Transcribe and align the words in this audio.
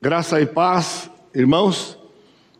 Graça 0.00 0.40
e 0.40 0.46
paz, 0.46 1.10
irmãos. 1.34 1.98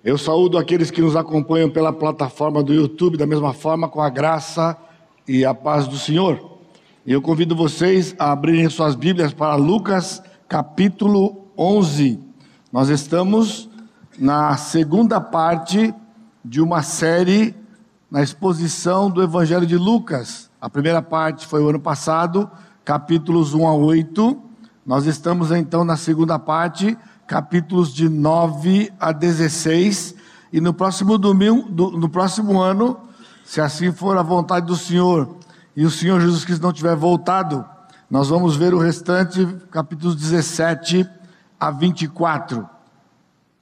Eu 0.03 0.19
saúdo 0.19 0.59
aqueles 0.59 0.91
que 0.91 1.01
nos 1.01 1.15
acompanham 1.15 1.71
pela 1.71 1.93
plataforma 1.93 2.65
do 2.65 2.75
YouTube, 2.75 3.17
da 3.17 3.29
mesma 3.29 3.53
forma, 3.53 3.89
com 3.89 4.01
a 4.01 4.11
graça 4.11 4.77
e 5.27 5.45
a 5.45 5.55
paz 5.55 5.87
do 5.87 5.97
Senhor. 5.97 6.59
E 7.07 7.13
eu 7.13 7.23
convido 7.23 7.55
vocês 7.55 8.13
a 8.19 8.33
abrirem 8.33 8.69
suas 8.69 8.97
Bíblias 8.97 9.33
para 9.33 9.55
Lucas 9.55 10.21
capítulo 10.49 11.47
11. 11.57 12.19
Nós 12.73 12.89
estamos 12.89 13.71
na 14.19 14.57
segunda 14.57 15.21
parte 15.21 15.95
de 16.45 16.61
uma 16.61 16.83
série 16.83 17.55
na 18.11 18.21
exposição 18.21 19.09
do 19.09 19.23
Evangelho 19.23 19.65
de 19.65 19.77
Lucas. 19.77 20.51
A 20.61 20.69
primeira 20.69 21.01
parte 21.01 21.47
foi 21.47 21.63
o 21.63 21.69
ano 21.69 21.79
passado, 21.79 22.51
capítulos 22.85 23.55
1 23.55 23.65
a 23.65 23.75
8. 23.75 24.43
Nós 24.85 25.07
estamos 25.07 25.53
então 25.53 25.85
na 25.85 25.97
segunda 25.97 26.37
parte 26.37 26.99
capítulos 27.29 27.93
de 27.95 28.09
9 28.09 28.91
a 28.99 29.13
16, 29.13 30.15
e 30.51 30.63
no 30.63 30.73
próximo 30.73 31.19
domingo, 31.19 31.69
no 31.91 32.09
próximo 32.09 32.59
ano, 32.59 32.99
se 33.45 33.61
assim 33.61 33.93
for 33.93 34.17
a 34.17 34.23
vontade 34.23 34.67
do 34.67 34.75
Senhor, 34.75 35.37
e 35.77 35.85
o 35.85 35.91
Senhor 35.91 36.19
Jesus 36.23 36.43
Cristo 36.47 36.63
não 36.63 36.73
tiver 36.73 36.97
voltado, 36.97 37.63
nós 38.11 38.31
vamos 38.31 38.57
ver 38.57 38.73
o 38.73 38.79
restante, 38.79 39.47
capítulos 39.71 40.17
17 40.17 41.07
a 41.61 41.71
24. 41.71 42.67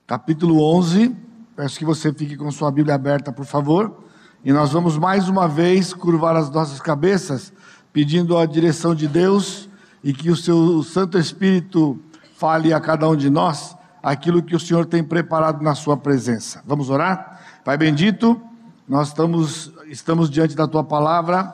Capítulo 0.07 0.62
11, 0.77 1.16
peço 1.57 1.77
que 1.77 1.85
você 1.85 2.12
fique 2.12 2.37
com 2.37 2.48
sua 2.52 2.71
Bíblia 2.71 2.95
aberta, 2.95 3.33
por 3.33 3.45
favor, 3.45 4.05
e 4.45 4.52
nós 4.52 4.71
vamos 4.71 4.96
mais 4.96 5.29
uma 5.29 5.48
vez 5.48 5.93
curvar 5.93 6.37
as 6.37 6.48
nossas 6.51 6.80
cabeças, 6.80 7.52
pedindo 7.93 8.38
a 8.38 8.46
direção 8.46 8.95
de 8.95 9.09
Deus 9.09 9.69
e 10.05 10.12
que 10.12 10.30
o 10.30 10.37
seu 10.37 10.85
Santo 10.85 11.19
Espírito 11.19 11.98
fale 12.36 12.72
a 12.72 12.80
cada 12.80 13.08
um 13.08 13.16
de 13.16 13.30
nós 13.30 13.74
aquilo 14.02 14.42
que 14.42 14.54
o 14.54 14.60
Senhor 14.60 14.84
tem 14.84 15.02
preparado 15.02 15.62
na 15.62 15.74
Sua 15.74 15.96
presença. 15.96 16.62
Vamos 16.66 16.90
orar? 16.90 17.40
Pai 17.65 17.78
bendito, 17.78 18.40
nós 18.87 19.09
estamos, 19.09 19.73
estamos 19.87 20.28
diante 20.28 20.54
da 20.54 20.68
Tua 20.68 20.84
palavra, 20.84 21.52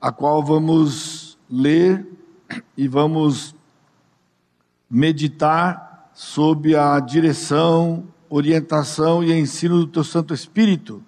a 0.00 0.12
qual 0.12 0.42
vamos 0.42 1.38
ler 1.50 2.06
e 2.76 2.86
vamos 2.86 3.54
meditar 4.88 6.10
sob 6.12 6.76
a 6.76 7.00
direção, 7.00 8.04
orientação 8.28 9.24
e 9.24 9.32
ensino 9.32 9.78
do 9.78 9.86
Teu 9.86 10.04
Santo 10.04 10.34
Espírito, 10.34 11.02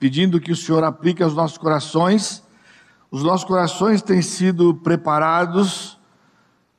pedindo 0.00 0.40
que 0.40 0.52
o 0.52 0.56
Senhor 0.56 0.82
aplique 0.84 1.22
aos 1.22 1.34
nossos 1.34 1.58
corações. 1.58 2.42
Os 3.10 3.22
nossos 3.22 3.46
corações 3.46 4.00
têm 4.00 4.22
sido 4.22 4.74
preparados 4.74 5.97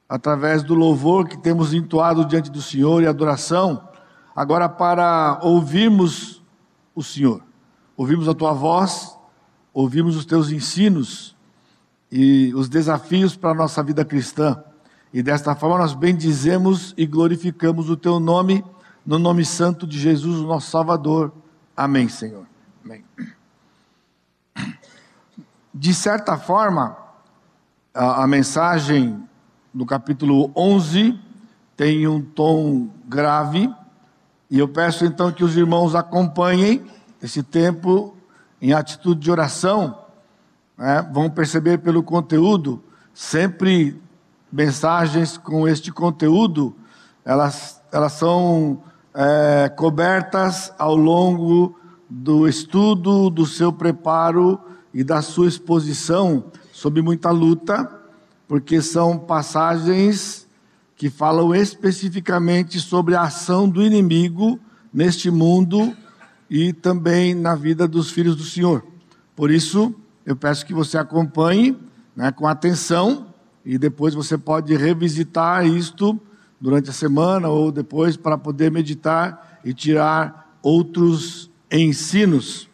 através 0.09 0.63
do 0.63 0.73
louvor 0.73 1.27
que 1.27 1.37
temos 1.37 1.71
entoado 1.71 2.25
diante 2.25 2.49
do 2.49 2.61
Senhor 2.61 3.03
e 3.03 3.07
adoração, 3.07 3.87
agora 4.35 4.67
para 4.67 5.39
ouvirmos 5.43 6.43
o 6.95 7.03
Senhor, 7.03 7.43
ouvirmos 7.95 8.27
a 8.27 8.33
tua 8.33 8.51
voz, 8.51 9.15
ouvirmos 9.71 10.15
os 10.15 10.25
teus 10.25 10.49
ensinos 10.49 11.37
e 12.11 12.51
os 12.55 12.67
desafios 12.67 13.35
para 13.35 13.51
a 13.51 13.53
nossa 13.53 13.83
vida 13.83 14.03
cristã. 14.03 14.63
E 15.13 15.21
desta 15.21 15.53
forma 15.53 15.77
nós 15.77 15.93
bendizemos 15.93 16.93
e 16.97 17.05
glorificamos 17.05 17.87
o 17.89 17.95
teu 17.95 18.19
nome, 18.19 18.65
no 19.05 19.19
nome 19.19 19.45
santo 19.45 19.85
de 19.85 19.99
Jesus, 19.99 20.39
o 20.39 20.47
nosso 20.47 20.71
Salvador. 20.71 21.31
Amém, 21.77 22.09
Senhor. 22.09 22.47
Amém. 22.83 23.05
De 25.73 25.93
certa 25.93 26.35
forma, 26.35 26.97
a, 27.93 28.23
a 28.23 28.27
mensagem 28.27 29.28
no 29.73 29.85
capítulo 29.85 30.51
11, 30.55 31.19
tem 31.77 32.07
um 32.07 32.21
tom 32.21 32.89
grave, 33.07 33.73
e 34.49 34.57
eu 34.57 34.67
peço 34.67 35.05
então 35.05 35.31
que 35.31 35.43
os 35.43 35.55
irmãos 35.55 35.93
acompanhem 35.93 36.83
esse 37.21 37.43
tempo 37.43 38.15
em 38.61 38.73
atitude 38.73 39.21
de 39.21 39.31
oração. 39.31 40.05
Né? 40.77 41.07
Vão 41.13 41.29
perceber 41.29 41.77
pelo 41.79 42.01
conteúdo, 42.01 42.81
sempre 43.13 44.01
mensagens 44.51 45.37
com 45.37 45.67
este 45.67 45.91
conteúdo, 45.91 46.75
elas, 47.23 47.79
elas 47.91 48.13
são 48.13 48.81
é, 49.13 49.69
cobertas 49.69 50.73
ao 50.79 50.95
longo 50.95 51.79
do 52.09 52.47
estudo, 52.47 53.29
do 53.29 53.45
seu 53.45 53.71
preparo 53.71 54.59
e 54.91 55.03
da 55.03 55.21
sua 55.21 55.47
exposição, 55.47 56.45
sob 56.71 56.99
muita 57.03 57.29
luta 57.29 57.98
porque 58.49 58.81
são 58.81 59.15
passagens 59.15 60.47
que 60.95 61.07
falam 61.07 61.53
especificamente 61.53 62.79
sobre 62.79 63.13
a 63.13 63.21
ação 63.21 63.69
do 63.69 63.83
inimigo 63.83 64.59
neste 64.91 65.29
mundo 65.29 65.95
e 66.49 66.73
também 66.73 67.35
na 67.35 67.53
vida 67.53 67.87
dos 67.87 68.09
filhos 68.09 68.35
do 68.35 68.43
Senhor. 68.43 68.83
Por 69.35 69.51
isso, 69.51 69.93
eu 70.25 70.35
peço 70.35 70.65
que 70.65 70.73
você 70.73 70.97
acompanhe 70.97 71.77
né, 72.15 72.31
com 72.31 72.47
atenção 72.47 73.27
e 73.63 73.77
depois 73.77 74.15
você 74.15 74.35
pode 74.35 74.75
revisitar 74.75 75.63
isto 75.67 76.19
durante 76.59 76.89
a 76.89 76.93
semana 76.93 77.49
ou 77.49 77.71
depois 77.71 78.17
para 78.17 78.35
poder 78.35 78.71
meditar 78.71 79.59
e 79.63 79.75
tirar 79.75 80.57
outros 80.63 81.51
ensinos. 81.71 82.67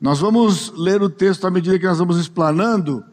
Nós 0.00 0.18
vamos 0.18 0.72
ler 0.76 1.00
o 1.00 1.08
texto 1.08 1.46
à 1.46 1.50
medida 1.50 1.78
que 1.78 1.86
nós 1.86 1.98
vamos 1.98 2.18
explanando, 2.18 3.04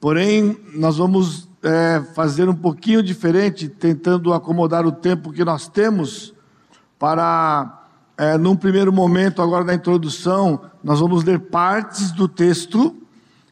porém, 0.00 0.58
nós 0.74 0.96
vamos 0.96 1.49
é, 1.62 2.02
fazer 2.14 2.48
um 2.48 2.54
pouquinho 2.54 3.02
diferente, 3.02 3.68
tentando 3.68 4.32
acomodar 4.32 4.86
o 4.86 4.92
tempo 4.92 5.32
que 5.32 5.44
nós 5.44 5.68
temos, 5.68 6.34
para, 6.98 7.84
é, 8.16 8.38
num 8.38 8.56
primeiro 8.56 8.92
momento, 8.92 9.42
agora 9.42 9.64
na 9.64 9.74
introdução, 9.74 10.60
nós 10.82 11.00
vamos 11.00 11.24
ler 11.24 11.38
partes 11.38 12.12
do 12.12 12.26
texto, 12.26 12.96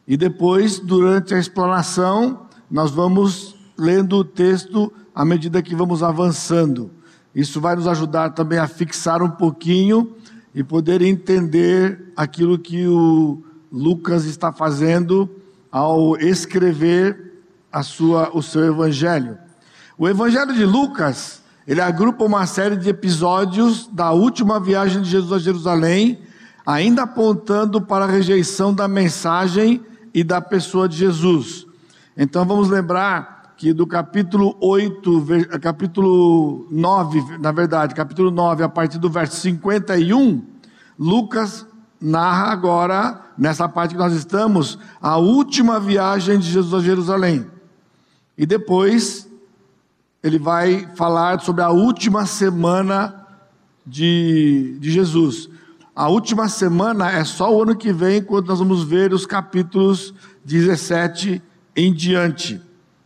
e 0.07 0.17
depois, 0.17 0.79
durante 0.79 1.35
a 1.35 1.39
explanação, 1.39 2.47
nós 2.69 2.89
vamos 2.91 3.55
lendo 3.77 4.17
o 4.17 4.23
texto 4.23 4.91
à 5.13 5.23
medida 5.23 5.61
que 5.61 5.75
vamos 5.75 6.01
avançando. 6.01 6.89
Isso 7.33 7.61
vai 7.61 7.75
nos 7.75 7.87
ajudar 7.87 8.31
também 8.31 8.57
a 8.57 8.67
fixar 8.67 9.21
um 9.21 9.29
pouquinho 9.29 10.15
e 10.53 10.63
poder 10.63 11.01
entender 11.01 12.11
aquilo 12.15 12.57
que 12.57 12.87
o 12.87 13.41
Lucas 13.71 14.25
está 14.25 14.51
fazendo 14.51 15.29
ao 15.71 16.17
escrever 16.17 17.28
a 17.71 17.83
sua, 17.83 18.31
o 18.33 18.41
seu 18.41 18.65
evangelho. 18.65 19.37
O 19.97 20.07
evangelho 20.07 20.53
de 20.53 20.65
Lucas, 20.65 21.41
ele 21.67 21.81
agrupa 21.81 22.23
uma 22.23 22.45
série 22.45 22.75
de 22.75 22.89
episódios 22.89 23.87
da 23.91 24.11
última 24.11 24.59
viagem 24.59 25.01
de 25.01 25.09
Jesus 25.09 25.31
a 25.31 25.39
Jerusalém, 25.39 26.19
ainda 26.65 27.03
apontando 27.03 27.81
para 27.81 28.05
a 28.05 28.07
rejeição 28.07 28.73
da 28.73 28.87
mensagem 28.87 29.83
e 30.13 30.23
da 30.23 30.41
pessoa 30.41 30.87
de 30.87 30.97
Jesus. 30.97 31.65
Então 32.17 32.45
vamos 32.45 32.69
lembrar 32.69 33.53
que 33.57 33.73
do 33.73 33.85
capítulo 33.85 34.55
8, 34.61 35.25
capítulo 35.61 36.65
9, 36.71 37.37
na 37.39 37.51
verdade, 37.51 37.93
capítulo 37.93 38.31
9, 38.31 38.63
a 38.63 38.69
partir 38.69 38.97
do 38.97 39.09
verso 39.09 39.35
51, 39.35 40.41
Lucas 40.97 41.67
narra 41.99 42.51
agora, 42.51 43.21
nessa 43.37 43.67
parte 43.67 43.91
que 43.91 43.99
nós 43.99 44.13
estamos, 44.13 44.79
a 45.01 45.17
última 45.17 45.79
viagem 45.79 46.39
de 46.39 46.49
Jesus 46.49 46.73
a 46.73 46.85
Jerusalém. 46.85 47.58
E 48.39 48.45
depois 48.45 49.29
ele 50.23 50.39
vai 50.39 50.87
falar 50.95 51.41
sobre 51.41 51.61
a 51.61 51.71
última 51.71 52.25
semana 52.25 53.27
de, 53.85 54.77
de 54.79 54.89
Jesus. 54.89 55.49
A 55.93 56.07
última 56.07 56.47
semana 56.47 57.11
é 57.11 57.25
só 57.25 57.53
o 57.53 57.63
ano 57.63 57.75
que 57.75 57.91
vem, 57.91 58.23
quando 58.23 58.47
nós 58.47 58.59
vamos 58.59 58.81
ver 58.81 59.11
os 59.11 59.25
capítulos 59.25 60.13
17 60.45 61.41
em 61.75 61.93
diante. 61.93 62.61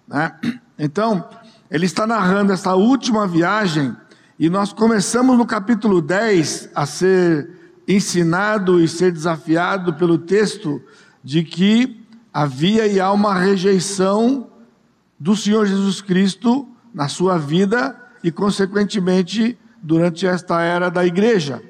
Né? 0.07 0.31
Então, 0.77 1.27
ele 1.71 1.87
está 1.87 2.05
narrando 2.05 2.53
essa 2.53 2.75
última 2.75 3.25
viagem, 3.25 3.95
e 4.37 4.51
nós 4.51 4.71
começamos 4.71 5.35
no 5.35 5.47
capítulo 5.47 5.99
10 5.99 6.69
a 6.75 6.85
ser 6.85 7.49
ensinado 7.87 8.79
e 8.79 8.87
ser 8.87 9.11
desafiado 9.11 9.95
pelo 9.95 10.19
texto 10.19 10.79
de 11.23 11.43
que 11.43 12.05
havia 12.31 12.85
e 12.85 12.99
há 12.99 13.11
uma 13.11 13.33
rejeição 13.33 14.52
do 15.23 15.37
Senhor 15.37 15.65
Jesus 15.65 16.01
Cristo 16.01 16.67
na 16.93 17.07
sua 17.07 17.37
vida 17.37 17.97
e, 18.21 18.29
consequentemente, 18.29 19.57
durante 19.81 20.27
esta 20.27 20.61
era 20.61 20.89
da 20.89 21.05
igreja. 21.05 21.63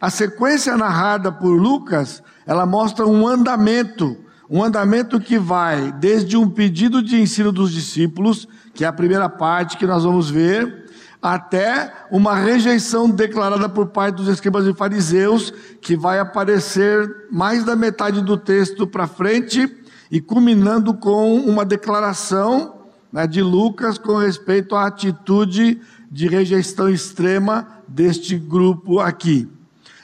A 0.00 0.10
sequência 0.10 0.76
narrada 0.76 1.30
por 1.30 1.52
Lucas, 1.52 2.20
ela 2.44 2.66
mostra 2.66 3.06
um 3.06 3.28
andamento, 3.28 4.16
um 4.50 4.60
andamento 4.60 5.20
que 5.20 5.38
vai 5.38 5.92
desde 5.92 6.36
um 6.36 6.50
pedido 6.50 7.00
de 7.00 7.20
ensino 7.20 7.52
dos 7.52 7.70
discípulos, 7.70 8.48
que 8.74 8.84
é 8.84 8.88
a 8.88 8.92
primeira 8.92 9.28
parte 9.28 9.76
que 9.76 9.86
nós 9.86 10.02
vamos 10.02 10.28
ver, 10.28 10.90
até 11.22 11.92
uma 12.10 12.34
rejeição 12.34 13.08
declarada 13.08 13.68
por 13.68 13.86
parte 13.86 14.16
dos 14.16 14.26
escribas 14.26 14.66
e 14.66 14.74
fariseus, 14.74 15.52
que 15.80 15.94
vai 15.94 16.18
aparecer 16.18 17.28
mais 17.30 17.62
da 17.62 17.76
metade 17.76 18.20
do 18.20 18.36
texto 18.36 18.84
para 18.84 19.06
frente 19.06 19.76
e 20.10 20.20
culminando 20.20 20.92
com 20.92 21.36
uma 21.36 21.64
declaração 21.64 22.79
né, 23.12 23.26
de 23.26 23.42
Lucas 23.42 23.98
com 23.98 24.16
respeito 24.16 24.74
à 24.74 24.86
atitude 24.86 25.80
de 26.10 26.28
rejeição 26.28 26.88
extrema 26.88 27.66
deste 27.86 28.36
grupo 28.36 29.00
aqui. 29.00 29.48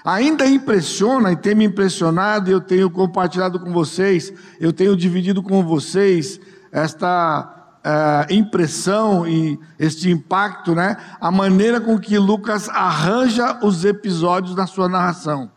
Ainda 0.05 0.47
impressiona 0.47 1.32
e 1.32 1.37
tem 1.37 1.55
me 1.55 1.64
impressionado, 1.64 2.49
eu 2.49 2.61
tenho 2.61 2.88
compartilhado 2.88 3.58
com 3.58 3.73
vocês, 3.73 4.32
eu 4.61 4.73
tenho 4.73 4.97
dividido 4.97 5.43
com 5.43 5.64
vocês 5.64 6.41
esta 6.70 7.56
uh, 7.87 8.32
impressão 8.32 9.26
e 9.26 9.58
este 9.79 10.08
impacto, 10.08 10.76
né? 10.76 10.97
A 11.20 11.31
maneira 11.32 11.81
com 11.81 11.99
que 11.99 12.19
Lucas 12.19 12.69
arranja 12.69 13.58
os 13.64 13.85
episódios 13.85 14.55
da 14.55 14.67
sua 14.67 14.88
narração. 14.88 15.50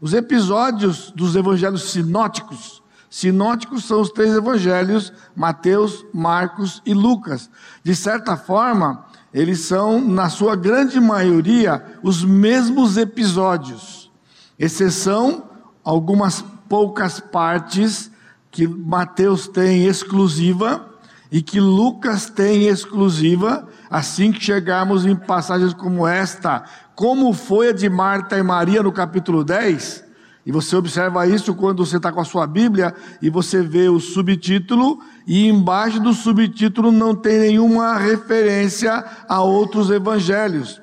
Os 0.00 0.12
episódios 0.12 1.12
dos 1.14 1.36
evangelhos 1.36 1.90
sinóticos, 1.90 2.82
sinóticos 3.10 3.84
são 3.84 4.00
os 4.00 4.10
três 4.10 4.34
evangelhos, 4.34 5.12
Mateus, 5.34 6.04
Marcos 6.12 6.82
e 6.84 6.92
Lucas. 6.92 7.50
De 7.82 7.94
certa 7.94 8.36
forma, 8.36 9.04
eles 9.32 9.60
são, 9.60 10.00
na 10.00 10.28
sua 10.28 10.56
grande 10.56 11.00
maioria, 11.00 11.84
os 12.02 12.24
mesmos 12.24 12.96
episódios, 12.96 14.10
exceção 14.58 15.44
algumas 15.84 16.44
poucas 16.68 17.20
partes 17.20 18.10
que 18.50 18.66
Mateus 18.66 19.46
tem 19.46 19.86
exclusiva 19.86 20.86
e 21.30 21.42
que 21.42 21.60
Lucas 21.60 22.30
tem 22.30 22.66
exclusiva, 22.66 23.68
assim 23.90 24.32
que 24.32 24.42
chegarmos 24.42 25.04
em 25.04 25.14
passagens 25.14 25.74
como 25.74 26.06
esta, 26.06 26.64
como 26.94 27.32
foi 27.32 27.68
a 27.68 27.72
de 27.72 27.88
Marta 27.88 28.36
e 28.38 28.42
Maria 28.42 28.82
no 28.82 28.90
capítulo 28.90 29.44
10, 29.44 30.04
e 30.48 30.50
você 30.50 30.74
observa 30.74 31.26
isso 31.26 31.54
quando 31.54 31.84
você 31.84 31.98
está 31.98 32.10
com 32.10 32.22
a 32.22 32.24
sua 32.24 32.46
Bíblia 32.46 32.94
e 33.20 33.28
você 33.28 33.60
vê 33.60 33.90
o 33.90 34.00
subtítulo, 34.00 34.98
e 35.26 35.46
embaixo 35.46 36.00
do 36.00 36.14
subtítulo 36.14 36.90
não 36.90 37.14
tem 37.14 37.38
nenhuma 37.38 37.98
referência 37.98 39.04
a 39.28 39.42
outros 39.42 39.90
evangelhos. 39.90 40.80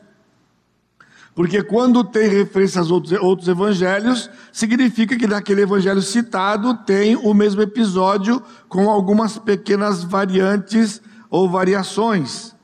Porque 1.34 1.64
quando 1.64 2.04
tem 2.04 2.30
referência 2.30 2.80
aos 2.80 2.92
outros, 2.92 3.20
outros 3.20 3.48
evangelhos, 3.48 4.30
significa 4.52 5.18
que 5.18 5.26
naquele 5.26 5.64
evangelho 5.64 6.04
citado 6.04 6.76
tem 6.86 7.16
o 7.16 7.34
mesmo 7.34 7.64
episódio 7.64 8.44
com 8.70 8.88
algumas 8.88 9.40
pequenas 9.40 10.04
variantes 10.04 11.02
ou 11.28 11.50
variações. 11.50 12.56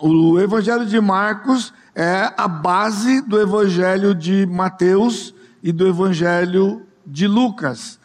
O 0.00 0.40
evangelho 0.40 0.84
de 0.84 1.00
Marcos 1.00 1.72
é 1.94 2.34
a 2.36 2.48
base 2.48 3.20
do 3.20 3.40
evangelho 3.40 4.16
de 4.16 4.44
Mateus 4.46 5.37
e 5.62 5.72
do 5.72 5.86
evangelho 5.86 6.86
de 7.06 7.26
Lucas. 7.26 7.98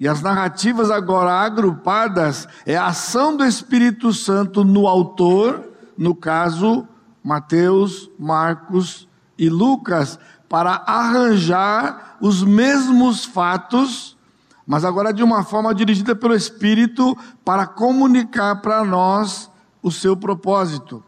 E 0.00 0.06
as 0.06 0.22
narrativas 0.22 0.90
agora 0.90 1.32
agrupadas 1.32 2.46
é 2.64 2.76
a 2.76 2.86
ação 2.86 3.36
do 3.36 3.44
Espírito 3.44 4.12
Santo 4.12 4.64
no 4.64 4.86
autor, 4.86 5.64
no 5.96 6.14
caso, 6.14 6.86
Mateus, 7.22 8.08
Marcos 8.18 9.08
e 9.36 9.48
Lucas 9.48 10.18
para 10.48 10.82
arranjar 10.86 12.16
os 12.20 12.42
mesmos 12.42 13.24
fatos, 13.24 14.16
mas 14.66 14.84
agora 14.84 15.12
de 15.12 15.22
uma 15.22 15.44
forma 15.44 15.74
dirigida 15.74 16.14
pelo 16.14 16.34
Espírito 16.34 17.16
para 17.44 17.66
comunicar 17.66 18.62
para 18.62 18.84
nós 18.84 19.50
o 19.82 19.90
seu 19.90 20.16
propósito. 20.16 21.02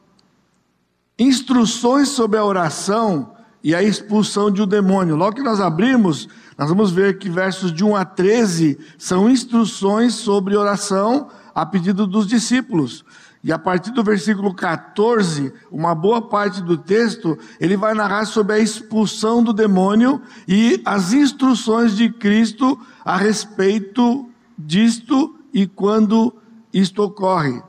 Instruções 1.18 2.08
sobre 2.08 2.38
a 2.38 2.44
oração 2.44 3.32
e 3.62 3.74
a 3.74 3.82
expulsão 3.82 4.50
de 4.50 4.62
um 4.62 4.66
demônio. 4.66 5.16
Logo 5.16 5.36
que 5.36 5.42
nós 5.42 5.60
abrimos, 5.60 6.28
nós 6.56 6.68
vamos 6.68 6.90
ver 6.90 7.18
que 7.18 7.28
versos 7.28 7.72
de 7.72 7.84
1 7.84 7.96
a 7.96 8.04
13 8.04 8.78
são 8.98 9.28
instruções 9.28 10.14
sobre 10.14 10.56
oração 10.56 11.28
a 11.54 11.64
pedido 11.66 12.06
dos 12.06 12.26
discípulos. 12.26 13.04
E 13.42 13.50
a 13.50 13.58
partir 13.58 13.90
do 13.92 14.04
versículo 14.04 14.54
14, 14.54 15.52
uma 15.70 15.94
boa 15.94 16.20
parte 16.20 16.60
do 16.62 16.76
texto, 16.76 17.38
ele 17.58 17.76
vai 17.76 17.94
narrar 17.94 18.26
sobre 18.26 18.54
a 18.54 18.58
expulsão 18.58 19.42
do 19.42 19.52
demônio 19.52 20.20
e 20.46 20.82
as 20.84 21.14
instruções 21.14 21.96
de 21.96 22.10
Cristo 22.10 22.78
a 23.02 23.16
respeito 23.16 24.28
disto 24.58 25.34
e 25.54 25.66
quando 25.66 26.34
isto 26.72 27.02
ocorre. 27.02 27.62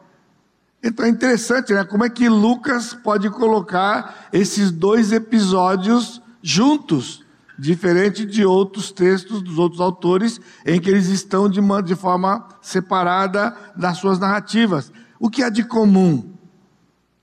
Então 0.83 1.05
é 1.05 1.09
interessante, 1.09 1.73
né? 1.73 1.83
Como 1.83 2.03
é 2.03 2.09
que 2.09 2.27
Lucas 2.27 2.93
pode 2.93 3.29
colocar 3.29 4.29
esses 4.33 4.71
dois 4.71 5.11
episódios 5.11 6.21
juntos, 6.41 7.23
diferente 7.57 8.25
de 8.25 8.43
outros 8.43 8.91
textos 8.91 9.43
dos 9.43 9.59
outros 9.59 9.79
autores, 9.79 10.41
em 10.65 10.79
que 10.79 10.89
eles 10.89 11.07
estão 11.07 11.47
de, 11.47 11.61
de 11.85 11.95
forma 11.95 12.47
separada 12.61 13.55
das 13.75 13.97
suas 13.97 14.17
narrativas. 14.17 14.91
O 15.19 15.29
que 15.29 15.43
há 15.43 15.49
de 15.49 15.63
comum? 15.63 16.33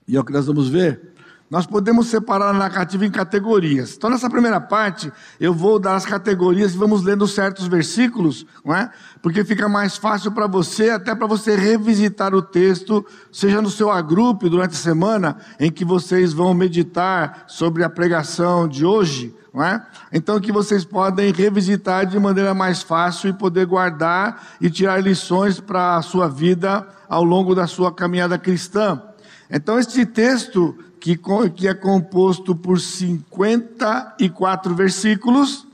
E 0.07 0.15
é 0.15 0.19
o 0.19 0.23
que 0.23 0.31
nós 0.31 0.47
vamos 0.47 0.69
ver. 0.69 1.08
Nós 1.49 1.65
podemos 1.65 2.07
separar 2.07 2.49
a 2.49 2.53
narrativa 2.53 3.05
em 3.05 3.09
categorias. 3.09 3.95
Então, 3.95 4.09
nessa 4.09 4.29
primeira 4.29 4.61
parte, 4.61 5.11
eu 5.39 5.51
vou 5.51 5.79
dar 5.79 5.95
as 5.95 6.05
categorias 6.05 6.75
e 6.75 6.77
vamos 6.77 7.01
lendo 7.01 7.27
certos 7.27 7.65
versículos, 7.65 8.45
não 8.63 8.75
é? 8.75 8.91
Porque 9.19 9.43
fica 9.43 9.67
mais 9.67 9.97
fácil 9.97 10.31
para 10.31 10.45
você, 10.45 10.91
até 10.91 11.15
para 11.15 11.25
você 11.25 11.55
revisitar 11.55 12.35
o 12.35 12.41
texto, 12.41 13.03
seja 13.31 13.63
no 13.63 13.69
seu 13.71 13.89
agrupe 13.89 14.47
durante 14.47 14.73
a 14.73 14.77
semana, 14.77 15.37
em 15.59 15.71
que 15.71 15.83
vocês 15.83 16.33
vão 16.33 16.53
meditar 16.53 17.45
sobre 17.47 17.83
a 17.83 17.89
pregação 17.89 18.67
de 18.67 18.85
hoje, 18.85 19.35
não 19.51 19.63
é? 19.63 19.83
Então 20.13 20.39
que 20.39 20.51
vocês 20.51 20.85
podem 20.85 21.33
revisitar 21.33 22.05
de 22.05 22.19
maneira 22.19 22.53
mais 22.53 22.83
fácil 22.83 23.27
e 23.27 23.33
poder 23.33 23.65
guardar 23.65 24.55
e 24.61 24.69
tirar 24.69 25.01
lições 25.01 25.59
para 25.59 25.95
a 25.95 26.01
sua 26.03 26.27
vida 26.27 26.87
ao 27.09 27.23
longo 27.23 27.55
da 27.55 27.65
sua 27.65 27.91
caminhada 27.91 28.37
cristã. 28.37 29.01
Então 29.49 29.79
este 29.79 30.05
texto 30.05 30.77
que, 30.99 31.19
que 31.55 31.67
é 31.67 31.73
composto 31.73 32.55
por 32.55 32.79
54 32.79 34.75
versículos, 34.75 35.67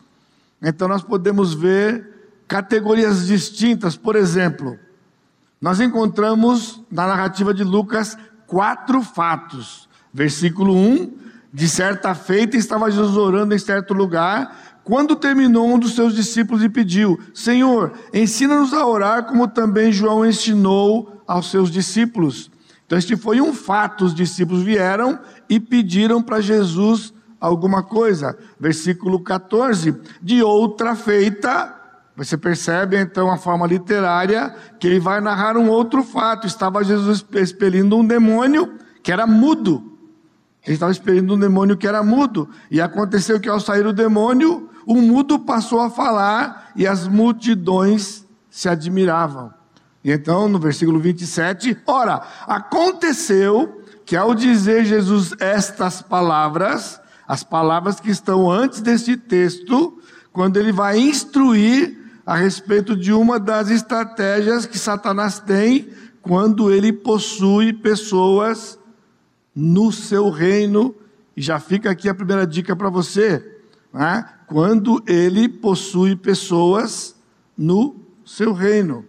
então 0.62 0.88
nós 0.88 1.04
podemos 1.04 1.54
ver 1.54 2.16
categorias 2.48 3.28
distintas. 3.28 3.98
Por 3.98 4.16
exemplo, 4.16 4.78
nós 5.60 5.80
encontramos 5.80 6.82
na 6.92 7.08
narrativa 7.08 7.54
de 7.54 7.64
Lucas 7.64 8.18
quatro 8.46 9.02
fatos. 9.02 9.90
Versículo 10.14 10.76
1, 10.76 11.12
de 11.52 11.68
certa 11.68 12.14
feita, 12.16 12.56
estava 12.56 12.92
Jesus 12.92 13.18
orando 13.18 13.54
em 13.54 13.60
certo 13.60 13.94
lugar. 13.94 14.80
Quando 14.84 15.16
terminou, 15.16 15.68
um 15.68 15.80
dos 15.80 15.96
seus 15.96 16.14
discípulos 16.14 16.62
lhe 16.62 16.70
pediu: 16.70 17.20
Senhor, 17.34 17.94
ensina-nos 18.14 18.74
a 18.74 18.86
orar, 18.86 19.26
como 19.26 19.48
também 19.48 19.92
João 19.92 20.26
ensinou 20.26 21.22
aos 21.28 21.50
seus 21.50 21.72
discípulos. 21.72 22.52
Então, 22.86 22.98
este 22.98 23.16
foi 23.16 23.42
um 23.42 23.54
fato: 23.54 24.06
os 24.06 24.14
discípulos 24.14 24.64
vieram 24.64 25.20
e 25.50 25.60
pediram 25.60 26.22
para 26.22 26.42
Jesus 26.42 27.14
alguma 27.40 27.84
coisa. 27.84 28.38
Versículo 28.60 29.20
14: 29.20 29.96
De 30.22 30.42
outra 30.44 30.96
feita, 30.96 31.76
você 32.16 32.38
percebe 32.38 32.98
então 32.98 33.30
a 33.30 33.38
forma 33.38 33.68
literária 33.68 34.56
que 34.80 34.88
ele 34.88 35.00
vai 35.00 35.20
narrar 35.20 35.58
um 35.58 35.70
outro 35.70 36.04
fato. 36.04 36.48
Estava 36.48 36.84
Jesus 36.84 37.26
expelindo 37.34 37.98
um 37.98 38.06
demônio 38.06 38.78
que 39.04 39.12
era 39.12 39.28
mudo. 39.28 39.92
Ele 40.66 40.74
estava 40.74 40.92
expelindo 40.92 41.36
um 41.36 41.40
demônio 41.40 41.78
que 41.78 41.88
era 41.88 42.02
mudo. 42.04 42.50
E 42.72 42.82
aconteceu 42.82 43.40
que 43.40 43.50
ao 43.50 43.60
sair 43.60 43.86
o 43.86 43.94
demônio, 43.94 44.70
o 44.86 44.96
mudo 44.96 45.38
passou 45.40 45.80
a 45.80 45.90
falar 45.90 46.72
e 46.76 46.88
as 46.88 47.08
multidões 47.08 48.26
se 48.50 48.70
admiravam. 48.70 49.54
E 50.06 50.12
então, 50.12 50.48
no 50.48 50.60
versículo 50.60 51.00
27, 51.00 51.80
ora, 51.88 52.22
aconteceu 52.46 53.82
que 54.06 54.16
ao 54.16 54.36
dizer 54.36 54.86
Jesus 54.86 55.34
estas 55.40 56.00
palavras, 56.00 57.02
as 57.28 57.44
palavras 57.44 58.00
que 58.00 58.12
estão 58.12 58.52
antes 58.52 58.82
deste 58.82 59.18
texto, 59.18 60.00
quando 60.32 60.58
ele 60.58 60.72
vai 60.72 61.00
instruir 61.00 61.98
a 62.24 62.36
respeito 62.36 62.96
de 62.96 63.12
uma 63.12 63.40
das 63.40 63.72
estratégias 63.72 64.68
que 64.68 64.78
Satanás 64.78 65.40
tem 65.40 65.90
quando 66.22 66.72
ele 66.72 66.94
possui 66.94 67.74
pessoas 67.74 68.78
no 69.56 69.92
seu 69.92 70.30
reino. 70.30 70.94
E 71.36 71.42
já 71.42 71.60
fica 71.60 71.90
aqui 71.90 72.08
a 72.08 72.14
primeira 72.14 72.46
dica 72.46 72.76
para 72.76 72.92
você: 72.92 73.44
né? 73.92 74.24
quando 74.46 75.04
ele 75.08 75.50
possui 75.50 76.16
pessoas 76.16 77.16
no 77.58 77.96
seu 78.24 78.54
reino. 78.54 79.04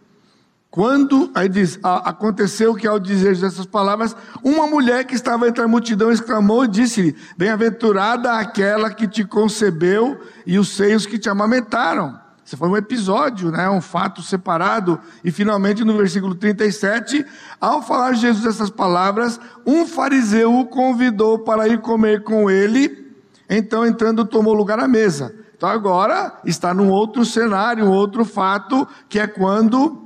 Quando, 0.76 1.32
diz, 1.50 1.80
aconteceu 1.82 2.74
que 2.74 2.86
ao 2.86 3.00
dizer 3.00 3.32
essas 3.32 3.64
palavras, 3.64 4.14
uma 4.44 4.66
mulher 4.66 5.06
que 5.06 5.14
estava 5.14 5.48
entre 5.48 5.64
a 5.64 5.66
multidão 5.66 6.12
exclamou 6.12 6.66
e 6.66 6.68
disse-lhe: 6.68 7.16
Bem-aventurada 7.34 8.34
aquela 8.34 8.90
que 8.90 9.08
te 9.08 9.24
concebeu 9.24 10.20
e 10.44 10.58
os 10.58 10.76
seios 10.76 11.06
que 11.06 11.18
te 11.18 11.30
amamentaram. 11.30 12.20
Isso 12.44 12.58
foi 12.58 12.68
um 12.68 12.76
episódio, 12.76 13.50
né? 13.50 13.70
um 13.70 13.80
fato 13.80 14.20
separado. 14.20 15.00
E 15.24 15.30
finalmente, 15.30 15.82
no 15.82 15.96
versículo 15.96 16.34
37, 16.34 17.24
ao 17.58 17.80
falar 17.80 18.12
Jesus 18.12 18.44
essas 18.44 18.68
palavras, 18.68 19.40
um 19.66 19.86
fariseu 19.86 20.54
o 20.54 20.66
convidou 20.66 21.38
para 21.38 21.66
ir 21.66 21.80
comer 21.80 22.22
com 22.22 22.50
ele. 22.50 23.14
Então, 23.48 23.86
entrando, 23.86 24.26
tomou 24.26 24.52
lugar 24.52 24.78
à 24.78 24.86
mesa. 24.86 25.34
Então, 25.56 25.70
agora 25.70 26.38
está 26.44 26.74
num 26.74 26.90
outro 26.90 27.24
cenário, 27.24 27.86
um 27.86 27.90
outro 27.90 28.26
fato, 28.26 28.86
que 29.08 29.18
é 29.18 29.26
quando 29.26 30.05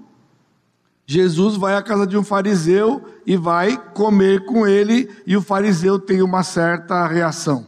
Jesus 1.12 1.56
vai 1.56 1.74
à 1.74 1.82
casa 1.82 2.06
de 2.06 2.16
um 2.16 2.22
fariseu 2.22 3.04
e 3.26 3.36
vai 3.36 3.76
comer 3.94 4.44
com 4.44 4.64
ele, 4.64 5.10
e 5.26 5.36
o 5.36 5.42
fariseu 5.42 5.98
tem 5.98 6.22
uma 6.22 6.44
certa 6.44 7.04
reação. 7.08 7.66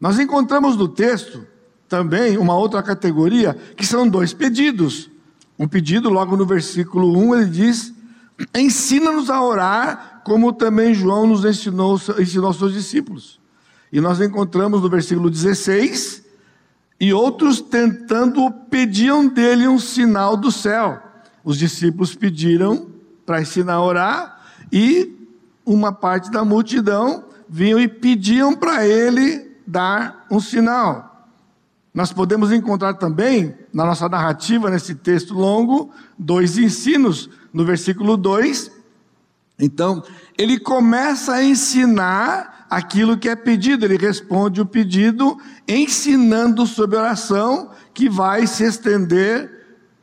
Nós 0.00 0.18
encontramos 0.18 0.76
no 0.76 0.88
texto 0.88 1.46
também 1.88 2.36
uma 2.36 2.56
outra 2.56 2.82
categoria, 2.82 3.56
que 3.76 3.86
são 3.86 4.08
dois 4.08 4.34
pedidos. 4.34 5.08
Um 5.56 5.68
pedido, 5.68 6.10
logo 6.10 6.36
no 6.36 6.44
versículo 6.44 7.16
1, 7.16 7.34
ele 7.36 7.50
diz: 7.50 7.94
Ensina-nos 8.52 9.30
a 9.30 9.40
orar, 9.40 10.22
como 10.24 10.52
também 10.52 10.92
João 10.92 11.24
nos 11.24 11.44
ensinou, 11.44 12.00
ensinou 12.18 12.48
aos 12.48 12.56
seus 12.56 12.72
discípulos. 12.72 13.38
E 13.92 14.00
nós 14.00 14.20
encontramos 14.20 14.82
no 14.82 14.90
versículo 14.90 15.30
16, 15.30 16.20
e 16.98 17.12
outros 17.12 17.60
tentando 17.60 18.50
pediam 18.68 19.28
dele 19.28 19.68
um 19.68 19.78
sinal 19.78 20.36
do 20.36 20.50
céu. 20.50 21.05
Os 21.46 21.56
discípulos 21.56 22.12
pediram 22.12 22.88
para 23.24 23.40
ensinar 23.40 23.74
a 23.74 23.82
orar, 23.82 24.40
e 24.72 25.16
uma 25.64 25.92
parte 25.92 26.28
da 26.28 26.44
multidão 26.44 27.24
vinham 27.48 27.78
e 27.78 27.86
pediam 27.86 28.52
para 28.56 28.84
ele 28.84 29.52
dar 29.64 30.26
um 30.28 30.40
sinal. 30.40 31.30
Nós 31.94 32.12
podemos 32.12 32.50
encontrar 32.50 32.94
também, 32.94 33.54
na 33.72 33.86
nossa 33.86 34.08
narrativa, 34.08 34.68
nesse 34.68 34.96
texto 34.96 35.34
longo, 35.34 35.92
dois 36.18 36.58
ensinos. 36.58 37.30
No 37.52 37.64
versículo 37.64 38.16
2, 38.16 38.72
então, 39.56 40.02
ele 40.36 40.58
começa 40.58 41.34
a 41.34 41.44
ensinar 41.44 42.66
aquilo 42.68 43.16
que 43.16 43.28
é 43.28 43.36
pedido, 43.36 43.84
ele 43.84 43.96
responde 43.96 44.60
o 44.60 44.66
pedido, 44.66 45.38
ensinando 45.68 46.66
sobre 46.66 46.96
oração, 46.96 47.70
que 47.94 48.08
vai 48.08 48.48
se 48.48 48.64
estender 48.64 49.55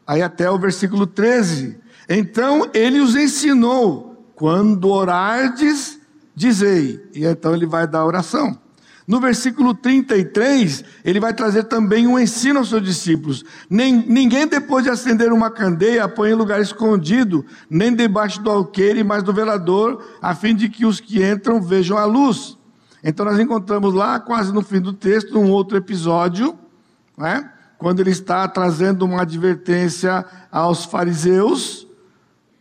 aí 0.06 0.22
até 0.22 0.50
o 0.50 0.58
versículo 0.58 1.08
13. 1.08 1.78
Então, 2.08 2.70
ele 2.74 3.00
os 3.00 3.16
ensinou: 3.16 4.32
quando 4.36 4.90
orardes, 4.90 6.00
dizei. 6.36 7.02
E 7.14 7.26
então 7.26 7.54
ele 7.56 7.66
vai 7.66 7.88
dar 7.88 8.00
a 8.00 8.06
oração. 8.06 8.58
No 9.06 9.20
versículo 9.20 9.74
33, 9.74 10.84
ele 11.04 11.20
vai 11.20 11.34
trazer 11.34 11.66
também 11.66 12.08
um 12.08 12.18
ensino 12.18 12.60
aos 12.60 12.70
seus 12.70 12.82
discípulos. 12.82 13.44
Nem, 13.70 13.94
ninguém, 14.08 14.48
depois 14.48 14.86
de 14.86 14.90
acender 14.90 15.34
uma 15.34 15.52
candeia, 15.52 16.08
põe 16.08 16.32
em 16.32 16.36
lugar 16.36 16.62
escondido, 16.62 17.46
nem 17.70 17.94
debaixo 17.94 18.42
do 18.42 18.50
alqueire, 18.50 19.04
mas 19.04 19.22
do 19.22 19.34
velador, 19.34 20.02
a 20.22 20.34
fim 20.34 20.56
de 20.56 20.70
que 20.70 20.86
os 20.86 21.02
que 21.02 21.22
entram 21.22 21.62
vejam 21.62 21.98
a 21.98 22.06
luz. 22.06 22.58
Então, 23.04 23.26
nós 23.26 23.38
encontramos 23.40 23.94
lá, 23.94 24.22
quase 24.22 24.54
no 24.54 24.62
fim 24.62 24.80
do 24.80 24.94
texto, 24.94 25.38
um 25.38 25.52
outro 25.52 25.78
episódio, 25.78 26.58
né? 27.18 27.52
Quando 27.78 28.00
ele 28.00 28.12
está 28.12 28.48
trazendo 28.48 29.06
uma 29.06 29.22
advertência 29.22 30.26
aos 30.52 30.86
fariseus. 30.86 31.88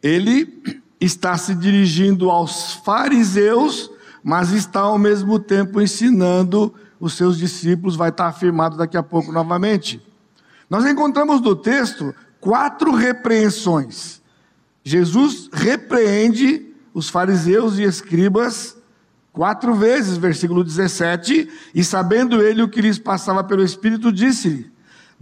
Ele 0.02 0.82
está 1.00 1.36
se 1.36 1.54
dirigindo 1.54 2.30
aos 2.30 2.74
fariseus 2.74 3.92
mas 4.22 4.52
está 4.52 4.80
ao 4.80 4.98
mesmo 4.98 5.38
tempo 5.38 5.80
ensinando 5.80 6.72
os 7.00 7.14
seus 7.14 7.36
discípulos, 7.36 7.96
vai 7.96 8.10
estar 8.10 8.28
afirmado 8.28 8.76
daqui 8.76 8.96
a 8.96 9.02
pouco 9.02 9.32
novamente. 9.32 10.00
Nós 10.70 10.86
encontramos 10.86 11.40
no 11.40 11.56
texto 11.56 12.14
quatro 12.40 12.92
repreensões. 12.94 14.22
Jesus 14.84 15.48
repreende 15.52 16.72
os 16.94 17.08
fariseus 17.08 17.78
e 17.78 17.82
escribas 17.82 18.76
quatro 19.32 19.74
vezes, 19.74 20.16
versículo 20.16 20.62
17, 20.62 21.48
e 21.74 21.82
sabendo 21.82 22.40
ele 22.40 22.62
o 22.62 22.68
que 22.68 22.80
lhes 22.80 22.98
passava 22.98 23.42
pelo 23.42 23.64
Espírito, 23.64 24.12
disse-lhe: 24.12 24.70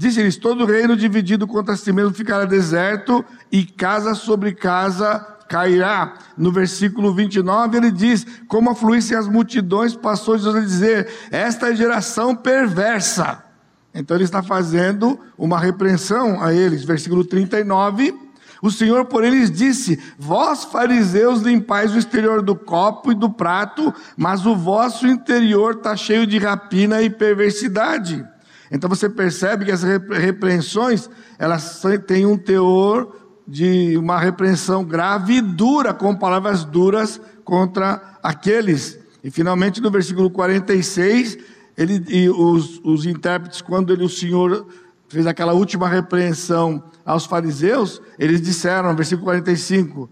Disse-lhes: 0.00 0.38
Todo 0.38 0.64
reino 0.64 0.97
dividido 0.97 1.47
contra 1.47 1.76
si 1.76 1.92
mesmo 1.92 2.14
ficará 2.14 2.47
deserto, 2.47 3.23
e 3.52 3.66
casa 3.66 4.14
sobre 4.14 4.54
casa 4.54 5.19
cairá. 5.47 6.14
No 6.38 6.50
versículo 6.50 7.12
29 7.12 7.76
ele 7.76 7.90
diz: 7.90 8.26
Como 8.49 8.71
afluíssem 8.71 9.14
as 9.14 9.28
multidões, 9.28 9.95
passou 9.95 10.38
Jesus 10.38 10.57
a 10.57 10.61
dizer: 10.61 11.07
Esta 11.30 11.69
é 11.69 11.76
geração 11.76 12.35
perversa. 12.35 13.45
Então 13.92 14.16
ele 14.16 14.25
está 14.25 14.42
fazendo 14.42 15.21
uma 15.37 15.59
repreensão 15.59 16.42
a 16.42 16.50
eles. 16.50 16.83
Versículo 16.83 17.23
39. 17.23 18.14
O 18.62 18.71
Senhor, 18.71 19.04
porém, 19.04 19.33
lhes 19.33 19.50
disse: 19.50 20.02
Vós, 20.19 20.64
fariseus, 20.64 21.42
limpais 21.42 21.95
o 21.95 21.99
exterior 21.99 22.40
do 22.40 22.57
copo 22.57 23.12
e 23.12 23.14
do 23.14 23.28
prato, 23.28 23.92
mas 24.16 24.47
o 24.47 24.57
vosso 24.57 25.07
interior 25.07 25.75
está 25.75 25.95
cheio 25.95 26.26
de 26.26 26.38
rapina 26.38 27.02
e 27.02 27.11
perversidade. 27.11 28.26
Então 28.70 28.88
você 28.88 29.08
percebe 29.08 29.64
que 29.64 29.72
as 29.72 29.82
repreensões, 29.82 31.10
elas 31.38 31.82
têm 32.06 32.24
um 32.24 32.36
teor 32.36 33.16
de 33.46 33.96
uma 33.98 34.18
repreensão 34.18 34.84
grave 34.84 35.34
e 35.34 35.40
dura, 35.40 35.92
com 35.92 36.14
palavras 36.14 36.64
duras 36.64 37.20
contra 37.44 38.18
aqueles. 38.22 38.98
E 39.24 39.30
finalmente 39.30 39.80
no 39.80 39.90
versículo 39.90 40.30
46, 40.30 41.36
ele, 41.76 42.04
e 42.08 42.28
os, 42.28 42.80
os 42.84 43.06
intérpretes, 43.06 43.60
quando 43.60 43.92
ele, 43.92 44.04
o 44.04 44.08
Senhor 44.08 44.66
fez 45.08 45.26
aquela 45.26 45.52
última 45.52 45.88
repreensão 45.88 46.84
aos 47.04 47.26
fariseus, 47.26 48.00
eles 48.18 48.40
disseram, 48.40 48.94
versículo 48.94 49.24
45, 49.24 50.08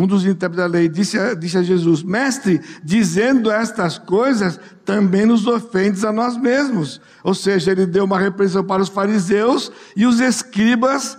um 0.00 0.06
dos 0.06 0.24
intérpretes 0.24 0.56
da 0.56 0.66
lei 0.66 0.88
disse 0.88 1.18
a, 1.18 1.34
disse 1.34 1.58
a 1.58 1.62
Jesus: 1.62 2.02
Mestre, 2.02 2.58
dizendo 2.82 3.50
estas 3.50 3.98
coisas, 3.98 4.58
também 4.82 5.26
nos 5.26 5.46
ofendes 5.46 6.04
a 6.04 6.10
nós 6.12 6.38
mesmos. 6.38 7.02
Ou 7.22 7.34
seja, 7.34 7.70
ele 7.70 7.84
deu 7.84 8.04
uma 8.04 8.18
repreensão 8.18 8.64
para 8.64 8.80
os 8.80 8.88
fariseus 8.88 9.70
e 9.94 10.06
os 10.06 10.18
escribas 10.18 11.18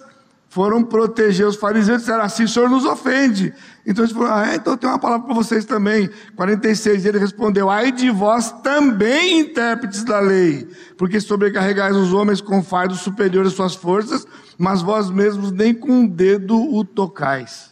foram 0.49 0.83
proteger 0.83 1.45
os 1.45 1.57
fariseus 1.57 1.99
e 1.99 1.99
disseram 1.99 2.23
assim: 2.23 2.45
o 2.45 2.47
senhor 2.47 2.71
nos 2.71 2.83
ofende. 2.83 3.53
Então 3.85 4.03
eles 4.03 4.15
falaram: 4.15 4.35
ah, 4.35 4.51
é, 4.51 4.55
então 4.55 4.75
tem 4.75 4.89
uma 4.89 4.97
palavra 4.97 5.27
para 5.27 5.35
vocês 5.35 5.63
também. 5.63 6.09
46, 6.35 7.05
ele 7.05 7.19
respondeu: 7.19 7.69
ai 7.69 7.91
de 7.91 8.09
vós 8.09 8.51
também, 8.63 9.41
intérpretes 9.41 10.03
da 10.03 10.19
lei, 10.19 10.67
porque 10.97 11.19
sobrecarregais 11.19 11.95
os 11.95 12.13
homens 12.13 12.41
com 12.41 12.63
fardos 12.63 13.01
superiores 13.01 13.51
às 13.51 13.55
suas 13.55 13.75
forças, 13.75 14.25
mas 14.57 14.81
vós 14.81 15.11
mesmos 15.11 15.51
nem 15.51 15.71
com 15.71 15.91
um 15.91 16.07
dedo 16.07 16.59
o 16.59 16.83
tocais. 16.83 17.70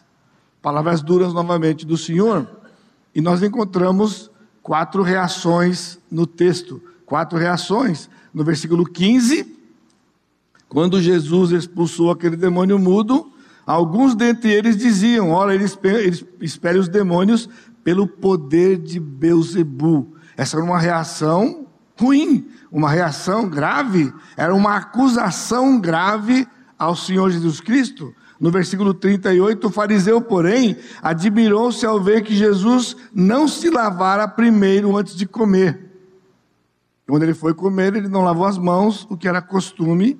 Palavras 0.62 1.02
duras 1.02 1.32
novamente 1.32 1.86
do 1.86 1.96
Senhor. 1.96 2.48
E 3.14 3.20
nós 3.20 3.42
encontramos 3.42 4.30
quatro 4.62 5.02
reações 5.02 5.98
no 6.10 6.26
texto. 6.26 6.82
Quatro 7.06 7.38
reações. 7.38 8.08
No 8.32 8.44
versículo 8.44 8.84
15 8.84 9.60
quando 10.70 11.02
Jesus 11.02 11.50
expulsou 11.50 12.12
aquele 12.12 12.36
demônio 12.36 12.78
mudo, 12.78 13.28
alguns 13.66 14.14
dentre 14.14 14.52
eles 14.52 14.76
diziam: 14.76 15.32
Ora, 15.32 15.52
ele 15.52 15.66
espere 16.40 16.78
os 16.78 16.88
demônios 16.88 17.48
pelo 17.82 18.06
poder 18.06 18.78
de 18.78 19.00
Beuzebu. 19.00 20.14
Essa 20.36 20.56
era 20.56 20.64
uma 20.64 20.78
reação 20.78 21.66
ruim, 21.98 22.48
uma 22.70 22.88
reação 22.88 23.48
grave, 23.48 24.12
era 24.36 24.54
uma 24.54 24.76
acusação 24.76 25.80
grave 25.80 26.46
ao 26.78 26.94
Senhor 26.94 27.28
Jesus 27.30 27.60
Cristo. 27.60 28.14
No 28.40 28.50
versículo 28.50 28.94
38, 28.94 29.66
o 29.66 29.70
fariseu, 29.70 30.20
porém, 30.20 30.76
admirou-se 31.02 31.84
ao 31.84 32.00
ver 32.00 32.22
que 32.22 32.34
Jesus 32.34 32.96
não 33.14 33.46
se 33.46 33.68
lavara 33.68 34.26
primeiro 34.26 34.96
antes 34.96 35.14
de 35.14 35.26
comer. 35.26 35.90
Quando 37.06 37.22
ele 37.22 37.34
foi 37.34 37.52
comer, 37.52 37.94
ele 37.94 38.08
não 38.08 38.22
lavou 38.22 38.46
as 38.46 38.56
mãos, 38.56 39.06
o 39.10 39.16
que 39.16 39.28
era 39.28 39.42
costume 39.42 40.18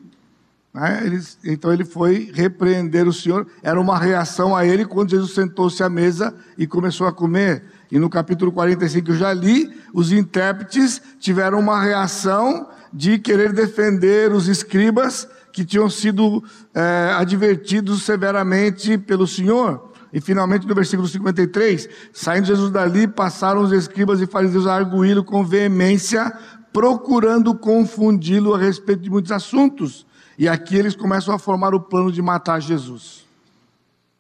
né? 0.73 1.03
Eles, 1.05 1.39
então 1.45 1.73
ele 1.73 1.85
foi 1.85 2.31
repreender 2.33 3.07
o 3.07 3.13
Senhor, 3.13 3.47
era 3.63 3.81
uma 3.81 3.99
reação 3.99 4.57
a 4.57 4.65
ele 4.65 4.85
quando 4.85 5.11
Jesus 5.11 5.33
sentou-se 5.33 5.83
à 5.83 5.89
mesa 5.89 6.35
e 6.57 6.67
começou 6.67 7.07
a 7.07 7.13
comer. 7.13 7.65
E 7.91 7.99
no 7.99 8.09
capítulo 8.09 8.53
45 8.53 9.05
que 9.05 9.11
eu 9.13 9.17
já 9.17 9.33
li, 9.33 9.69
os 9.93 10.13
intérpretes 10.13 11.03
tiveram 11.19 11.59
uma 11.59 11.81
reação 11.83 12.69
de 12.93 13.19
querer 13.19 13.53
defender 13.53 14.33
os 14.33 14.49
escribas 14.49 15.29
que 15.53 15.65
tinham 15.65 15.89
sido 15.91 16.43
é, 16.75 17.13
advertidos 17.17 18.03
severamente 18.03 18.97
pelo 18.99 19.27
Senhor. 19.27 19.91
E 20.13 20.21
finalmente 20.21 20.67
no 20.67 20.75
versículo 20.75 21.07
53, 21.07 21.89
saindo 22.13 22.47
Jesus 22.47 22.71
dali, 22.71 23.07
passaram 23.07 23.63
os 23.63 23.73
escribas 23.73 24.21
e 24.21 24.27
fariseus 24.27 24.67
a 24.67 24.75
arguí-lo 24.75 25.23
com 25.23 25.45
veemência, 25.45 26.33
procurando 26.73 27.55
confundi-lo 27.55 28.55
a 28.55 28.59
respeito 28.59 29.03
de 29.03 29.11
muitos 29.11 29.31
assuntos. 29.31 30.07
E 30.37 30.49
aqui 30.49 30.77
eles 30.77 30.97
começam 30.97 31.35
a 31.35 31.39
formar 31.39 31.75
o 31.75 31.81
plano 31.81 32.11
de 32.11 32.21
matar 32.21 32.61
Jesus. 32.61 33.30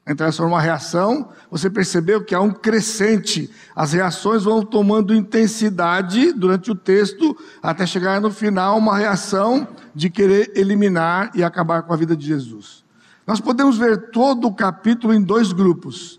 Então, 0.06 0.26
essa 0.26 0.42
é 0.42 0.46
uma 0.46 0.60
reação. 0.60 1.30
Você 1.50 1.68
percebeu 1.68 2.24
que 2.24 2.34
há 2.34 2.40
um 2.40 2.50
crescente. 2.50 3.50
As 3.76 3.92
reações 3.92 4.44
vão 4.44 4.64
tomando 4.64 5.14
intensidade 5.14 6.32
durante 6.32 6.70
o 6.70 6.74
texto, 6.74 7.36
até 7.62 7.86
chegar 7.86 8.20
no 8.20 8.30
final, 8.30 8.78
uma 8.78 8.96
reação 8.96 9.68
de 9.94 10.10
querer 10.10 10.52
eliminar 10.56 11.30
e 11.34 11.44
acabar 11.44 11.82
com 11.82 11.92
a 11.92 11.96
vida 11.96 12.16
de 12.16 12.26
Jesus. 12.26 12.84
Nós 13.26 13.40
podemos 13.40 13.78
ver 13.78 14.10
todo 14.10 14.48
o 14.48 14.54
capítulo 14.54 15.14
em 15.14 15.22
dois 15.22 15.52
grupos. 15.52 16.18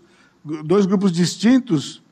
Dois 0.64 0.86
grupos 0.86 1.12
distintos: 1.12 2.02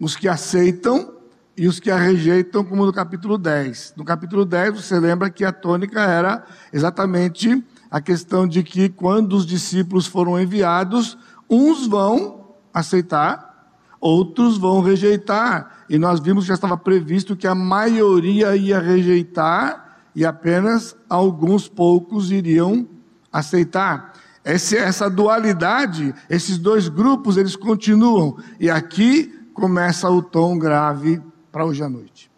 os 0.00 0.16
que 0.16 0.28
aceitam 0.28 1.12
e 1.56 1.66
os 1.66 1.80
que 1.80 1.90
a 1.90 1.96
rejeitam, 1.96 2.64
como 2.64 2.86
no 2.86 2.92
capítulo 2.92 3.36
10. 3.36 3.94
No 3.96 4.04
capítulo 4.04 4.44
10, 4.44 4.76
você 4.76 4.98
lembra 4.98 5.28
que 5.28 5.44
a 5.44 5.50
tônica 5.50 6.00
era 6.00 6.44
exatamente 6.72 7.64
a 7.90 8.00
questão 8.00 8.46
de 8.46 8.62
que 8.62 8.88
quando 8.88 9.34
os 9.34 9.46
discípulos 9.46 10.06
foram 10.06 10.40
enviados, 10.40 11.16
Uns 11.48 11.86
vão 11.86 12.56
aceitar, 12.74 13.72
outros 14.00 14.58
vão 14.58 14.82
rejeitar. 14.82 15.84
E 15.88 15.98
nós 15.98 16.20
vimos 16.20 16.44
que 16.44 16.48
já 16.48 16.54
estava 16.54 16.76
previsto 16.76 17.36
que 17.36 17.46
a 17.46 17.54
maioria 17.54 18.54
ia 18.54 18.78
rejeitar 18.78 20.02
e 20.14 20.26
apenas 20.26 20.94
alguns 21.08 21.66
poucos 21.66 22.30
iriam 22.30 22.86
aceitar. 23.32 24.12
essa 24.44 25.08
dualidade, 25.08 26.14
esses 26.28 26.58
dois 26.58 26.88
grupos, 26.88 27.36
eles 27.36 27.56
continuam. 27.56 28.36
E 28.60 28.68
aqui 28.68 29.26
começa 29.54 30.10
o 30.10 30.22
tom 30.22 30.58
grave 30.58 31.20
para 31.50 31.64
hoje 31.64 31.82
à 31.82 31.88
noite. 31.88 32.30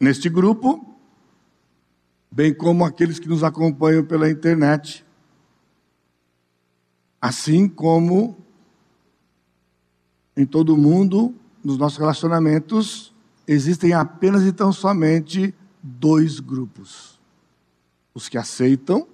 Neste 0.00 0.28
grupo, 0.28 0.97
bem 2.38 2.54
como 2.54 2.84
aqueles 2.84 3.18
que 3.18 3.28
nos 3.28 3.42
acompanham 3.42 4.04
pela 4.04 4.30
internet, 4.30 5.04
assim 7.20 7.68
como 7.68 8.38
em 10.36 10.46
todo 10.46 10.72
o 10.72 10.76
mundo, 10.76 11.34
nos 11.64 11.76
nossos 11.76 11.98
relacionamentos, 11.98 13.12
existem 13.44 13.92
apenas 13.92 14.44
e 14.44 14.52
tão 14.52 14.72
somente 14.72 15.52
dois 15.82 16.38
grupos: 16.38 17.20
os 18.14 18.28
que 18.28 18.38
aceitam 18.38 19.04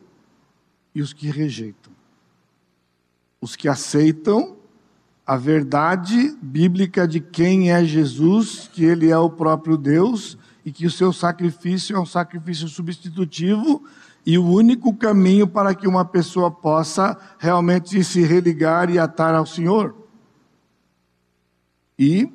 e 0.94 1.00
os 1.00 1.14
que 1.14 1.30
rejeitam. 1.30 1.94
Os 3.40 3.56
que 3.56 3.68
aceitam 3.68 4.54
a 5.24 5.38
verdade 5.38 6.36
bíblica 6.42 7.08
de 7.08 7.20
quem 7.20 7.72
é 7.72 7.82
Jesus, 7.86 8.68
que 8.70 8.84
ele 8.84 9.08
é 9.08 9.16
o 9.16 9.30
próprio 9.30 9.78
Deus 9.78 10.36
e 10.64 10.72
que 10.72 10.86
o 10.86 10.90
seu 10.90 11.12
sacrifício 11.12 11.96
é 11.96 12.00
um 12.00 12.06
sacrifício 12.06 12.68
substitutivo 12.68 13.84
e 14.26 14.38
o 14.38 14.44
único 14.46 14.94
caminho 14.94 15.46
para 15.46 15.74
que 15.74 15.86
uma 15.86 16.04
pessoa 16.04 16.50
possa 16.50 17.18
realmente 17.38 18.02
se 18.02 18.22
religar 18.22 18.88
e 18.88 18.98
atar 18.98 19.34
ao 19.34 19.44
Senhor. 19.44 19.94
E 21.98 22.32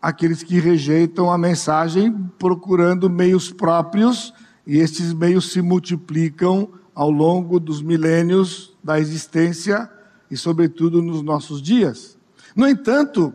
aqueles 0.00 0.42
que 0.42 0.58
rejeitam 0.58 1.30
a 1.30 1.36
mensagem 1.36 2.12
procurando 2.38 3.10
meios 3.10 3.52
próprios, 3.52 4.32
e 4.66 4.78
estes 4.78 5.12
meios 5.12 5.52
se 5.52 5.60
multiplicam 5.60 6.68
ao 6.94 7.10
longo 7.10 7.58
dos 7.58 7.82
milênios 7.82 8.76
da 8.82 8.98
existência 9.00 9.90
e, 10.30 10.36
sobretudo, 10.36 11.02
nos 11.02 11.22
nossos 11.22 11.60
dias. 11.60 12.16
No 12.54 12.68
entanto, 12.68 13.34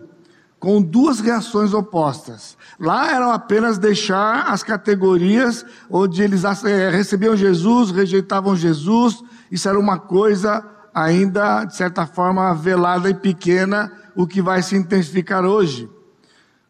com 0.59 0.81
duas 0.81 1.19
reações 1.19 1.73
opostas. 1.73 2.57
Lá 2.79 3.11
eram 3.11 3.31
apenas 3.31 3.77
deixar 3.77 4.47
as 4.51 4.63
categorias 4.63 5.65
onde 5.89 6.21
eles 6.23 6.43
eh, 6.43 6.89
recebiam 6.89 7.35
Jesus, 7.35 7.91
rejeitavam 7.91 8.55
Jesus, 8.55 9.23
isso 9.51 9.69
era 9.69 9.79
uma 9.79 9.99
coisa 9.99 10.65
ainda, 10.93 11.63
de 11.65 11.75
certa 11.75 12.07
forma, 12.07 12.53
velada 12.55 13.09
e 13.09 13.13
pequena, 13.13 13.91
o 14.15 14.25
que 14.25 14.41
vai 14.41 14.63
se 14.63 14.75
intensificar 14.75 15.45
hoje. 15.45 15.89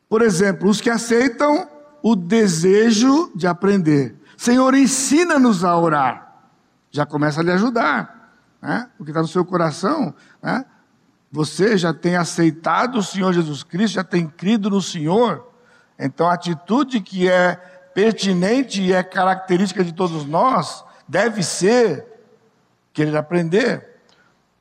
Por 0.10 0.22
exemplo, 0.22 0.70
os 0.70 0.82
que 0.82 0.89
aceitam 0.89 1.67
o 2.03 2.15
desejo 2.15 3.32
de 3.36 3.48
aprender. 3.48 4.15
Senhor, 4.36 4.75
ensina-nos 4.75 5.63
a 5.63 5.77
orar. 5.77 6.36
Já 6.91 7.06
começa 7.06 7.39
a 7.39 7.44
lhe 7.44 7.51
ajudar. 7.51 8.34
Né? 8.62 8.89
O 9.00 9.03
que 9.03 9.12
está 9.12 9.22
no 9.22 9.27
seu 9.27 9.46
coração, 9.46 10.13
né? 10.41 10.65
Você 11.38 11.77
já 11.77 11.94
tem 11.94 12.15
aceitado 12.15 12.98
o 12.98 13.03
Senhor 13.03 13.32
Jesus 13.32 13.62
Cristo, 13.62 13.94
já 13.94 14.03
tem 14.03 14.27
crido 14.27 14.72
no 14.72 14.82
Senhor. 14.82 15.48
Então 16.00 16.27
a 16.27 16.34
atitude 16.34 17.00
que 17.00 17.29
é 17.29 17.56
pertinente 17.94 18.82
e 18.82 18.91
é 18.91 19.03
característica 19.03 19.84
de 19.84 19.94
todos 19.94 20.25
nós 20.25 20.84
deve 21.08 21.44
ser 21.44 22.08
querer 22.91 23.15
aprender. 23.15 23.88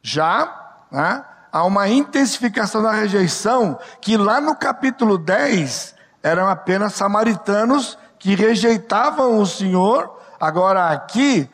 Já 0.02 0.84
né, 0.92 1.24
há 1.50 1.64
uma 1.64 1.88
intensificação 1.88 2.82
da 2.82 2.92
rejeição 2.92 3.78
que 3.98 4.18
lá 4.18 4.38
no 4.38 4.54
capítulo 4.54 5.16
10 5.16 5.94
eram 6.22 6.46
apenas 6.46 6.92
samaritanos 6.92 7.96
que 8.18 8.34
rejeitavam 8.34 9.38
o 9.38 9.46
Senhor. 9.46 10.14
Agora 10.38 10.90
aqui 10.90 11.48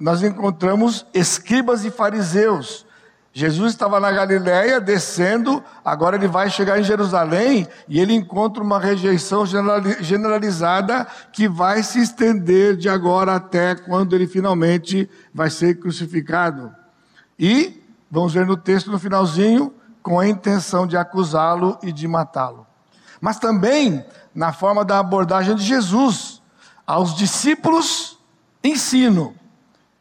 nós 0.00 0.20
encontramos 0.20 1.06
escribas 1.14 1.84
e 1.84 1.92
fariseus 1.92 2.90
Jesus 3.34 3.72
estava 3.72 3.98
na 3.98 4.12
Galiléia 4.12 4.78
descendo, 4.78 5.64
agora 5.82 6.16
ele 6.16 6.28
vai 6.28 6.50
chegar 6.50 6.78
em 6.78 6.82
Jerusalém 6.82 7.66
e 7.88 7.98
ele 7.98 8.12
encontra 8.12 8.62
uma 8.62 8.78
rejeição 8.78 9.44
generalizada 9.46 11.06
que 11.32 11.48
vai 11.48 11.82
se 11.82 11.98
estender 11.98 12.76
de 12.76 12.90
agora 12.90 13.34
até 13.34 13.74
quando 13.74 14.14
ele 14.14 14.26
finalmente 14.26 15.08
vai 15.32 15.48
ser 15.48 15.80
crucificado. 15.80 16.74
E 17.38 17.82
vamos 18.10 18.34
ver 18.34 18.44
no 18.44 18.56
texto 18.56 18.90
no 18.90 18.98
finalzinho 18.98 19.72
com 20.02 20.20
a 20.20 20.28
intenção 20.28 20.86
de 20.86 20.98
acusá-lo 20.98 21.78
e 21.82 21.90
de 21.90 22.06
matá-lo. 22.06 22.66
Mas 23.18 23.38
também 23.38 24.04
na 24.34 24.52
forma 24.52 24.84
da 24.84 24.98
abordagem 24.98 25.56
de 25.56 25.62
Jesus 25.62 26.42
aos 26.86 27.14
discípulos 27.14 28.18
ensino 28.62 29.34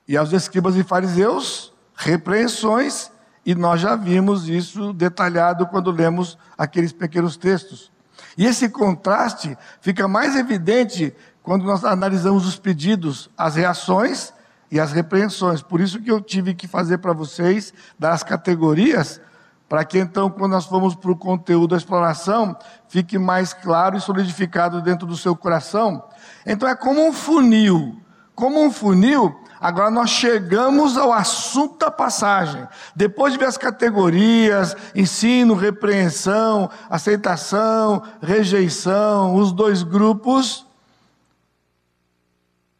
e 0.05 0.17
aos 0.17 0.33
escribas 0.33 0.75
e 0.75 0.83
fariseus 0.83 1.71
repreensões 1.95 3.09
e 3.45 3.55
nós 3.55 3.81
já 3.81 3.95
vimos 3.95 4.47
isso 4.47 4.93
detalhado 4.93 5.67
quando 5.67 5.91
lemos 5.91 6.37
aqueles 6.57 6.91
pequenos 6.91 7.37
textos. 7.37 7.91
E 8.37 8.45
esse 8.45 8.69
contraste 8.69 9.57
fica 9.81 10.07
mais 10.07 10.35
evidente 10.35 11.13
quando 11.43 11.65
nós 11.65 11.83
analisamos 11.83 12.45
os 12.45 12.57
pedidos, 12.57 13.29
as 13.37 13.55
reações 13.55 14.33
e 14.69 14.79
as 14.79 14.91
repreensões. 14.91 15.61
Por 15.61 15.81
isso 15.81 15.99
que 15.99 16.11
eu 16.11 16.21
tive 16.21 16.53
que 16.53 16.67
fazer 16.67 16.99
para 16.99 17.13
vocês 17.13 17.73
das 17.97 18.23
categorias, 18.23 19.19
para 19.67 19.83
que 19.83 19.97
então, 19.97 20.29
quando 20.29 20.51
nós 20.51 20.65
formos 20.65 20.95
para 20.95 21.11
o 21.11 21.15
conteúdo 21.15 21.71
da 21.71 21.77
exploração, 21.77 22.55
fique 22.87 23.17
mais 23.17 23.53
claro 23.53 23.97
e 23.97 24.01
solidificado 24.01 24.81
dentro 24.81 25.07
do 25.07 25.17
seu 25.17 25.35
coração. 25.35 26.03
Então 26.45 26.69
é 26.69 26.75
como 26.75 27.05
um 27.07 27.13
funil. 27.13 27.99
Como 28.35 28.63
um 28.63 28.71
funil, 28.71 29.40
Agora 29.61 29.91
nós 29.91 30.09
chegamos 30.09 30.97
ao 30.97 31.13
assunto 31.13 31.77
da 31.77 31.91
passagem. 31.91 32.67
Depois 32.95 33.31
de 33.31 33.37
ver 33.37 33.45
as 33.45 33.59
categorias, 33.59 34.75
ensino, 34.95 35.53
repreensão, 35.53 36.67
aceitação, 36.89 38.01
rejeição, 38.19 39.35
os 39.35 39.51
dois 39.51 39.83
grupos, 39.83 40.65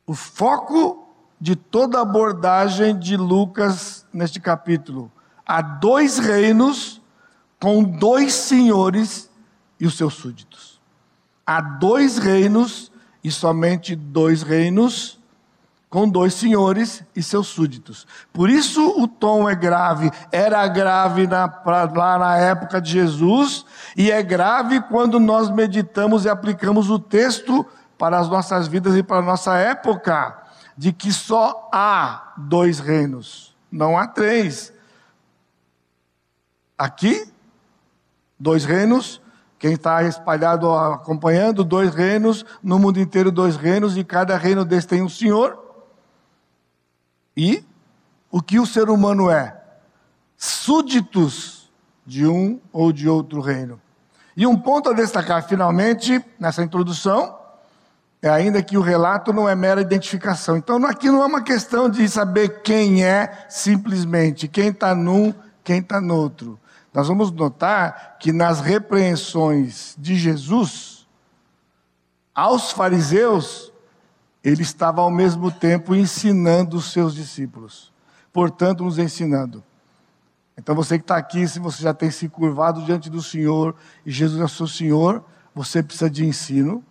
o 0.08 0.16
foco 0.16 1.08
de 1.40 1.56
toda 1.56 2.00
a 2.00 2.02
abordagem 2.02 2.98
de 2.98 3.16
Lucas 3.16 4.04
neste 4.12 4.40
capítulo. 4.40 5.12
Há 5.46 5.62
dois 5.62 6.18
reinos 6.18 7.00
com 7.60 7.84
dois 7.84 8.34
senhores 8.34 9.30
e 9.80 9.86
os 9.86 9.96
seus 9.96 10.16
súditos. 10.16 10.82
Há 11.46 11.62
dois 11.62 12.18
reinos 12.18 12.92
e 13.24 13.30
somente 13.30 13.96
dois 13.96 14.42
reinos 14.42 15.21
com 15.92 16.08
dois 16.08 16.34
senhores 16.36 17.04
e 17.14 17.22
seus 17.22 17.48
súditos. 17.48 18.08
Por 18.32 18.50
isso 18.50 18.82
o 18.98 19.10
tom 19.10 19.48
é 19.50 19.54
grave. 19.54 20.10
Era 20.32 20.66
grave 20.66 21.28
na, 21.28 21.50
pra, 21.50 21.84
lá 21.84 22.18
na 22.18 22.38
época 22.38 22.80
de 22.80 22.92
Jesus, 22.92 23.66
e 23.98 24.10
é 24.10 24.24
grave 24.24 24.80
quando 24.84 25.20
nós 25.20 25.50
meditamos 25.50 26.24
e 26.24 26.30
aplicamos 26.30 26.90
o 26.90 26.98
texto 26.98 27.66
para 27.98 28.18
as 28.18 28.30
nossas 28.30 28.70
vidas 28.70 28.96
e 28.96 29.04
para 29.04 29.18
a 29.18 29.22
nossa 29.22 29.58
época, 29.58 30.42
de 30.78 30.94
que 30.94 31.12
só 31.12 31.70
há 31.74 32.36
dois 32.38 32.80
reinos, 32.80 33.54
não 33.70 33.98
há 33.98 34.08
três. 34.08 34.72
Aqui, 36.78 37.30
dois 38.40 38.64
reinos, 38.64 39.22
quem 39.60 39.74
está 39.74 40.04
espalhado 40.04 40.72
acompanhando, 40.72 41.66
dois 41.66 41.94
reinos, 41.94 42.46
no 42.64 42.80
mundo 42.80 42.98
inteiro, 42.98 43.30
dois 43.30 43.58
reinos, 43.58 43.98
e 43.98 44.06
cada 44.06 44.38
reino 44.38 44.64
desse 44.64 44.88
tem 44.88 45.02
um 45.02 45.10
senhor. 45.10 45.61
E 47.36 47.64
o 48.30 48.42
que 48.42 48.60
o 48.60 48.66
ser 48.66 48.90
humano 48.90 49.30
é? 49.30 49.60
Súditos 50.38 51.72
de 52.06 52.26
um 52.26 52.60
ou 52.72 52.92
de 52.92 53.08
outro 53.08 53.42
reino. 53.42 53.80
E 54.36 54.48
um 54.48 54.58
ponto 54.58 54.90
a 54.90 54.94
destacar 54.94 55.48
finalmente 55.48 56.24
nessa 56.40 56.64
introdução 56.64 57.38
é 58.22 58.30
ainda 58.30 58.62
que 58.62 58.78
o 58.78 58.82
relato 58.82 59.34
não 59.34 59.50
é 59.50 59.56
mera 59.56 59.82
identificação. 59.82 60.56
Então 60.56 60.84
aqui 60.86 61.10
não 61.10 61.24
é 61.24 61.26
uma 61.26 61.44
questão 61.44 61.90
de 61.90 62.08
saber 62.08 62.62
quem 62.62 63.04
é 63.04 63.46
simplesmente, 63.50 64.48
quem 64.48 64.70
está 64.70 64.94
num, 64.94 65.34
quem 65.64 65.80
está 65.80 66.00
no 66.00 66.16
outro. 66.16 66.60
Nós 66.94 67.08
vamos 67.08 67.32
notar 67.32 68.18
que 68.20 68.32
nas 68.32 68.60
repreensões 68.60 69.96
de 69.98 70.16
Jesus 70.16 71.08
aos 72.34 72.72
fariseus, 72.72 73.71
ele 74.44 74.62
estava 74.62 75.02
ao 75.02 75.12
mesmo 75.12 75.52
tempo 75.52 75.96
ensinando 75.96 76.78
os 76.78 76.92
seus 76.92 77.14
discípulos, 77.14 77.92
portanto, 78.34 78.84
nos 78.84 78.98
ensinando. 78.98 79.64
Então, 80.58 80.76
você 80.76 80.98
que 80.98 81.04
está 81.04 81.18
aqui, 81.18 81.48
se 81.48 81.60
você 81.60 81.82
já 81.84 81.94
tem 81.94 82.12
se 82.12 82.28
curvado 82.28 82.84
diante 82.84 83.10
do 83.10 83.22
Senhor 83.22 83.76
e 84.06 84.12
Jesus 84.12 84.42
é 84.42 84.48
seu 84.48 84.68
Senhor, 84.68 85.24
você 85.56 85.82
precisa 85.82 86.10
de 86.10 86.26
ensino. 86.26 86.84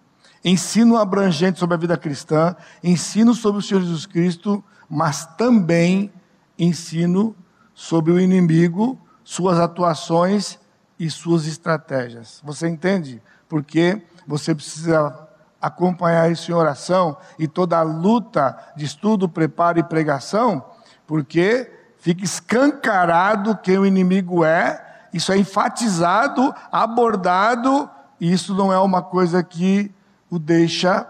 Ensino 0.44 0.96
abrangente 0.96 1.58
sobre 1.58 1.74
a 1.74 1.78
vida 1.78 1.96
cristã, 1.96 2.56
ensino 2.82 3.34
sobre 3.34 3.60
o 3.60 3.62
Senhor 3.62 3.80
Jesus 3.82 4.06
Cristo, 4.06 4.64
mas 4.88 5.26
também 5.36 6.10
ensino 6.58 7.36
sobre 7.74 8.12
o 8.12 8.18
inimigo, 8.18 8.98
suas 9.22 9.58
atuações 9.58 10.58
e 10.98 11.10
suas 11.10 11.46
estratégias. 11.46 12.40
Você 12.44 12.68
entende? 12.68 13.22
Porque 13.48 14.02
você 14.26 14.54
precisa 14.54 15.28
acompanhar 15.60 16.30
isso 16.30 16.50
em 16.50 16.54
oração 16.54 17.16
e 17.38 17.46
toda 17.46 17.78
a 17.78 17.82
luta 17.82 18.56
de 18.76 18.84
estudo, 18.84 19.28
preparo 19.28 19.78
e 19.78 19.82
pregação, 19.82 20.64
porque 21.06 21.70
fica 21.98 22.24
escancarado 22.24 23.56
quem 23.56 23.78
o 23.78 23.84
inimigo 23.84 24.44
é, 24.44 25.08
isso 25.12 25.32
é 25.32 25.38
enfatizado, 25.38 26.54
abordado, 26.70 27.90
e 28.20 28.32
isso 28.32 28.54
não 28.54 28.72
é 28.72 28.78
uma 28.78 29.02
coisa 29.02 29.42
que 29.42 29.92
o 30.30 30.38
deixa 30.38 31.06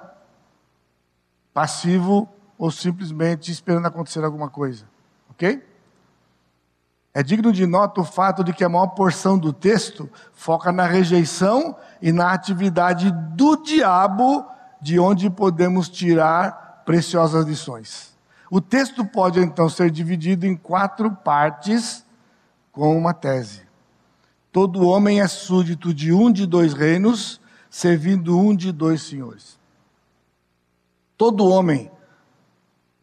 passivo 1.53 2.29
ou 2.59 2.71
simplesmente 2.71 3.51
esperando 3.51 3.87
acontecer 3.87 4.25
alguma 4.25 4.49
coisa, 4.49 4.85
ok? 5.31 5.70
É 7.13 7.23
digno 7.23 7.53
de 7.53 7.67
nota 7.67 8.01
o 8.01 8.05
fato 8.05 8.45
de 8.45 8.53
que 8.53 8.63
a 8.63 8.69
maior 8.69 8.89
porção 8.89 9.37
do 9.37 9.53
texto 9.53 10.09
foca 10.33 10.71
na 10.71 10.87
rejeição 10.87 11.77
e 12.01 12.13
na 12.13 12.33
atividade 12.33 13.11
do 13.35 13.57
diabo, 13.57 14.47
de 14.81 14.99
onde 14.99 15.29
podemos 15.29 15.89
tirar 15.89 16.83
preciosas 16.87 17.45
lições. 17.47 18.17
O 18.51 18.61
texto 18.61 19.05
pode 19.05 19.41
então 19.41 19.69
ser 19.69 19.91
dividido 19.91 20.47
em 20.47 20.57
quatro 20.57 21.11
partes 21.11 22.05
com 22.73 22.97
uma 22.97 23.13
tese. 23.13 23.63
Todo 24.53 24.87
homem 24.87 25.21
é 25.21 25.29
súdito 25.29 25.93
de 25.93 26.13
um 26.13 26.31
de 26.31 26.47
dois 26.47 26.73
reinos, 26.73 27.41
servindo 27.69 28.39
um 28.39 28.55
de 28.55 28.73
dois 28.73 29.03
senhores. 29.03 29.59
Todo 31.17 31.47
homem, 31.47 31.91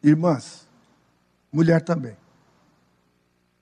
irmãs, 0.02 0.68
mulher 1.52 1.82
também. 1.82 2.18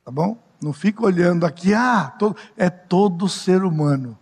Tá 0.05 0.11
bom? 0.11 0.37
Não 0.61 0.71
fica 0.71 1.03
olhando 1.03 1.47
aqui, 1.47 1.73
ah, 1.73 2.13
todo, 2.19 2.37
é 2.55 2.69
todo 2.69 3.27
ser 3.27 3.63
humano. 3.63 4.15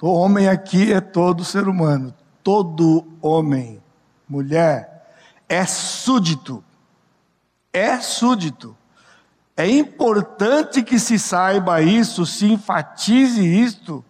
O 0.00 0.12
homem 0.12 0.46
aqui 0.46 0.92
é 0.92 1.00
todo 1.00 1.46
ser 1.46 1.66
humano. 1.66 2.14
Todo 2.42 3.06
homem, 3.22 3.82
mulher, 4.28 5.14
é 5.48 5.64
súdito. 5.64 6.62
É 7.72 7.98
súdito. 8.00 8.76
É 9.56 9.66
importante 9.66 10.82
que 10.82 10.98
se 10.98 11.18
saiba 11.18 11.80
isso, 11.80 12.26
se 12.26 12.52
enfatize 12.52 13.42
isto, 13.42 14.04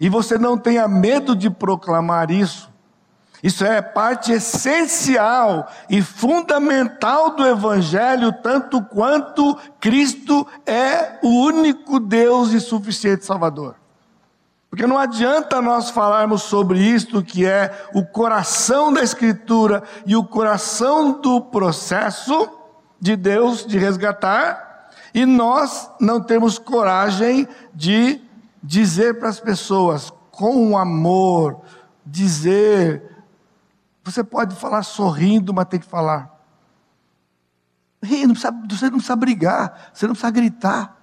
e 0.00 0.08
você 0.08 0.38
não 0.38 0.56
tenha 0.56 0.88
medo 0.88 1.36
de 1.36 1.50
proclamar 1.50 2.30
isso. 2.30 2.69
Isso 3.42 3.64
é 3.64 3.80
parte 3.80 4.32
essencial 4.32 5.70
e 5.88 6.02
fundamental 6.02 7.34
do 7.34 7.46
Evangelho, 7.46 8.32
tanto 8.42 8.82
quanto 8.82 9.56
Cristo 9.80 10.46
é 10.66 11.18
o 11.22 11.28
único 11.28 11.98
Deus 11.98 12.52
e 12.52 12.60
suficiente 12.60 13.24
Salvador. 13.24 13.76
Porque 14.68 14.86
não 14.86 14.98
adianta 14.98 15.60
nós 15.60 15.90
falarmos 15.90 16.42
sobre 16.42 16.78
isto, 16.78 17.24
que 17.24 17.44
é 17.44 17.88
o 17.92 18.04
coração 18.04 18.92
da 18.92 19.02
Escritura 19.02 19.82
e 20.06 20.14
o 20.14 20.22
coração 20.22 21.20
do 21.20 21.40
processo 21.40 22.48
de 23.00 23.16
Deus 23.16 23.66
de 23.66 23.78
resgatar, 23.78 24.90
e 25.12 25.26
nós 25.26 25.90
não 25.98 26.20
temos 26.20 26.58
coragem 26.58 27.48
de 27.74 28.20
dizer 28.62 29.18
para 29.18 29.28
as 29.28 29.40
pessoas, 29.40 30.12
com 30.30 30.78
amor, 30.78 31.62
dizer 32.06 33.09
você 34.10 34.24
pode 34.24 34.54
falar 34.56 34.82
sorrindo, 34.82 35.52
mas 35.52 35.66
tem 35.66 35.80
que 35.80 35.86
falar. 35.86 36.38
Não 38.02 38.32
precisa, 38.32 38.52
você 38.68 38.84
não 38.86 38.98
precisa 38.98 39.16
brigar, 39.16 39.90
você 39.92 40.06
não 40.06 40.14
precisa 40.14 40.30
gritar, 40.30 41.00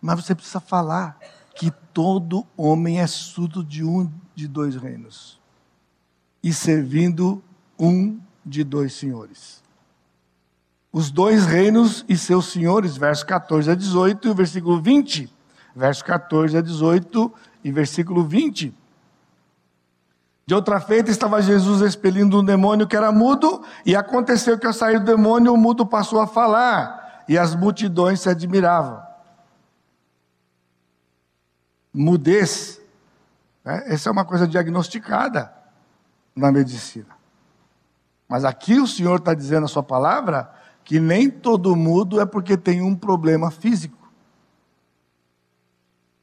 mas 0.00 0.24
você 0.24 0.34
precisa 0.34 0.60
falar 0.60 1.18
que 1.54 1.70
todo 1.92 2.46
homem 2.56 3.00
é 3.00 3.06
surdo 3.06 3.62
de 3.62 3.84
um 3.84 4.10
de 4.34 4.48
dois 4.48 4.74
reinos 4.74 5.40
e 6.42 6.52
servindo 6.52 7.42
um 7.78 8.18
de 8.44 8.64
dois 8.64 8.94
senhores. 8.94 9.62
Os 10.92 11.10
dois 11.10 11.46
reinos 11.46 12.04
e 12.08 12.16
seus 12.16 12.46
senhores, 12.46 12.96
verso 12.96 13.24
14 13.24 13.70
a 13.70 13.74
18 13.74 14.28
e 14.28 14.34
versículo 14.34 14.82
20. 14.82 15.32
Verso 15.74 16.04
14 16.04 16.56
a 16.58 16.60
18 16.60 17.32
e 17.64 17.72
versículo 17.72 18.24
20. 18.24 18.74
De 20.52 20.54
outra 20.54 20.78
feita, 20.78 21.10
estava 21.10 21.40
Jesus 21.40 21.80
expelindo 21.80 22.38
um 22.38 22.44
demônio 22.44 22.86
que 22.86 22.94
era 22.94 23.10
mudo, 23.10 23.64
e 23.86 23.96
aconteceu 23.96 24.58
que 24.58 24.66
ao 24.66 24.72
sair 24.74 24.98
do 24.98 25.06
demônio, 25.06 25.50
o 25.50 25.56
mudo 25.56 25.86
passou 25.86 26.20
a 26.20 26.26
falar, 26.26 27.24
e 27.26 27.38
as 27.38 27.54
multidões 27.54 28.20
se 28.20 28.28
admiravam. 28.28 29.02
Mudez, 31.90 32.78
né? 33.64 33.84
essa 33.86 34.10
é 34.10 34.12
uma 34.12 34.26
coisa 34.26 34.46
diagnosticada 34.46 35.50
na 36.36 36.52
medicina. 36.52 37.16
Mas 38.28 38.44
aqui 38.44 38.78
o 38.78 38.86
Senhor 38.86 39.20
está 39.20 39.32
dizendo 39.32 39.64
a 39.64 39.68
sua 39.68 39.82
palavra 39.82 40.52
que 40.84 41.00
nem 41.00 41.30
todo 41.30 41.74
mudo 41.74 42.20
é 42.20 42.26
porque 42.26 42.58
tem 42.58 42.82
um 42.82 42.94
problema 42.94 43.50
físico. 43.50 44.06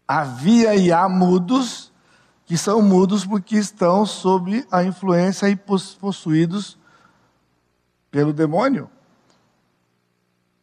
Havia 0.07 0.75
e 0.75 0.91
há 0.91 1.09
mudos 1.09 1.91
que 2.49 2.57
são 2.57 2.81
mudos 2.81 3.23
porque 3.23 3.55
estão 3.57 4.07
sob 4.07 4.65
a 4.71 4.83
influência 4.83 5.47
e 5.47 5.55
possuídos 5.55 6.79
pelo 8.09 8.33
demônio. 8.33 8.89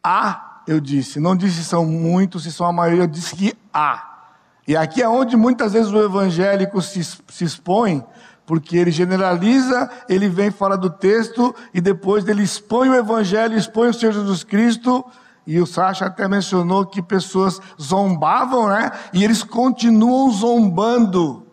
Há, 0.03 0.63
eu 0.67 0.81
disse, 0.81 1.17
não 1.17 1.33
disse 1.33 1.63
são 1.63 1.85
muitos, 1.85 2.43
se 2.43 2.51
são 2.51 2.67
a 2.67 2.73
maioria, 2.73 3.03
eu 3.03 3.07
disse 3.07 3.33
que 3.33 3.57
há. 3.73 4.25
E 4.67 4.75
aqui 4.75 5.01
é 5.01 5.07
onde 5.07 5.37
muitas 5.37 5.71
vezes 5.71 5.89
o 5.89 6.03
evangélico 6.03 6.81
se, 6.81 7.01
se 7.05 7.45
expõe, 7.45 8.03
porque 8.45 8.75
ele 8.75 8.91
generaliza, 8.91 9.89
ele 10.09 10.27
vem 10.27 10.51
fora 10.51 10.75
do 10.75 10.89
texto 10.89 11.55
e 11.73 11.79
depois 11.79 12.27
ele 12.27 12.43
expõe 12.43 12.89
o 12.89 12.95
evangelho, 12.95 13.57
expõe 13.57 13.87
o 13.87 13.93
Senhor 13.93 14.11
Jesus 14.11 14.43
Cristo. 14.43 15.05
E 15.45 15.57
o 15.61 15.65
Sacha 15.65 16.07
até 16.07 16.27
mencionou 16.27 16.85
que 16.85 17.01
pessoas 17.01 17.61
zombavam, 17.81 18.67
né? 18.67 18.91
E 19.13 19.23
eles 19.23 19.41
continuam 19.41 20.29
zombando 20.29 21.46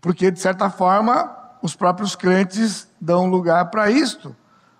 porque, 0.00 0.30
de 0.30 0.40
certa 0.40 0.70
forma, 0.70 1.36
os 1.62 1.74
próprios 1.76 2.16
crentes 2.16 2.88
dão 3.00 3.26
lugar 3.26 3.70
para 3.70 3.90
isto. 3.90 4.34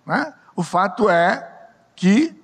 Né? 0.07 0.33
O 0.57 0.63
fato 0.63 1.11
é 1.11 1.47
que 1.95 2.35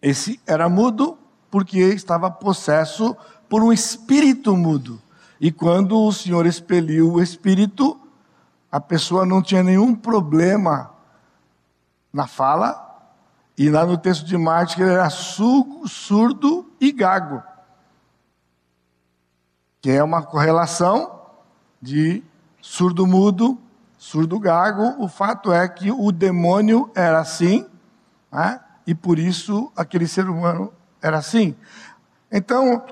esse 0.00 0.40
era 0.46 0.68
mudo 0.68 1.18
porque 1.50 1.78
estava 1.78 2.30
possesso 2.30 3.16
por 3.48 3.62
um 3.62 3.72
espírito 3.72 4.56
mudo. 4.56 5.00
E 5.38 5.52
quando 5.52 5.98
o 5.98 6.12
Senhor 6.12 6.46
expeliu 6.46 7.12
o 7.12 7.22
espírito, 7.22 8.00
a 8.72 8.80
pessoa 8.80 9.26
não 9.26 9.42
tinha 9.42 9.62
nenhum 9.62 9.94
problema 9.94 10.90
na 12.12 12.26
fala, 12.26 12.82
e 13.58 13.68
lá 13.68 13.84
no 13.84 13.98
texto 13.98 14.24
de 14.24 14.36
Martin 14.38 14.82
ele 14.82 14.92
era 14.92 15.10
surdo 15.10 16.70
e 16.80 16.92
gago 16.92 17.42
que 19.86 19.92
é 19.92 20.02
uma 20.02 20.20
correlação 20.20 21.20
de 21.80 22.20
surdo-mudo, 22.60 23.56
surdo-gago. 23.96 24.96
O 24.98 25.06
fato 25.06 25.52
é 25.52 25.68
que 25.68 25.92
o 25.92 26.10
demônio 26.10 26.90
era 26.92 27.20
assim, 27.20 27.64
né? 28.32 28.58
e 28.84 28.96
por 28.96 29.16
isso 29.16 29.70
aquele 29.76 30.08
ser 30.08 30.28
humano 30.28 30.72
era 31.00 31.18
assim. 31.18 31.54
Então, 32.32 32.82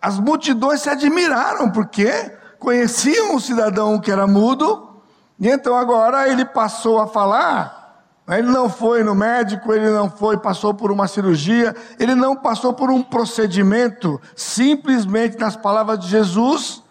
as 0.00 0.20
multidões 0.20 0.82
se 0.82 0.88
admiraram, 0.88 1.72
porque 1.72 2.12
conheciam 2.60 3.34
o 3.34 3.40
cidadão 3.40 4.00
que 4.00 4.12
era 4.12 4.28
mudo, 4.28 5.02
e 5.40 5.48
então 5.48 5.74
agora 5.74 6.28
ele 6.28 6.44
passou 6.44 7.00
a 7.00 7.08
falar 7.08 7.75
ele 8.28 8.48
não 8.48 8.68
foi 8.68 9.04
no 9.04 9.14
médico, 9.14 9.72
ele 9.72 9.88
não 9.88 10.10
foi, 10.10 10.36
passou 10.36 10.74
por 10.74 10.90
uma 10.90 11.06
cirurgia, 11.06 11.74
ele 11.98 12.14
não 12.14 12.34
passou 12.34 12.72
por 12.72 12.90
um 12.90 13.00
procedimento, 13.00 14.20
simplesmente 14.34 15.38
nas 15.38 15.54
palavras 15.54 16.00
de 16.00 16.08
Jesus, 16.08 16.82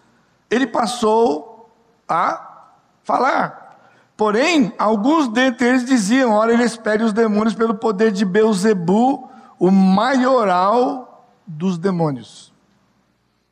ele 0.50 0.66
passou 0.66 1.70
a 2.08 2.64
falar. 3.04 3.76
Porém, 4.16 4.72
alguns 4.78 5.28
dentre 5.28 5.68
eles 5.68 5.84
diziam: 5.84 6.32
ora, 6.32 6.54
ele 6.54 6.64
espere 6.64 7.02
os 7.02 7.12
demônios 7.12 7.54
pelo 7.54 7.74
poder 7.74 8.10
de 8.10 8.24
Beuzebu, 8.24 9.28
o 9.58 9.70
maioral 9.70 11.26
dos 11.46 11.76
demônios. 11.76 12.50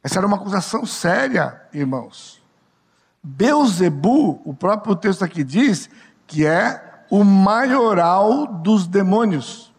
Essa 0.02 0.18
era 0.18 0.26
uma 0.26 0.36
acusação 0.36 0.86
séria, 0.86 1.60
irmãos. 1.72 2.42
Beuzebu, 3.22 4.40
o 4.44 4.54
próprio 4.54 4.96
texto 4.96 5.22
aqui 5.22 5.44
diz 5.44 5.88
que 6.26 6.46
é 6.46 6.93
o 7.10 7.24
maioral 7.24 8.46
dos 8.46 8.86
demônios. 8.86 9.72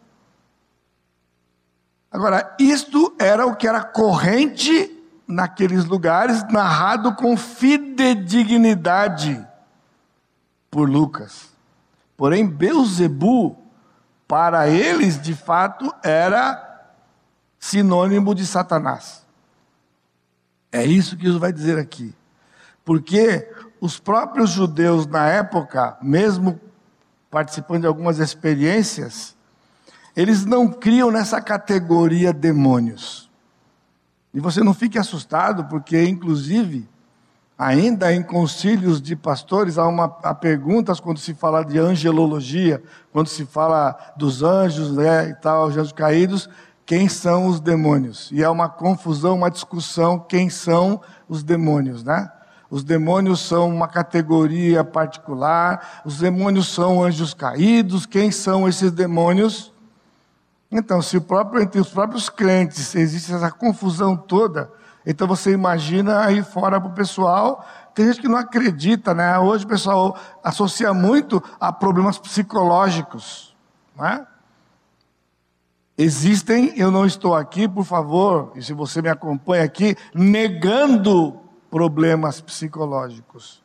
Agora, 2.11 2.55
isto 2.59 3.15
era 3.19 3.45
o 3.45 3.55
que 3.55 3.67
era 3.67 3.83
corrente 3.83 4.91
naqueles 5.27 5.85
lugares, 5.85 6.43
narrado 6.49 7.15
com 7.15 7.35
fidedignidade 7.35 9.45
por 10.69 10.89
Lucas. 10.89 11.49
Porém, 12.15 12.47
Beuzebu 12.47 13.57
para 14.27 14.67
eles, 14.67 15.21
de 15.21 15.35
fato, 15.35 15.93
era 16.03 16.61
sinônimo 17.59 18.33
de 18.33 18.45
Satanás. 18.45 19.23
É 20.71 20.83
isso 20.83 21.15
que 21.15 21.23
Jesus 21.23 21.39
vai 21.39 21.53
dizer 21.53 21.77
aqui. 21.77 22.13
Porque 22.83 23.49
os 23.79 23.99
próprios 23.99 24.49
judeus 24.49 25.05
na 25.07 25.27
época, 25.27 25.97
mesmo 26.01 26.59
participando 27.35 27.81
de 27.81 27.87
algumas 27.87 28.19
experiências, 28.19 29.35
eles 30.15 30.45
não 30.45 30.69
criam 30.69 31.11
nessa 31.11 31.41
categoria 31.41 32.31
demônios. 32.31 33.29
E 34.33 34.39
você 34.39 34.63
não 34.63 34.73
fique 34.73 34.97
assustado, 34.97 35.65
porque, 35.65 36.01
inclusive, 36.01 36.87
ainda 37.57 38.13
em 38.13 38.23
concílios 38.23 39.01
de 39.01 39.17
pastores, 39.17 39.77
há, 39.77 39.85
uma, 39.85 40.05
há 40.23 40.33
perguntas 40.33 41.01
quando 41.01 41.19
se 41.19 41.33
fala 41.33 41.65
de 41.65 41.77
angelologia, 41.77 42.81
quando 43.11 43.27
se 43.27 43.45
fala 43.45 44.13
dos 44.15 44.41
anjos 44.41 44.95
né, 44.95 45.27
e 45.27 45.33
tal, 45.33 45.67
os 45.67 45.75
anjos 45.75 45.91
caídos, 45.91 46.49
quem 46.85 47.09
são 47.09 47.47
os 47.47 47.59
demônios? 47.59 48.29
E 48.31 48.41
é 48.41 48.49
uma 48.49 48.69
confusão, 48.69 49.35
uma 49.35 49.51
discussão, 49.51 50.17
quem 50.19 50.49
são 50.49 51.01
os 51.27 51.43
demônios, 51.43 52.01
né? 52.01 52.31
Os 52.69 52.83
demônios 52.83 53.41
são 53.41 53.69
uma 53.69 53.87
categoria 53.87 54.83
particular, 54.83 56.01
os 56.03 56.19
demônios 56.19 56.67
são 56.73 57.03
anjos 57.03 57.33
caídos, 57.33 58.05
quem 58.05 58.31
são 58.31 58.67
esses 58.67 58.91
demônios? 58.91 59.71
Então, 60.71 61.01
se 61.01 61.19
próprio, 61.19 61.61
entre 61.61 61.79
os 61.79 61.89
próprios 61.89 62.29
crentes 62.29 62.95
existe 62.95 63.33
essa 63.33 63.51
confusão 63.51 64.17
toda, 64.17 64.71
então 65.05 65.27
você 65.27 65.51
imagina 65.51 66.25
aí 66.25 66.41
fora 66.41 66.81
para 66.81 66.89
o 66.89 66.93
pessoal, 66.93 67.65
tem 67.93 68.07
gente 68.07 68.21
que 68.21 68.27
não 68.27 68.37
acredita, 68.37 69.13
né? 69.13 69.37
Hoje 69.37 69.63
o 69.63 69.67
pessoal 69.67 70.17
associa 70.43 70.93
muito 70.93 71.41
a 71.59 71.71
problemas 71.71 72.17
psicológicos, 72.17 73.55
né? 73.95 74.25
Existem, 75.97 76.73
eu 76.75 76.91
não 76.91 77.05
estou 77.05 77.33
aqui, 77.33 77.69
por 77.69 77.85
favor, 77.85 78.51
e 78.55 78.61
se 78.61 78.73
você 78.73 79.01
me 79.01 79.07
acompanha 79.07 79.63
aqui, 79.63 79.95
negando 80.13 81.39
problemas 81.75 82.39
psicológicos. 82.39 83.61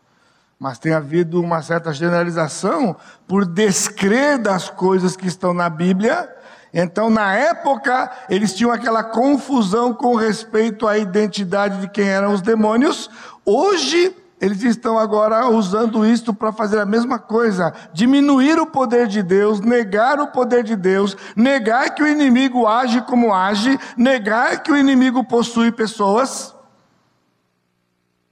Mas 0.58 0.80
tem 0.80 0.92
havido 0.92 1.40
uma 1.40 1.62
certa 1.62 1.92
generalização 1.92 2.96
por 3.24 3.46
descrer 3.46 4.36
das 4.36 4.68
coisas 4.68 5.14
que 5.14 5.28
estão 5.28 5.54
na 5.54 5.70
Bíblia. 5.70 6.28
Então, 6.74 7.08
na 7.08 7.36
época, 7.36 8.10
eles 8.28 8.52
tinham 8.52 8.72
aquela 8.72 9.04
confusão 9.04 9.94
com 9.94 10.16
respeito 10.16 10.88
à 10.88 10.98
identidade 10.98 11.82
de 11.82 11.88
quem 11.88 12.08
eram 12.08 12.32
os 12.32 12.42
demônios. 12.42 13.08
Hoje, 13.46 14.12
eles 14.40 14.64
estão 14.64 14.98
agora 14.98 15.48
usando 15.48 16.04
isto 16.04 16.34
para 16.34 16.50
fazer 16.50 16.80
a 16.80 16.86
mesma 16.86 17.16
coisa, 17.16 17.72
diminuir 17.92 18.58
o 18.58 18.66
poder 18.66 19.06
de 19.06 19.22
Deus, 19.22 19.60
negar 19.60 20.18
o 20.18 20.32
poder 20.32 20.64
de 20.64 20.74
Deus, 20.74 21.16
negar 21.36 21.94
que 21.94 22.02
o 22.02 22.08
inimigo 22.08 22.66
age 22.66 23.02
como 23.02 23.32
age, 23.32 23.78
negar 23.96 24.64
que 24.64 24.72
o 24.72 24.76
inimigo 24.76 25.22
possui 25.22 25.70
pessoas 25.70 26.58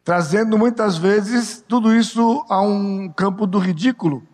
trazendo 0.09 0.57
muitas 0.57 0.97
vezes 0.97 1.63
tudo 1.69 1.95
isso 1.95 2.43
a 2.49 2.63
um 2.63 3.11
campo 3.11 3.47
do 3.47 3.59
ridículo. 3.59 4.27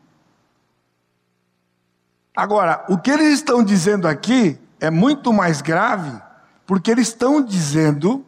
Agora, 2.32 2.84
o 2.88 2.96
que 2.96 3.10
eles 3.10 3.34
estão 3.34 3.60
dizendo 3.60 4.06
aqui 4.06 4.56
é 4.78 4.88
muito 4.88 5.32
mais 5.32 5.60
grave, 5.60 6.16
porque 6.64 6.92
eles 6.92 7.08
estão 7.08 7.44
dizendo 7.44 8.24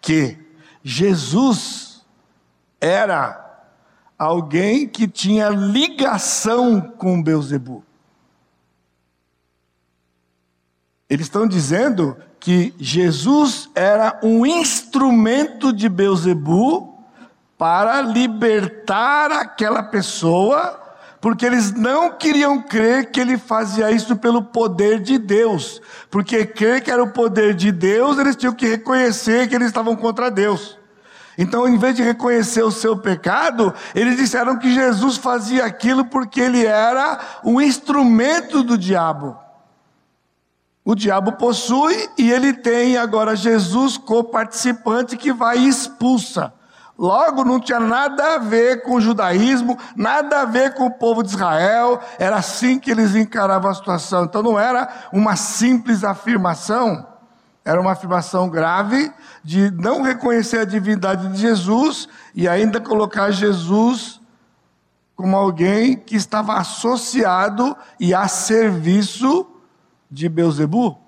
que 0.00 0.38
Jesus 0.80 2.06
era 2.80 3.66
alguém 4.16 4.86
que 4.86 5.08
tinha 5.08 5.48
ligação 5.48 6.80
com 6.80 7.20
Beuzebu. 7.20 7.84
Eles 11.08 11.26
estão 11.26 11.46
dizendo 11.46 12.16
que 12.40 12.74
Jesus 12.78 13.70
era 13.74 14.18
um 14.22 14.44
instrumento 14.44 15.72
de 15.72 15.88
Beuzebu 15.88 16.96
para 17.56 18.02
libertar 18.02 19.30
aquela 19.30 19.84
pessoa, 19.84 20.80
porque 21.20 21.46
eles 21.46 21.72
não 21.72 22.10
queriam 22.10 22.60
crer 22.60 23.10
que 23.10 23.20
ele 23.20 23.38
fazia 23.38 23.90
isso 23.90 24.16
pelo 24.16 24.42
poder 24.42 25.00
de 25.00 25.16
Deus, 25.16 25.80
porque 26.10 26.44
crer 26.44 26.82
que 26.82 26.90
era 26.90 27.02
o 27.02 27.12
poder 27.12 27.54
de 27.54 27.70
Deus, 27.70 28.18
eles 28.18 28.34
tinham 28.34 28.52
que 28.52 28.66
reconhecer 28.66 29.48
que 29.48 29.54
eles 29.54 29.68
estavam 29.68 29.94
contra 29.94 30.30
Deus. 30.30 30.76
Então, 31.38 31.68
em 31.68 31.78
vez 31.78 31.94
de 31.94 32.02
reconhecer 32.02 32.62
o 32.62 32.70
seu 32.70 32.96
pecado, 32.96 33.72
eles 33.94 34.16
disseram 34.16 34.58
que 34.58 34.72
Jesus 34.72 35.16
fazia 35.16 35.64
aquilo 35.64 36.06
porque 36.06 36.40
ele 36.40 36.64
era 36.66 37.20
um 37.44 37.60
instrumento 37.60 38.62
do 38.62 38.76
diabo. 38.76 39.45
O 40.86 40.94
diabo 40.94 41.32
possui 41.32 42.08
e 42.16 42.30
ele 42.30 42.52
tem 42.52 42.96
agora 42.96 43.34
Jesus 43.34 43.98
co-participante 43.98 45.16
que 45.16 45.32
vai 45.32 45.58
e 45.58 45.68
expulsa. 45.68 46.54
Logo, 46.96 47.44
não 47.44 47.58
tinha 47.58 47.80
nada 47.80 48.36
a 48.36 48.38
ver 48.38 48.84
com 48.84 48.94
o 48.94 49.00
judaísmo, 49.00 49.76
nada 49.96 50.42
a 50.42 50.44
ver 50.44 50.74
com 50.74 50.86
o 50.86 50.90
povo 50.92 51.24
de 51.24 51.30
Israel, 51.30 52.00
era 52.20 52.36
assim 52.36 52.78
que 52.78 52.88
eles 52.88 53.16
encaravam 53.16 53.68
a 53.68 53.74
situação. 53.74 54.26
Então 54.26 54.44
não 54.44 54.56
era 54.56 55.08
uma 55.12 55.34
simples 55.34 56.04
afirmação, 56.04 57.04
era 57.64 57.80
uma 57.80 57.90
afirmação 57.90 58.48
grave 58.48 59.12
de 59.42 59.72
não 59.72 60.02
reconhecer 60.02 60.60
a 60.60 60.64
divindade 60.64 61.26
de 61.32 61.38
Jesus 61.40 62.08
e 62.32 62.46
ainda 62.46 62.80
colocar 62.80 63.32
Jesus 63.32 64.20
como 65.16 65.36
alguém 65.36 65.96
que 65.96 66.14
estava 66.14 66.54
associado 66.54 67.76
e 67.98 68.14
a 68.14 68.28
serviço 68.28 69.55
de 70.10 70.28
Beuzebu. 70.28 70.98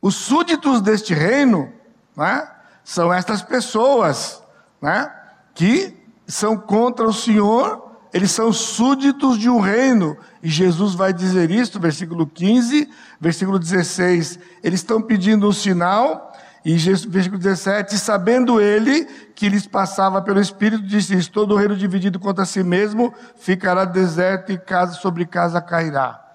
Os 0.00 0.14
súditos 0.14 0.80
deste 0.80 1.14
reino 1.14 1.72
né, 2.16 2.48
são 2.82 3.12
estas 3.12 3.42
pessoas 3.42 4.42
né, 4.80 5.12
que 5.54 5.96
são 6.26 6.56
contra 6.56 7.06
o 7.06 7.12
Senhor, 7.12 7.90
eles 8.12 8.30
são 8.30 8.52
súditos 8.52 9.38
de 9.38 9.48
um 9.48 9.60
reino. 9.60 10.16
E 10.42 10.48
Jesus 10.48 10.94
vai 10.94 11.12
dizer 11.12 11.50
isto, 11.50 11.78
versículo 11.78 12.26
15, 12.26 12.88
versículo 13.20 13.58
16. 13.58 14.38
Eles 14.62 14.80
estão 14.80 15.02
pedindo 15.02 15.46
um 15.46 15.52
sinal, 15.52 16.32
e 16.64 16.76
versículo 16.76 17.38
17: 17.40 17.98
Sabendo 17.98 18.60
ele 18.60 19.04
que 19.34 19.48
lhes 19.48 19.66
passava 19.66 20.20
pelo 20.20 20.40
Espírito, 20.40 20.82
disse 20.82 21.16
isso: 21.16 21.30
Todo 21.30 21.56
reino 21.56 21.76
dividido 21.76 22.18
contra 22.18 22.44
si 22.44 22.62
mesmo 22.62 23.14
ficará 23.36 23.84
deserto, 23.84 24.52
e 24.52 24.58
casa 24.58 24.94
sobre 24.94 25.24
casa 25.24 25.60
cairá. 25.60 26.29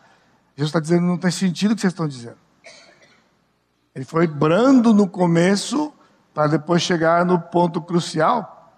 Jesus 0.56 0.70
está 0.70 0.80
dizendo, 0.80 1.06
não 1.06 1.18
tem 1.18 1.32
sentido 1.32 1.72
o 1.72 1.76
que 1.76 1.82
vocês 1.82 1.94
estão 1.94 2.08
dizendo. 2.08 2.38
Ele 3.94 4.06
foi 4.06 4.28
brando 4.28 4.94
no 4.94 5.08
começo, 5.08 5.94
para 6.34 6.48
depois 6.48 6.82
chegar 6.82 7.26
no 7.26 7.40
ponto 7.40 7.82
crucial. 7.82 8.74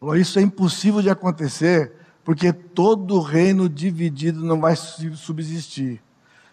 Falou, 0.00 0.16
isso 0.16 0.38
é 0.38 0.42
impossível 0.42 1.02
de 1.02 1.10
acontecer, 1.10 1.92
porque 2.24 2.52
todo 2.52 3.20
reino 3.20 3.68
dividido 3.68 4.44
não 4.44 4.60
vai 4.60 4.74
subsistir. 4.76 6.02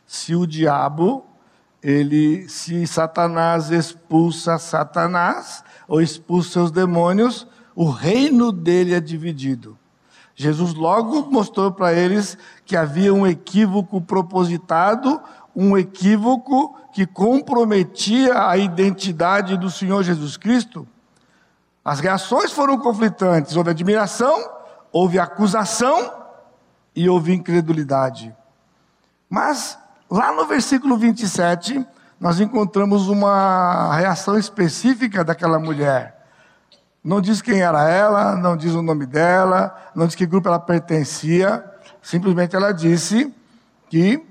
Se 0.06 0.36
o 0.36 0.46
diabo, 0.46 1.26
ele, 1.82 2.48
se 2.50 2.86
Satanás 2.86 3.72
expulsa 3.72 4.58
Satanás, 4.58 5.64
ou 5.88 6.02
expulsa 6.02 6.62
os 6.62 6.72
demônios, 6.72 7.48
o 7.76 7.90
reino 7.90 8.52
dele 8.52 8.94
é 8.94 9.00
dividido. 9.00 9.78
Jesus 10.36 10.74
logo 10.74 11.30
mostrou 11.32 11.72
para 11.72 11.94
eles 11.94 12.38
que 12.66 12.76
havia 12.76 13.14
um 13.14 13.26
equívoco 13.28 14.02
propositado, 14.02 15.22
um 15.56 15.78
equívoco 15.78 16.76
que 16.94 17.06
comprometia 17.06 18.48
a 18.48 18.58
identidade 18.58 19.58
do 19.58 19.70
Senhor 19.70 20.04
Jesus 20.04 20.38
Cristo. 20.38 20.88
As 21.86 22.00
reações 22.00 22.52
foram 22.52 22.78
conflitantes: 22.80 23.56
houve 23.56 23.70
admiração, 23.70 24.50
houve 24.92 25.20
acusação 25.20 26.14
e 26.96 27.10
houve 27.10 27.34
incredulidade. 27.34 28.36
Mas, 29.30 29.78
lá 30.10 30.32
no 30.32 30.46
versículo 30.46 30.98
27, 30.98 31.86
nós 32.20 32.40
encontramos 32.40 33.10
uma 33.10 33.96
reação 33.96 34.38
específica 34.38 35.24
daquela 35.24 35.60
mulher. 35.60 36.23
Não 37.04 37.20
diz 37.20 37.42
quem 37.42 37.62
era 37.62 37.90
ela, 37.90 38.36
não 38.38 38.56
diz 38.56 38.74
o 38.74 38.82
nome 38.82 39.06
dela, 39.06 39.76
não 39.94 40.08
diz 40.08 40.16
que 40.16 40.26
grupo 40.26 40.48
ela 40.48 40.60
pertencia. 40.60 41.64
Simplesmente 42.02 42.56
ela 42.56 42.72
disse 42.72 43.34
que 43.90 44.26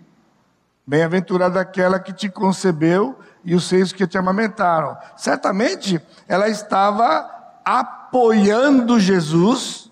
bem-aventurada 0.86 1.60
aquela 1.60 2.00
que 2.00 2.12
te 2.12 2.30
concebeu 2.30 3.18
e 3.44 3.54
os 3.54 3.68
seios 3.68 3.92
que 3.92 4.06
te 4.06 4.16
amamentaram. 4.16 4.96
Certamente 5.16 6.00
ela 6.26 6.48
estava 6.48 7.28
apoiando 7.64 8.98
Jesus 8.98 9.90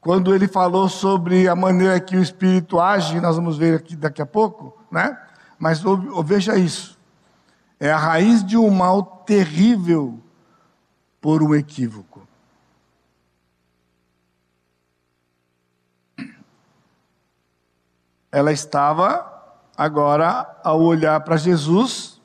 quando 0.00 0.32
ele 0.34 0.46
falou 0.46 0.88
sobre 0.88 1.48
a 1.48 1.56
maneira 1.56 1.98
que 1.98 2.16
o 2.16 2.22
Espírito 2.22 2.80
age, 2.80 3.20
nós 3.20 3.34
vamos 3.34 3.58
ver 3.58 3.74
aqui 3.74 3.96
daqui 3.96 4.22
a 4.22 4.26
pouco, 4.26 4.78
né? 4.90 5.18
Mas 5.58 5.82
veja 6.24 6.56
isso. 6.56 6.96
É 7.80 7.90
a 7.90 7.98
raiz 7.98 8.44
de 8.44 8.56
um 8.56 8.70
mal 8.70 9.02
terrível 9.26 10.20
por 11.28 11.42
um 11.42 11.54
equívoco. 11.54 12.26
ela 18.32 18.50
estava 18.50 19.30
agora, 19.76 20.58
ao 20.64 20.80
olhar 20.80 21.20
para 21.20 21.36
Jesus, 21.36 22.18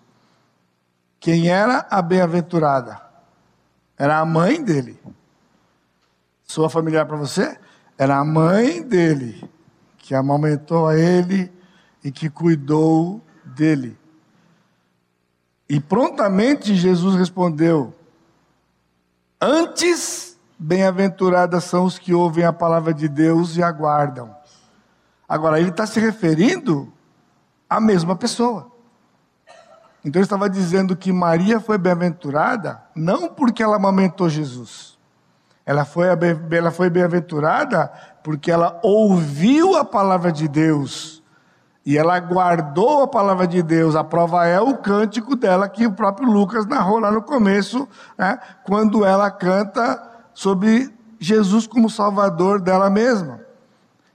quem 1.19 1.49
era 1.49 1.85
a 1.89 2.01
bem-aventurada? 2.01 3.01
Era 3.97 4.19
a 4.19 4.25
mãe 4.25 4.63
dele. 4.63 4.97
Sua 6.45 6.69
familiar 6.69 7.05
para 7.05 7.17
você? 7.17 7.59
Era 7.97 8.19
a 8.19 8.23
mãe 8.23 8.81
dele, 8.81 9.49
que 9.97 10.15
amamentou 10.15 10.87
a 10.87 10.97
ele 10.97 11.51
e 12.01 12.09
que 12.09 12.29
cuidou 12.29 13.21
dele. 13.43 13.97
E 15.67 15.81
prontamente 15.81 16.73
Jesus 16.73 17.15
respondeu: 17.15 17.93
Antes, 19.45 20.39
bem-aventuradas 20.57 21.65
são 21.65 21.83
os 21.83 21.99
que 21.99 22.13
ouvem 22.13 22.45
a 22.45 22.53
palavra 22.53 22.93
de 22.93 23.09
Deus 23.09 23.57
e 23.57 23.61
aguardam. 23.61 24.33
Agora, 25.27 25.59
ele 25.59 25.67
está 25.67 25.85
se 25.85 25.99
referindo 25.99 26.93
à 27.69 27.81
mesma 27.81 28.15
pessoa. 28.15 28.71
Então, 30.05 30.21
ele 30.21 30.25
estava 30.25 30.49
dizendo 30.49 30.95
que 30.95 31.11
Maria 31.11 31.59
foi 31.59 31.77
bem-aventurada, 31.77 32.81
não 32.95 33.27
porque 33.27 33.61
ela 33.61 33.75
amamentou 33.75 34.29
Jesus. 34.29 34.97
Ela 35.65 35.83
foi, 35.83 36.07
ela 36.51 36.71
foi 36.71 36.89
bem-aventurada 36.89 37.91
porque 38.23 38.49
ela 38.49 38.79
ouviu 38.81 39.75
a 39.75 39.83
palavra 39.83 40.31
de 40.31 40.47
Deus 40.47 41.21
e 41.85 41.97
ela 41.97 42.19
guardou 42.19 43.03
a 43.03 43.07
palavra 43.07 43.45
de 43.45 43.61
Deus. 43.61 43.95
A 43.95 44.03
prova 44.03 44.45
é 44.45 44.59
o 44.59 44.77
cântico 44.77 45.35
dela, 45.35 45.67
que 45.67 45.85
o 45.85 45.91
próprio 45.91 46.29
Lucas 46.29 46.65
narrou 46.65 46.99
lá 46.99 47.11
no 47.11 47.21
começo, 47.21 47.87
né, 48.17 48.39
quando 48.63 49.03
ela 49.03 49.29
canta 49.29 50.01
sobre 50.33 50.93
Jesus 51.19 51.67
como 51.67 51.89
Salvador 51.89 52.61
dela 52.61 52.89
mesma. 52.89 53.41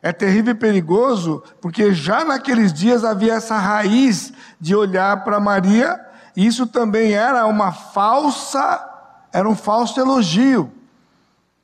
É 0.01 0.13
terrível 0.13 0.53
e 0.53 0.59
perigoso, 0.59 1.43
porque 1.61 1.93
já 1.93 2.25
naqueles 2.25 2.73
dias 2.73 3.05
havia 3.05 3.35
essa 3.35 3.59
raiz 3.59 4.33
de 4.61 4.75
olhar 4.75 5.25
para 5.25 5.41
Maria, 5.41 6.01
e 6.37 6.47
isso 6.47 6.67
também 6.67 7.13
era 7.13 7.47
uma 7.47 7.73
falsa, 7.73 8.81
era 9.33 9.49
um 9.49 9.57
falso 9.57 10.01
elogio. 10.01 10.73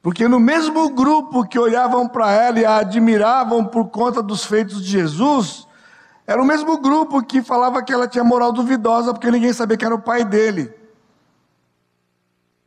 Porque 0.02 0.28
no 0.28 0.38
mesmo 0.38 0.90
grupo 0.90 1.46
que 1.46 1.58
olhavam 1.58 2.06
para 2.06 2.30
ela 2.30 2.58
e 2.58 2.64
a 2.66 2.76
admiravam 2.76 3.64
por 3.64 3.86
conta 3.88 4.22
dos 4.22 4.44
feitos 4.44 4.84
de 4.84 4.90
Jesus, 4.90 5.66
era 6.26 6.40
o 6.42 6.44
mesmo 6.44 6.78
grupo 6.78 7.22
que 7.22 7.42
falava 7.42 7.82
que 7.82 7.92
ela 7.92 8.08
tinha 8.08 8.24
moral 8.24 8.52
duvidosa 8.52 9.12
porque 9.12 9.30
ninguém 9.30 9.52
sabia 9.52 9.76
que 9.76 9.84
era 9.84 9.94
o 9.94 10.00
pai 10.00 10.24
dele. 10.24 10.72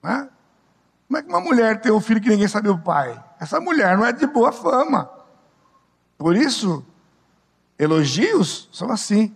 Né? 0.04 0.30
Como 1.08 1.18
é 1.18 1.24
que 1.24 1.30
uma 1.30 1.40
mulher 1.40 1.82
tem 1.82 1.92
um 1.92 2.00
filho 2.00 2.22
que 2.22 2.30
ninguém 2.30 2.48
sabia 2.48 2.72
o 2.72 2.80
pai? 2.80 3.24
Essa 3.40 3.60
mulher 3.60 3.98
não 3.98 4.06
é 4.06 4.12
de 4.12 4.28
boa 4.28 4.52
fama. 4.52 5.10
Por 6.18 6.36
isso, 6.36 6.86
elogios 7.80 8.70
são 8.72 8.92
assim. 8.92 9.34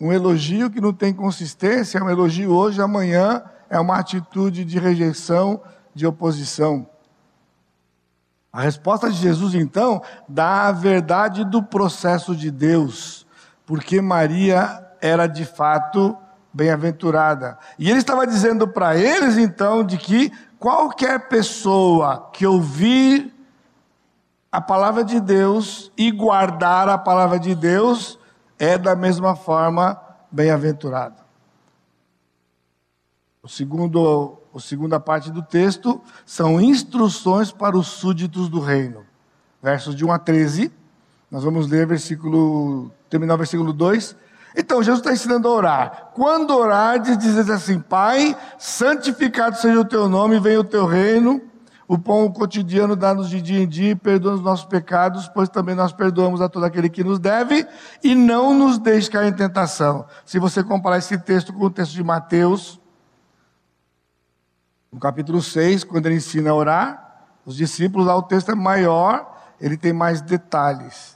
Um 0.00 0.12
elogio 0.12 0.68
que 0.70 0.80
não 0.80 0.92
tem 0.92 1.14
consistência 1.14 1.98
é 1.98 2.02
um 2.02 2.10
elogio 2.10 2.50
hoje, 2.50 2.82
amanhã 2.82 3.44
é 3.70 3.78
uma 3.78 3.98
atitude 3.98 4.64
de 4.64 4.78
rejeição, 4.78 5.62
de 5.94 6.06
oposição. 6.06 6.88
A 8.52 8.60
resposta 8.60 9.10
de 9.10 9.16
Jesus, 9.16 9.54
então, 9.54 10.02
dá 10.28 10.68
a 10.68 10.72
verdade 10.72 11.44
do 11.44 11.62
processo 11.62 12.34
de 12.34 12.50
Deus 12.50 13.23
porque 13.66 14.00
Maria 14.00 14.84
era 15.00 15.26
de 15.26 15.44
fato 15.44 16.16
bem-aventurada. 16.52 17.58
E 17.78 17.90
ele 17.90 17.98
estava 17.98 18.26
dizendo 18.26 18.68
para 18.68 18.96
eles 18.96 19.36
então 19.36 19.84
de 19.84 19.98
que 19.98 20.32
qualquer 20.58 21.28
pessoa 21.28 22.30
que 22.32 22.46
ouvir 22.46 23.34
a 24.50 24.60
palavra 24.60 25.02
de 25.02 25.18
Deus 25.18 25.90
e 25.96 26.10
guardar 26.12 26.88
a 26.88 26.96
palavra 26.96 27.40
de 27.40 27.54
Deus 27.54 28.18
é 28.58 28.78
da 28.78 28.94
mesma 28.94 29.34
forma 29.34 30.00
bem-aventurado. 30.30 31.24
O 33.42 33.48
segundo, 33.48 34.38
a 34.54 34.60
segunda 34.60 35.00
parte 35.00 35.30
do 35.30 35.42
texto 35.42 36.00
são 36.24 36.60
instruções 36.60 37.50
para 37.52 37.76
os 37.76 37.88
súditos 37.88 38.48
do 38.48 38.60
reino. 38.60 39.04
Versos 39.60 39.94
de 39.94 40.04
1 40.04 40.12
a 40.12 40.18
13. 40.18 40.72
Nós 41.34 41.42
vamos 41.42 41.66
ler 41.66 41.84
versículo 41.84 42.92
terminar 43.10 43.34
o 43.34 43.38
versículo 43.38 43.72
2. 43.72 44.14
Então, 44.56 44.80
Jesus 44.80 45.00
está 45.00 45.12
ensinando 45.12 45.48
a 45.48 45.50
orar. 45.50 46.10
Quando 46.14 46.56
orar, 46.56 47.00
diz 47.00 47.50
assim: 47.50 47.80
Pai, 47.80 48.36
santificado 48.56 49.56
seja 49.56 49.80
o 49.80 49.84
teu 49.84 50.08
nome, 50.08 50.38
venha 50.38 50.60
o 50.60 50.64
teu 50.64 50.86
reino. 50.86 51.42
O 51.88 51.98
pão 51.98 52.30
cotidiano 52.30 52.94
dá-nos 52.94 53.28
de 53.28 53.42
dia 53.42 53.60
em 53.60 53.66
dia, 53.66 53.96
perdoa 53.96 54.34
os 54.34 54.42
nossos 54.42 54.64
pecados, 54.64 55.26
pois 55.26 55.48
também 55.48 55.74
nós 55.74 55.92
perdoamos 55.92 56.40
a 56.40 56.48
todo 56.48 56.66
aquele 56.66 56.88
que 56.88 57.02
nos 57.02 57.18
deve, 57.18 57.66
e 58.00 58.14
não 58.14 58.56
nos 58.56 58.78
deixe 58.78 59.10
cair 59.10 59.26
em 59.26 59.32
tentação. 59.32 60.06
Se 60.24 60.38
você 60.38 60.62
comparar 60.62 60.98
esse 60.98 61.18
texto 61.18 61.52
com 61.52 61.64
o 61.64 61.70
texto 61.70 61.94
de 61.94 62.04
Mateus, 62.04 62.80
no 64.92 65.00
capítulo 65.00 65.42
6, 65.42 65.82
quando 65.82 66.06
ele 66.06 66.14
ensina 66.14 66.50
a 66.50 66.54
orar, 66.54 67.26
os 67.44 67.56
discípulos, 67.56 68.06
lá 68.06 68.14
o 68.14 68.22
texto 68.22 68.52
é 68.52 68.54
maior, 68.54 69.36
ele 69.60 69.76
tem 69.76 69.92
mais 69.92 70.22
detalhes 70.22 71.13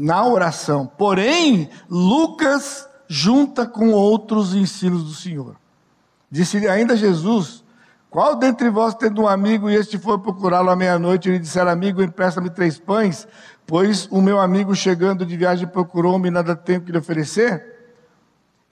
na 0.00 0.26
oração. 0.26 0.90
Porém, 0.96 1.68
Lucas 1.88 2.88
junta 3.06 3.66
com 3.66 3.90
outros 3.90 4.54
ensinos 4.54 5.04
do 5.04 5.12
Senhor. 5.12 5.56
Disse 6.30 6.56
ainda 6.68 6.96
Jesus: 6.96 7.62
Qual 8.08 8.34
dentre 8.34 8.70
vós, 8.70 8.94
tendo 8.94 9.22
um 9.22 9.28
amigo, 9.28 9.68
e 9.68 9.74
este 9.74 9.98
for 9.98 10.18
procurá-lo 10.18 10.70
à 10.70 10.76
meia-noite, 10.76 11.28
e 11.28 11.32
lhe 11.32 11.38
disser, 11.38 11.68
amigo, 11.68 12.02
empresta-me 12.02 12.48
três 12.48 12.78
pães, 12.78 13.28
pois 13.66 14.08
o 14.10 14.22
meu 14.22 14.40
amigo 14.40 14.74
chegando 14.74 15.26
de 15.26 15.36
viagem 15.36 15.68
procurou-me 15.68 16.28
e 16.28 16.30
nada 16.30 16.56
tenho 16.56 16.80
que 16.80 16.90
lhe 16.90 16.98
oferecer? 16.98 17.79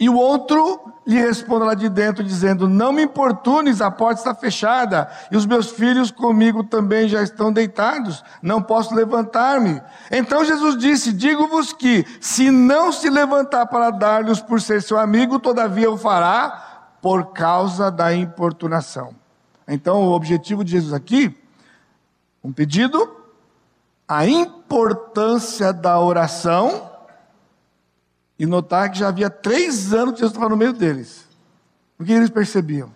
E 0.00 0.08
o 0.08 0.16
outro 0.16 0.80
lhe 1.04 1.16
responde 1.16 1.64
lá 1.64 1.74
de 1.74 1.88
dentro, 1.88 2.22
dizendo: 2.22 2.68
Não 2.68 2.92
me 2.92 3.02
importunes, 3.02 3.80
a 3.80 3.90
porta 3.90 4.20
está 4.20 4.34
fechada, 4.34 5.10
e 5.30 5.36
os 5.36 5.44
meus 5.44 5.70
filhos 5.70 6.10
comigo 6.10 6.62
também 6.62 7.08
já 7.08 7.20
estão 7.20 7.52
deitados, 7.52 8.22
não 8.40 8.62
posso 8.62 8.94
levantar-me. 8.94 9.82
Então 10.10 10.44
Jesus 10.44 10.76
disse: 10.76 11.12
Digo-vos 11.12 11.72
que, 11.72 12.06
se 12.20 12.50
não 12.50 12.92
se 12.92 13.10
levantar 13.10 13.66
para 13.66 13.90
dar-lhes 13.90 14.40
por 14.40 14.60
ser 14.60 14.80
seu 14.82 14.98
amigo, 14.98 15.40
todavia 15.40 15.90
o 15.90 15.98
fará 15.98 16.92
por 17.02 17.32
causa 17.32 17.90
da 17.90 18.14
importunação. 18.14 19.14
Então, 19.66 20.02
o 20.02 20.12
objetivo 20.12 20.64
de 20.64 20.72
Jesus 20.72 20.92
aqui, 20.92 21.36
um 22.42 22.52
pedido, 22.52 23.16
a 24.06 24.26
importância 24.26 25.72
da 25.72 26.00
oração 26.00 26.87
e 28.38 28.46
notar 28.46 28.90
que 28.90 28.98
já 28.98 29.08
havia 29.08 29.28
três 29.28 29.92
anos 29.92 30.14
que 30.14 30.20
Jesus 30.20 30.32
estava 30.32 30.48
no 30.48 30.56
meio 30.56 30.72
deles. 30.72 31.26
O 31.98 32.04
que 32.04 32.12
eles 32.12 32.30
percebiam? 32.30 32.92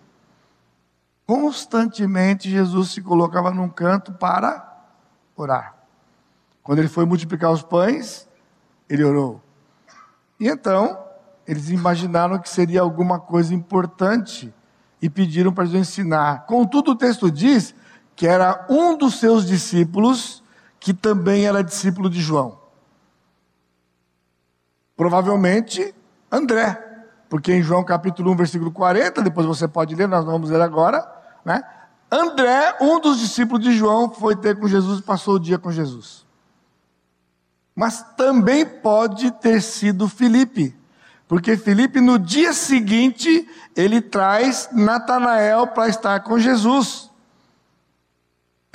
Constantemente 1.25 2.49
Jesus 2.49 2.91
se 2.91 3.01
colocava 3.01 3.51
num 3.51 3.67
canto 3.67 4.13
para 4.13 4.81
orar. 5.35 5.75
Quando 6.61 6.79
ele 6.79 6.87
foi 6.87 7.05
multiplicar 7.05 7.51
os 7.51 7.61
pães, 7.61 8.27
ele 8.89 9.03
orou. 9.03 9.41
E 10.39 10.47
então, 10.47 10.97
eles 11.45 11.69
imaginaram 11.69 12.39
que 12.39 12.49
seria 12.49 12.81
alguma 12.81 13.19
coisa 13.19 13.53
importante 13.53 14.53
e 15.01 15.09
pediram 15.09 15.51
para 15.51 15.65
Jesus 15.65 15.89
ensinar. 15.89 16.45
Contudo, 16.45 16.91
o 16.91 16.95
texto 16.95 17.29
diz 17.29 17.75
que 18.15 18.25
era 18.25 18.65
um 18.69 18.97
dos 18.97 19.19
seus 19.19 19.45
discípulos 19.45 20.41
que 20.79 20.93
também 20.93 21.45
era 21.45 21.63
discípulo 21.63 22.09
de 22.09 22.21
João. 22.21 22.62
Provavelmente 24.95 25.93
André, 26.31 26.81
porque 27.29 27.53
em 27.53 27.61
João 27.63 27.83
capítulo 27.83 28.31
1, 28.31 28.35
versículo 28.35 28.71
40, 28.71 29.21
depois 29.21 29.45
você 29.45 29.67
pode 29.67 29.95
ler, 29.95 30.07
nós 30.07 30.25
vamos 30.25 30.49
ler 30.49 30.61
agora, 30.61 31.07
né? 31.43 31.63
André, 32.11 32.77
um 32.79 32.99
dos 32.99 33.19
discípulos 33.19 33.63
de 33.63 33.73
João, 33.73 34.11
foi 34.11 34.35
ter 34.35 34.55
com 34.59 34.67
Jesus 34.67 34.99
e 34.99 35.03
passou 35.03 35.35
o 35.35 35.39
dia 35.39 35.57
com 35.57 35.71
Jesus. 35.71 36.25
Mas 37.75 38.03
também 38.15 38.63
pode 38.63 39.31
ter 39.31 39.61
sido 39.61 40.07
Felipe, 40.07 40.75
porque 41.27 41.57
Felipe 41.57 41.99
no 41.99 42.19
dia 42.19 42.53
seguinte 42.53 43.49
ele 43.75 43.99
traz 43.99 44.69
Natanael 44.71 45.65
para 45.67 45.87
estar 45.87 46.19
com 46.19 46.37
Jesus. 46.37 47.09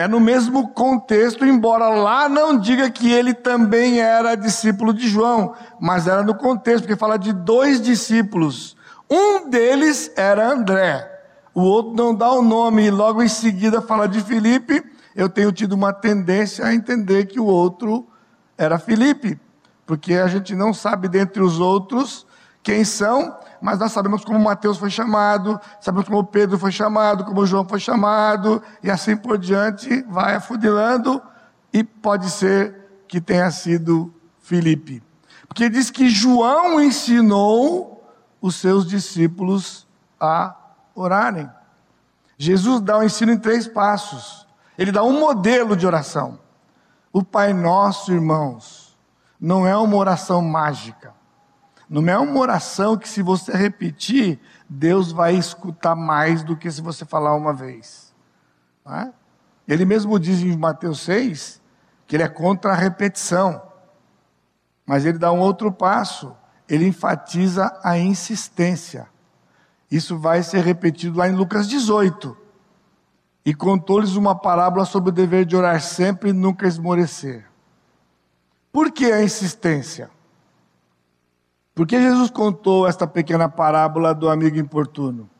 É 0.00 0.06
no 0.06 0.20
mesmo 0.20 0.68
contexto, 0.68 1.44
embora 1.44 1.88
lá 1.88 2.28
não 2.28 2.56
diga 2.56 2.88
que 2.88 3.10
ele 3.12 3.34
também 3.34 4.00
era 4.00 4.36
discípulo 4.36 4.94
de 4.94 5.08
João, 5.08 5.56
mas 5.80 6.06
era 6.06 6.22
no 6.22 6.36
contexto, 6.36 6.84
porque 6.84 6.94
fala 6.94 7.18
de 7.18 7.32
dois 7.32 7.80
discípulos. 7.80 8.76
Um 9.10 9.50
deles 9.50 10.12
era 10.14 10.52
André, 10.52 11.04
o 11.52 11.62
outro 11.62 11.94
não 11.94 12.14
dá 12.14 12.30
o 12.30 12.40
nome, 12.40 12.84
e 12.84 12.90
logo 12.92 13.20
em 13.20 13.28
seguida 13.28 13.82
fala 13.82 14.06
de 14.06 14.20
Filipe. 14.20 14.84
Eu 15.16 15.28
tenho 15.28 15.50
tido 15.50 15.72
uma 15.72 15.92
tendência 15.92 16.64
a 16.64 16.72
entender 16.72 17.26
que 17.26 17.40
o 17.40 17.46
outro 17.46 18.06
era 18.56 18.78
Filipe, 18.78 19.36
porque 19.84 20.14
a 20.14 20.28
gente 20.28 20.54
não 20.54 20.72
sabe 20.72 21.08
dentre 21.08 21.42
os 21.42 21.58
outros 21.58 22.24
quem 22.62 22.84
são, 22.84 23.36
mas 23.60 23.78
nós 23.78 23.92
sabemos 23.92 24.24
como 24.24 24.38
Mateus 24.38 24.78
foi 24.78 24.90
chamado, 24.90 25.60
sabemos 25.80 26.08
como 26.08 26.24
Pedro 26.24 26.58
foi 26.58 26.72
chamado, 26.72 27.24
como 27.24 27.46
João 27.46 27.64
foi 27.64 27.80
chamado, 27.80 28.62
e 28.82 28.90
assim 28.90 29.16
por 29.16 29.38
diante, 29.38 30.02
vai 30.02 30.36
afudilando, 30.36 31.20
e 31.72 31.82
pode 31.82 32.30
ser 32.30 32.74
que 33.06 33.20
tenha 33.20 33.50
sido 33.50 34.12
Filipe. 34.40 35.02
Porque 35.46 35.68
diz 35.68 35.90
que 35.90 36.08
João 36.08 36.80
ensinou 36.80 38.04
os 38.40 38.56
seus 38.56 38.86
discípulos 38.86 39.86
a 40.20 40.54
orarem. 40.94 41.50
Jesus 42.36 42.80
dá 42.80 42.96
o 42.96 43.00
um 43.00 43.02
ensino 43.02 43.32
em 43.32 43.38
três 43.38 43.66
passos. 43.66 44.46
Ele 44.76 44.92
dá 44.92 45.02
um 45.02 45.18
modelo 45.18 45.74
de 45.76 45.86
oração. 45.86 46.38
O 47.12 47.24
Pai 47.24 47.52
Nosso, 47.52 48.12
irmãos, 48.12 48.96
não 49.40 49.66
é 49.66 49.76
uma 49.76 49.96
oração 49.96 50.40
mágica. 50.40 51.17
Não 51.88 52.06
é 52.08 52.18
uma 52.18 52.38
oração 52.38 52.96
que, 52.96 53.08
se 53.08 53.22
você 53.22 53.52
repetir, 53.52 54.38
Deus 54.68 55.10
vai 55.10 55.34
escutar 55.34 55.94
mais 55.94 56.42
do 56.42 56.56
que 56.56 56.70
se 56.70 56.82
você 56.82 57.04
falar 57.04 57.34
uma 57.34 57.54
vez. 57.54 58.14
É? 58.86 59.10
Ele 59.66 59.84
mesmo 59.84 60.18
diz 60.18 60.40
em 60.40 60.56
Mateus 60.56 61.00
6 61.00 61.60
que 62.06 62.16
ele 62.16 62.22
é 62.22 62.28
contra 62.28 62.72
a 62.72 62.76
repetição. 62.76 63.62
Mas 64.84 65.04
ele 65.04 65.18
dá 65.18 65.30
um 65.32 65.40
outro 65.40 65.70
passo. 65.70 66.34
Ele 66.68 66.86
enfatiza 66.86 67.78
a 67.82 67.98
insistência. 67.98 69.08
Isso 69.90 70.18
vai 70.18 70.42
ser 70.42 70.64
repetido 70.64 71.18
lá 71.18 71.28
em 71.28 71.34
Lucas 71.34 71.68
18. 71.68 72.36
E 73.44 73.54
contou-lhes 73.54 74.16
uma 74.16 74.34
parábola 74.34 74.84
sobre 74.84 75.10
o 75.10 75.12
dever 75.12 75.46
de 75.46 75.56
orar 75.56 75.80
sempre 75.80 76.30
e 76.30 76.34
nunca 76.34 76.66
esmorecer. 76.66 77.46
Por 78.70 78.90
que 78.92 79.06
a 79.10 79.22
insistência? 79.22 80.10
Por 81.78 81.86
que 81.86 82.02
Jesus 82.02 82.28
contou 82.28 82.88
esta 82.88 83.06
pequena 83.06 83.48
parábola 83.48 84.12
do 84.12 84.28
amigo 84.28 84.58
importuno? 84.58 85.30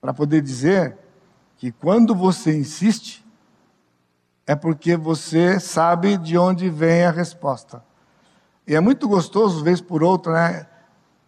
Para 0.00 0.14
poder 0.14 0.40
dizer 0.40 0.96
que 1.58 1.70
quando 1.70 2.14
você 2.14 2.56
insiste, 2.56 3.22
é 4.46 4.56
porque 4.56 4.96
você 4.96 5.60
sabe 5.60 6.16
de 6.16 6.38
onde 6.38 6.70
vem 6.70 7.04
a 7.04 7.10
resposta. 7.10 7.84
E 8.66 8.74
é 8.74 8.80
muito 8.80 9.06
gostoso, 9.06 9.62
vez 9.62 9.82
por 9.82 10.02
outra, 10.02 10.32
né? 10.32 10.66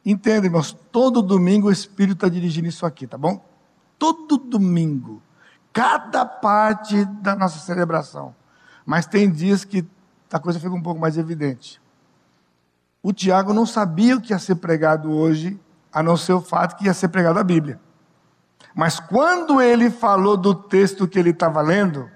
Entenda, 0.06 0.46
irmãos, 0.46 0.72
todo 0.90 1.20
domingo 1.20 1.68
o 1.68 1.70
Espírito 1.70 2.24
está 2.24 2.30
dirigindo 2.30 2.66
isso 2.66 2.86
aqui, 2.86 3.06
tá 3.06 3.18
bom? 3.18 3.44
Todo 3.98 4.38
domingo. 4.38 5.22
Cada 5.70 6.24
parte 6.24 7.04
da 7.04 7.36
nossa 7.36 7.58
celebração. 7.58 8.34
Mas 8.86 9.04
tem 9.04 9.30
dias 9.30 9.66
que 9.66 9.86
a 10.32 10.38
coisa 10.38 10.58
fica 10.58 10.72
um 10.74 10.82
pouco 10.82 10.98
mais 10.98 11.18
evidente. 11.18 11.78
O 13.02 13.12
Tiago 13.12 13.52
não 13.52 13.64
sabia 13.64 14.16
o 14.16 14.20
que 14.20 14.32
ia 14.32 14.38
ser 14.38 14.56
pregado 14.56 15.10
hoje, 15.12 15.58
a 15.92 16.02
não 16.02 16.16
ser 16.16 16.32
o 16.32 16.40
fato 16.40 16.76
que 16.76 16.86
ia 16.86 16.94
ser 16.94 17.08
pregado 17.08 17.38
a 17.38 17.44
Bíblia. 17.44 17.80
Mas 18.74 19.00
quando 19.00 19.60
ele 19.60 19.90
falou 19.90 20.36
do 20.36 20.54
texto 20.54 21.08
que 21.08 21.18
ele 21.18 21.30
estava 21.30 21.60
lendo, 21.60 22.10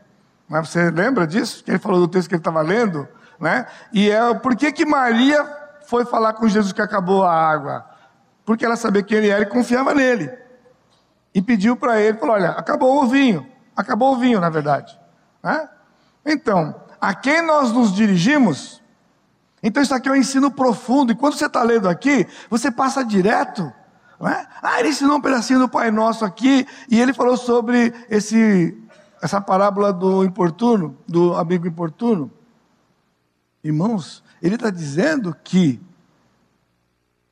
né, 0.49 0.61
você 0.61 0.91
lembra 0.91 1.27
disso? 1.27 1.65
Que 1.65 1.71
ele 1.71 1.79
falou 1.79 2.01
do 2.01 2.09
texto 2.09 2.29
que 2.29 2.35
ele 2.35 2.41
estava 2.41 2.61
lendo? 2.61 3.09
Né? 3.41 3.67
E 3.93 4.11
é 4.11 4.35
por 4.35 4.55
que, 4.55 4.71
que 4.73 4.85
Maria 4.85 5.45
foi 5.87 6.05
falar 6.05 6.35
com 6.35 6.49
Jesus 6.49 6.73
que 6.73 6.83
acabou 6.83 7.25
a 7.25 7.35
água? 7.35 7.85
Porque 8.45 8.65
ela 8.65 8.77
sabia 8.77 9.03
quem 9.03 9.19
ele 9.19 9.29
era 9.31 9.43
e 9.43 9.47
confiava 9.47 9.95
nele. 9.95 10.31
E 11.35 11.41
pediu 11.41 11.77
para 11.77 12.01
ele, 12.01 12.19
falou: 12.19 12.35
Olha, 12.35 12.51
acabou 12.51 13.03
o 13.03 13.07
vinho. 13.07 13.47
Acabou 13.75 14.15
o 14.15 14.19
vinho, 14.19 14.41
na 14.41 14.51
verdade. 14.51 14.99
Né? 15.43 15.69
Então, 16.27 16.75
a 17.01 17.15
quem 17.15 17.41
nós 17.43 17.73
nos 17.73 17.93
dirigimos? 17.93 18.82
Então, 19.63 19.83
isso 19.83 19.95
aqui 19.95 20.09
é 20.09 20.13
um 20.13 20.17
ensino 20.17 20.51
profundo. 20.51 21.13
E 21.13 21.15
quando 21.15 21.35
você 21.37 21.47
está 21.47 21.63
lendo 21.63 21.89
aqui, 21.89 22.27
você 22.51 22.71
passa 22.71 23.05
direto. 23.05 23.73
É? 24.21 24.47
Ah, 24.63 24.79
ele 24.79 24.91
ensinou 24.91 25.17
um 25.17 25.21
pedacinho 25.21 25.59
do 25.59 25.69
Pai 25.69 25.91
Nosso 25.91 26.25
aqui, 26.25 26.67
e 26.89 27.01
ele 27.01 27.13
falou 27.13 27.37
sobre 27.37 27.93
esse, 28.09 28.77
essa 29.21 29.41
parábola 29.41 29.93
do 29.93 30.23
importuno, 30.25 30.97
do 31.09 31.35
amigo 31.35 31.67
importuno. 31.67 32.31
Irmãos, 33.65 34.23
ele 34.41 34.55
está 34.55 34.71
dizendo 34.71 35.37
que 35.43 35.81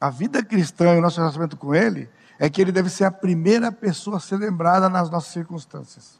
a 0.00 0.08
vida 0.08 0.42
cristã 0.42 0.94
e 0.94 0.98
o 0.98 1.02
nosso 1.02 1.18
relacionamento 1.18 1.56
com 1.56 1.74
Ele 1.74 2.08
é 2.38 2.48
que 2.48 2.60
Ele 2.60 2.72
deve 2.72 2.88
ser 2.88 3.04
a 3.04 3.10
primeira 3.10 3.70
pessoa 3.70 4.16
a 4.16 4.20
ser 4.20 4.38
lembrada 4.38 4.88
nas 4.88 5.10
nossas 5.10 5.30
circunstâncias. 5.30 6.18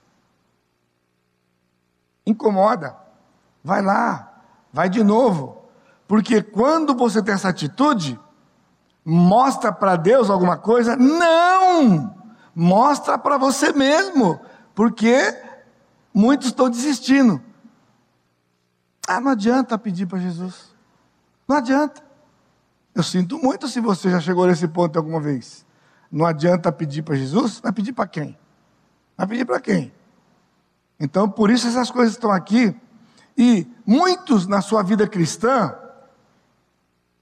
Incomoda, 2.27 2.95
vai 3.65 3.81
lá, 3.81 4.43
vai 4.71 4.91
de 4.91 5.03
novo, 5.03 5.60
porque 6.11 6.43
quando 6.43 6.93
você 6.93 7.23
tem 7.23 7.35
essa 7.35 7.51
atitude, 7.51 8.19
mostra 9.05 9.73
para 9.73 9.95
Deus 9.95 10.29
alguma 10.29 10.59
coisa? 10.59 10.97
Não! 10.97 12.13
Mostra 12.53 13.17
para 13.17 13.39
você 13.39 13.73
mesmo, 13.73 14.41
porque 14.75 15.33
muitos 16.13 16.49
estão 16.49 16.69
desistindo. 16.69 17.41
Ah, 19.07 19.21
não 19.21 19.31
adianta 19.31 19.79
pedir 19.79 20.07
para 20.07 20.19
Jesus. 20.19 20.75
Não 21.47 21.59
adianta. 21.59 22.03
Eu 22.93 23.05
sinto 23.05 23.39
muito 23.39 23.69
se 23.69 23.81
você 23.81 24.11
já 24.11 24.19
chegou 24.19 24.49
nesse 24.49 24.67
ponto 24.67 24.99
alguma 24.99 25.21
vez. 25.21 25.65
Não 26.11 26.27
adianta 26.27 26.73
pedir 26.73 27.03
para 27.03 27.15
Jesus, 27.15 27.61
vai 27.61 27.71
pedir 27.71 27.93
para 27.93 28.09
quem? 28.09 28.37
Vai 29.17 29.29
pedir 29.29 29.45
para 29.45 29.61
quem? 29.61 29.93
Então, 30.99 31.31
por 31.31 31.51
isso 31.51 31.69
essas 31.69 31.89
coisas 31.89 32.15
estão 32.15 32.33
aqui. 32.33 32.75
E 33.39 33.65
muitos 33.87 34.49
na 34.49 34.61
sua 34.61 34.83
vida 34.83 35.07
cristã, 35.07 35.77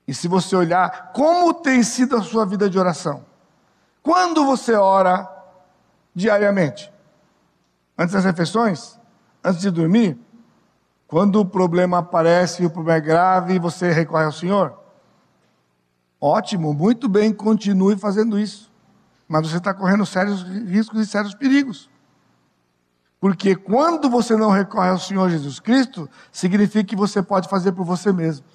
e 0.09 0.15
se 0.15 0.27
você 0.27 0.57
olhar 0.57 1.13
como 1.13 1.53
tem 1.53 1.83
sido 1.83 2.17
a 2.17 2.23
sua 2.23 2.47
vida 2.47 2.71
de 2.71 2.79
oração, 2.79 3.27
quando 4.03 4.47
você 4.47 4.73
ora 4.73 5.29
diariamente? 6.15 6.91
Antes 7.97 8.15
das 8.15 8.25
refeições? 8.25 8.99
Antes 9.45 9.61
de 9.61 9.71
dormir? 9.71 10.19
Quando 11.07 11.41
o 11.41 11.45
problema 11.45 11.99
aparece 11.99 12.63
e 12.63 12.67
o 12.67 12.71
problema 12.71 12.97
é 12.97 13.03
grave, 13.03 13.59
você 13.59 13.93
recorre 13.93 14.25
ao 14.25 14.33
Senhor? 14.33 14.79
Ótimo, 16.19 16.73
muito 16.73 17.07
bem, 17.07 17.31
continue 17.31 17.97
fazendo 17.97 18.39
isso. 18.39 18.73
Mas 19.29 19.47
você 19.47 19.59
está 19.59 19.75
correndo 19.75 20.07
sérios 20.07 20.43
riscos 20.43 21.01
e 21.01 21.07
sérios 21.07 21.35
perigos. 21.35 21.91
Porque 23.21 23.55
quando 23.55 24.09
você 24.09 24.35
não 24.37 24.51
recorre 24.51 24.89
ao 24.89 24.99
Senhor 24.99 25.29
Jesus 25.29 25.61
Cristo, 25.61 26.09
significa 26.33 26.85
que 26.85 26.97
você 26.97 27.23
pode 27.23 27.47
fazer 27.49 27.73
por 27.73 27.85
você 27.85 28.11
mesmo. 28.11 28.47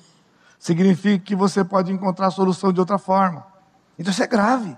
Significa 0.64 1.26
que 1.26 1.36
você 1.36 1.61
pode 1.61 1.91
encontrar 1.91 2.28
a 2.28 2.32
solução 2.32 2.72
de 2.72 2.80
outra 2.80 2.97
forma. 2.97 3.45
Então 3.99 4.09
isso 4.14 4.24
é 4.24 4.28
grave. 4.28 4.78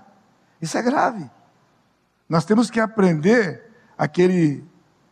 Isso 0.60 0.76
é 0.76 0.82
grave. 0.82 1.30
Nós 2.28 2.44
temos 2.44 2.68
que 2.68 2.80
aprender 2.80 3.70
aquele 3.96 4.64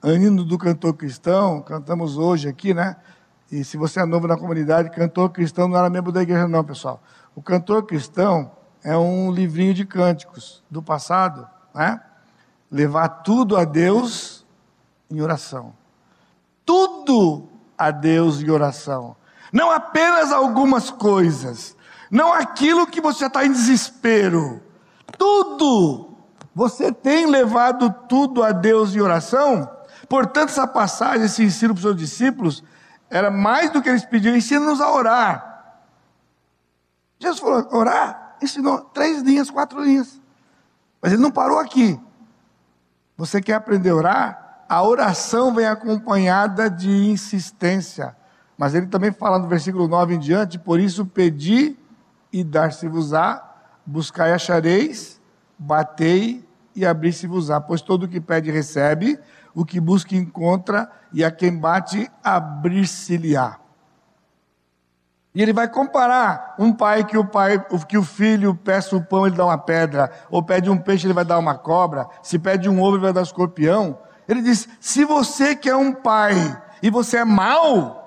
Anino 0.02 0.42
do 0.42 0.58
cantor 0.58 0.94
cristão, 0.94 1.62
cantamos 1.62 2.18
hoje 2.18 2.48
aqui, 2.48 2.74
né? 2.74 2.96
E 3.52 3.62
se 3.62 3.76
você 3.76 4.00
é 4.00 4.04
novo 4.04 4.26
na 4.26 4.36
comunidade, 4.36 4.90
cantor 4.90 5.30
cristão 5.30 5.68
não 5.68 5.78
era 5.78 5.88
membro 5.88 6.10
da 6.10 6.22
igreja, 6.22 6.48
não, 6.48 6.64
pessoal. 6.64 7.00
O 7.36 7.40
cantor 7.40 7.86
cristão 7.86 8.50
é 8.82 8.96
um 8.98 9.30
livrinho 9.30 9.74
de 9.74 9.84
cânticos 9.84 10.64
do 10.68 10.82
passado, 10.82 11.48
né? 11.72 12.00
Levar 12.68 13.08
tudo 13.22 13.56
a 13.56 13.64
Deus 13.64 14.44
em 15.08 15.20
oração. 15.20 15.72
Tudo 16.66 17.48
a 17.78 17.92
Deus 17.92 18.42
em 18.42 18.50
oração. 18.50 19.14
Não 19.54 19.70
apenas 19.70 20.32
algumas 20.32 20.90
coisas. 20.90 21.76
Não 22.10 22.32
aquilo 22.32 22.88
que 22.88 23.00
você 23.00 23.26
está 23.26 23.46
em 23.46 23.52
desespero. 23.52 24.60
Tudo. 25.16 26.16
Você 26.52 26.90
tem 26.90 27.26
levado 27.26 27.88
tudo 28.08 28.42
a 28.42 28.50
Deus 28.50 28.96
em 28.96 29.00
oração? 29.00 29.70
Portanto, 30.08 30.48
essa 30.48 30.66
passagem, 30.66 31.26
esse 31.26 31.44
ensino 31.44 31.72
para 31.72 31.78
os 31.78 31.82
seus 31.82 31.96
discípulos, 31.96 32.64
era 33.08 33.30
mais 33.30 33.70
do 33.70 33.80
que 33.80 33.88
eles 33.88 34.04
pediram, 34.04 34.36
ensina-nos 34.36 34.80
a 34.80 34.90
orar. 34.90 35.76
Jesus 37.20 37.38
falou, 37.38 37.68
orar, 37.70 38.36
ensinou 38.42 38.80
três 38.80 39.22
linhas, 39.22 39.50
quatro 39.50 39.80
linhas. 39.80 40.20
Mas 41.00 41.12
ele 41.12 41.22
não 41.22 41.30
parou 41.30 41.60
aqui. 41.60 42.00
Você 43.16 43.40
quer 43.40 43.54
aprender 43.54 43.90
a 43.90 43.94
orar? 43.94 44.64
A 44.68 44.82
oração 44.82 45.54
vem 45.54 45.66
acompanhada 45.66 46.68
de 46.68 46.90
insistência. 46.90 48.16
Mas 48.56 48.74
ele 48.74 48.86
também 48.86 49.10
fala 49.10 49.38
no 49.38 49.48
versículo 49.48 49.88
9 49.88 50.14
em 50.14 50.18
diante, 50.18 50.58
por 50.58 50.78
isso 50.78 51.04
pedi 51.04 51.76
e 52.32 52.44
dar-se-vos-á, 52.44 53.42
buscai 53.84 54.30
e 54.30 54.34
achareis, 54.34 55.20
batei 55.58 56.44
e 56.74 56.84
abri-se-vos-á, 56.84 57.60
pois 57.60 57.80
todo 57.80 58.04
o 58.04 58.08
que 58.08 58.20
pede 58.20 58.50
recebe, 58.50 59.18
o 59.54 59.64
que 59.64 59.78
busca 59.78 60.16
encontra, 60.16 60.90
e 61.12 61.24
a 61.24 61.30
quem 61.30 61.56
bate 61.56 62.10
abrir-se-lhe-á. 62.22 63.58
E 65.34 65.42
ele 65.42 65.52
vai 65.52 65.68
comparar 65.68 66.54
um 66.58 66.72
pai 66.72 67.04
que 67.04 67.18
o 67.18 67.24
pai, 67.24 67.64
que 67.88 67.98
o 67.98 68.04
filho 68.04 68.54
peça 68.54 68.94
o 68.94 69.02
pão, 69.02 69.26
ele 69.26 69.36
dá 69.36 69.44
uma 69.44 69.58
pedra, 69.58 70.10
ou 70.30 70.42
pede 70.42 70.70
um 70.70 70.78
peixe, 70.78 71.06
ele 71.06 71.14
vai 71.14 71.24
dar 71.24 71.38
uma 71.38 71.56
cobra, 71.56 72.08
se 72.22 72.38
pede 72.38 72.68
um 72.68 72.80
ovo, 72.80 72.96
ele 72.96 73.02
vai 73.02 73.12
dar 73.12 73.20
um 73.20 73.24
escorpião. 73.24 73.98
Ele 74.28 74.42
diz: 74.42 74.68
se 74.80 75.04
você 75.04 75.56
que 75.56 75.68
é 75.68 75.76
um 75.76 75.92
pai 75.92 76.34
e 76.80 76.88
você 76.88 77.18
é 77.18 77.24
mau, 77.24 78.03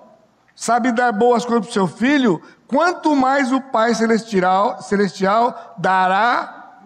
sabe 0.58 0.92
dar 0.92 1.12
boas 1.12 1.46
coisas 1.46 1.68
para 1.68 1.70
o 1.70 1.74
seu 1.74 1.88
filho, 1.88 2.42
quanto 2.66 3.16
mais 3.16 3.52
o 3.52 3.62
Pai 3.62 3.94
celestial, 3.94 4.82
celestial 4.82 5.76
dará 5.78 6.82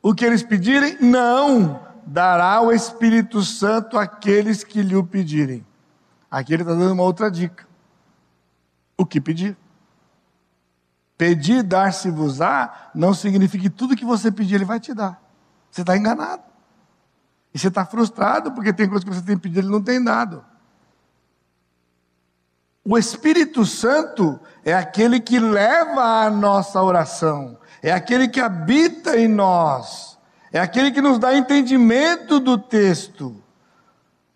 o 0.00 0.14
que 0.14 0.24
eles 0.24 0.44
pedirem? 0.44 0.96
Não 1.00 1.80
dará 2.06 2.60
o 2.60 2.72
Espírito 2.72 3.42
Santo 3.42 3.98
àqueles 3.98 4.62
que 4.62 4.80
lhe 4.80 4.94
o 4.94 5.02
pedirem. 5.02 5.66
Aqui 6.30 6.54
ele 6.54 6.62
está 6.62 6.72
dando 6.72 6.92
uma 6.92 7.02
outra 7.02 7.28
dica. 7.28 7.66
o 8.96 9.04
que 9.04 9.20
pedir. 9.20 9.56
Pedir, 11.18 11.62
dar-se-vos-á, 11.62 12.90
não 12.94 13.12
significa 13.12 13.64
que 13.64 13.70
tudo 13.70 13.96
que 13.96 14.04
você 14.04 14.30
pedir, 14.30 14.54
ele 14.54 14.64
vai 14.64 14.78
te 14.78 14.94
dar. 14.94 15.20
Você 15.70 15.80
está 15.80 15.96
enganado. 15.96 16.42
E 17.52 17.58
você 17.58 17.68
está 17.68 17.84
frustrado 17.84 18.52
porque 18.52 18.72
tem 18.72 18.88
coisas 18.88 19.04
que 19.04 19.12
você 19.12 19.22
tem 19.22 19.36
pedido, 19.36 19.60
ele 19.60 19.68
não 19.68 19.82
tem 19.82 20.02
dado. 20.02 20.44
O 22.84 22.96
Espírito 22.96 23.66
Santo 23.66 24.40
é 24.64 24.72
aquele 24.72 25.20
que 25.20 25.38
leva 25.38 26.24
a 26.24 26.30
nossa 26.30 26.82
oração, 26.82 27.58
é 27.82 27.92
aquele 27.92 28.26
que 28.26 28.40
habita 28.40 29.18
em 29.18 29.28
nós, 29.28 30.18
é 30.50 30.58
aquele 30.58 30.90
que 30.90 31.02
nos 31.02 31.18
dá 31.18 31.36
entendimento 31.36 32.40
do 32.40 32.56
texto. 32.56 33.36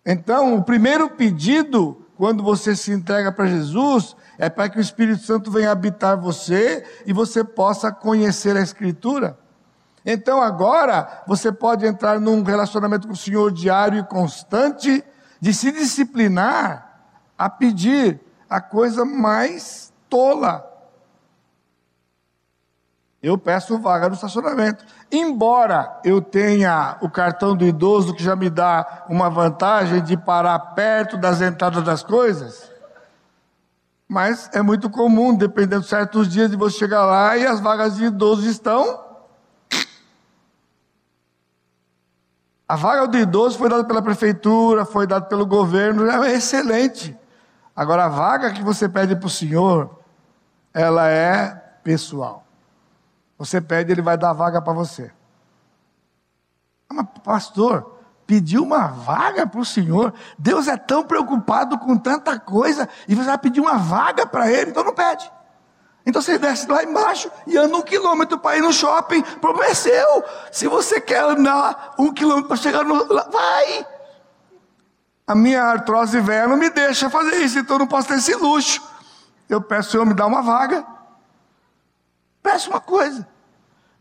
Então, 0.05 0.55
o 0.55 0.63
primeiro 0.63 1.09
pedido, 1.09 2.05
quando 2.15 2.43
você 2.43 2.75
se 2.75 2.91
entrega 2.91 3.31
para 3.31 3.47
Jesus, 3.47 4.15
é 4.37 4.47
para 4.47 4.69
que 4.69 4.77
o 4.77 4.81
Espírito 4.81 5.23
Santo 5.23 5.49
venha 5.49 5.71
habitar 5.71 6.15
você 6.15 6.85
e 7.05 7.11
você 7.11 7.43
possa 7.43 7.91
conhecer 7.91 8.55
a 8.55 8.61
Escritura. 8.61 9.39
Então, 10.05 10.39
agora, 10.39 11.23
você 11.25 11.51
pode 11.51 11.83
entrar 11.83 12.19
num 12.19 12.43
relacionamento 12.43 13.07
com 13.07 13.13
o 13.13 13.17
Senhor 13.17 13.51
diário 13.51 13.97
e 13.97 14.03
constante, 14.03 15.03
de 15.41 15.53
se 15.53 15.71
disciplinar 15.71 17.09
a 17.37 17.49
pedir 17.49 18.24
a 18.55 18.61
coisa 18.61 19.03
mais 19.03 19.91
tola. 20.09 20.65
Eu 23.21 23.37
peço 23.37 23.77
vaga 23.79 24.07
no 24.07 24.15
estacionamento. 24.15 24.85
Embora 25.11 25.99
eu 26.05 26.21
tenha 26.21 26.97
o 27.01 27.09
cartão 27.09 27.53
do 27.53 27.65
idoso 27.65 28.13
que 28.13 28.23
já 28.23 28.33
me 28.33 28.49
dá 28.49 29.03
uma 29.09 29.29
vantagem 29.29 30.01
de 30.01 30.15
parar 30.15 30.57
perto 30.57 31.17
das 31.17 31.41
entradas 31.41 31.83
das 31.83 32.01
coisas, 32.01 32.71
mas 34.07 34.49
é 34.53 34.61
muito 34.61 34.89
comum, 34.89 35.35
dependendo 35.35 35.81
de 35.81 35.89
certos 35.89 36.29
dias, 36.29 36.49
de 36.49 36.55
você 36.55 36.77
chegar 36.77 37.03
lá 37.03 37.35
e 37.35 37.45
as 37.45 37.59
vagas 37.59 37.97
de 37.97 38.05
idoso 38.05 38.47
estão. 38.47 39.03
A 42.65 42.77
vaga 42.77 43.05
do 43.05 43.17
idoso 43.17 43.57
foi 43.57 43.67
dada 43.67 43.83
pela 43.83 44.01
prefeitura, 44.01 44.85
foi 44.85 45.05
dada 45.05 45.25
pelo 45.25 45.45
governo, 45.45 46.09
é 46.09 46.35
excelente. 46.35 47.24
Agora, 47.75 48.05
a 48.05 48.09
vaga 48.09 48.53
que 48.53 48.63
você 48.63 48.87
pede 48.87 49.15
para 49.15 49.27
o 49.27 49.29
Senhor, 49.29 49.99
ela 50.73 51.09
é 51.09 51.49
pessoal. 51.83 52.45
Você 53.37 53.59
pede, 53.59 53.91
ele 53.91 54.01
vai 54.01 54.17
dar 54.17 54.29
a 54.29 54.33
vaga 54.33 54.61
para 54.61 54.71
você. 54.73 55.11
Mas, 56.89 57.05
pastor, 57.23 57.99
pediu 58.25 58.63
uma 58.63 58.87
vaga 58.87 59.45
para 59.45 59.59
o 59.59 59.65
Senhor. 59.65 60.13
Deus 60.37 60.67
é 60.67 60.77
tão 60.77 61.03
preocupado 61.03 61.77
com 61.77 61.97
tanta 61.97 62.39
coisa 62.39 62.87
e 63.07 63.15
você 63.15 63.25
vai 63.25 63.37
pedir 63.37 63.59
uma 63.59 63.77
vaga 63.77 64.25
para 64.25 64.49
Ele, 64.49 64.71
então 64.71 64.83
não 64.83 64.93
pede. 64.93 65.29
Então 66.05 66.21
você 66.21 66.37
desce 66.37 66.69
lá 66.69 66.83
embaixo 66.83 67.31
e 67.47 67.57
anda 67.57 67.75
um 67.75 67.81
quilômetro 67.81 68.37
para 68.37 68.57
ir 68.57 68.61
no 68.61 68.71
shopping. 68.71 69.23
Problema 69.23 69.71
é 69.71 69.73
seu. 69.73 70.23
Se 70.51 70.67
você 70.67 71.01
quer 71.01 71.23
andar 71.23 71.95
um 71.97 72.13
quilômetro 72.13 72.47
para 72.47 72.57
chegar 72.57 72.83
no. 72.83 73.07
Vai! 73.07 73.87
A 75.27 75.33
minha 75.33 75.63
artrose 75.63 76.19
velha 76.21 76.47
não 76.47 76.57
me 76.57 76.69
deixa 76.69 77.09
fazer 77.09 77.37
isso, 77.37 77.57
então 77.57 77.75
eu 77.75 77.79
não 77.79 77.87
posso 77.87 78.07
ter 78.07 78.15
esse 78.15 78.35
luxo. 78.35 78.81
Eu 79.49 79.61
peço, 79.61 79.91
Senhor, 79.91 80.05
me 80.05 80.13
dá 80.13 80.25
uma 80.25 80.41
vaga. 80.41 80.85
Peço 82.43 82.69
uma 82.69 82.79
coisa. 82.79 83.27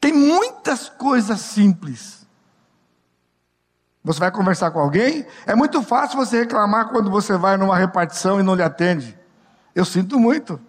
Tem 0.00 0.12
muitas 0.12 0.88
coisas 0.90 1.40
simples. 1.40 2.26
Você 4.04 4.20
vai 4.20 4.30
conversar 4.30 4.70
com 4.70 4.78
alguém? 4.78 5.26
É 5.46 5.54
muito 5.54 5.82
fácil 5.82 6.18
você 6.18 6.40
reclamar 6.40 6.90
quando 6.90 7.10
você 7.10 7.38
vai 7.38 7.56
numa 7.56 7.76
repartição 7.76 8.38
e 8.38 8.42
não 8.42 8.54
lhe 8.54 8.62
atende. 8.62 9.18
Eu 9.74 9.84
sinto 9.86 10.20
muito. 10.20 10.60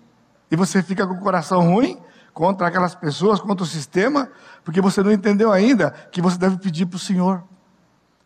E 0.50 0.56
você 0.56 0.82
fica 0.82 1.06
com 1.06 1.16
o 1.16 1.20
coração 1.20 1.60
ruim 1.62 2.02
contra 2.34 2.68
aquelas 2.68 2.96
pessoas, 2.96 3.42
contra 3.42 3.66
o 3.66 3.68
sistema, 3.68 4.30
porque 4.64 4.80
você 4.80 5.04
não 5.04 5.12
entendeu 5.12 5.52
ainda 5.52 5.92
que 6.12 6.22
você 6.22 6.38
deve 6.38 6.58
pedir 6.58 6.86
para 6.86 6.96
o 6.96 7.00
Senhor. 7.00 7.44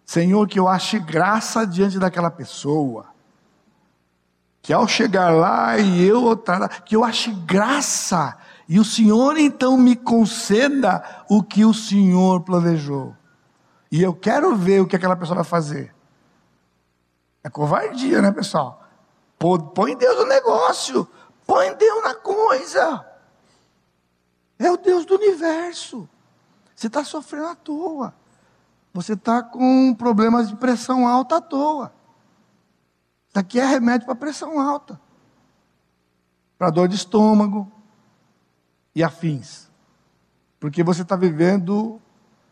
Senhor, 0.09 0.47
que 0.47 0.57
eu 0.57 0.67
ache 0.67 0.97
graça 0.97 1.67
diante 1.67 1.99
daquela 1.99 2.31
pessoa. 2.31 3.05
Que 4.59 4.73
ao 4.73 4.87
chegar 4.87 5.29
lá 5.29 5.77
e 5.77 6.03
eu 6.03 6.23
outra, 6.23 6.67
que 6.67 6.95
eu 6.95 7.03
ache 7.03 7.31
graça 7.31 8.35
e 8.67 8.79
o 8.79 8.83
Senhor 8.83 9.37
então 9.37 9.77
me 9.77 9.95
conceda 9.95 11.23
o 11.29 11.43
que 11.43 11.63
o 11.63 11.75
Senhor 11.75 12.41
planejou. 12.41 13.15
E 13.91 14.01
eu 14.01 14.15
quero 14.15 14.55
ver 14.55 14.81
o 14.81 14.87
que 14.87 14.95
aquela 14.95 15.15
pessoa 15.15 15.35
vai 15.35 15.45
fazer. 15.45 15.93
É 17.43 17.49
covardia, 17.51 18.19
né, 18.19 18.31
pessoal? 18.31 18.83
Põe 19.37 19.95
Deus 19.95 20.17
no 20.17 20.25
negócio. 20.25 21.07
Põe 21.45 21.75
Deus 21.75 22.03
na 22.03 22.15
coisa. 22.15 23.07
É 24.57 24.71
o 24.71 24.77
Deus 24.77 25.05
do 25.05 25.13
universo. 25.13 26.09
Você 26.75 26.87
está 26.87 27.03
sofrendo 27.03 27.45
à 27.45 27.55
toa. 27.55 28.18
Você 28.93 29.13
está 29.13 29.43
com 29.43 29.93
problemas 29.93 30.49
de 30.49 30.55
pressão 30.55 31.07
alta 31.07 31.37
à 31.37 31.41
toa. 31.41 31.93
Isso 33.29 33.37
aqui 33.37 33.59
é 33.59 33.65
remédio 33.65 34.05
para 34.05 34.15
pressão 34.15 34.59
alta, 34.59 34.99
para 36.57 36.71
dor 36.71 36.87
de 36.87 36.95
estômago 36.95 37.71
e 38.95 39.03
afins. 39.03 39.69
Porque 40.59 40.83
você 40.83 41.03
está 41.03 41.15
vivendo 41.15 42.01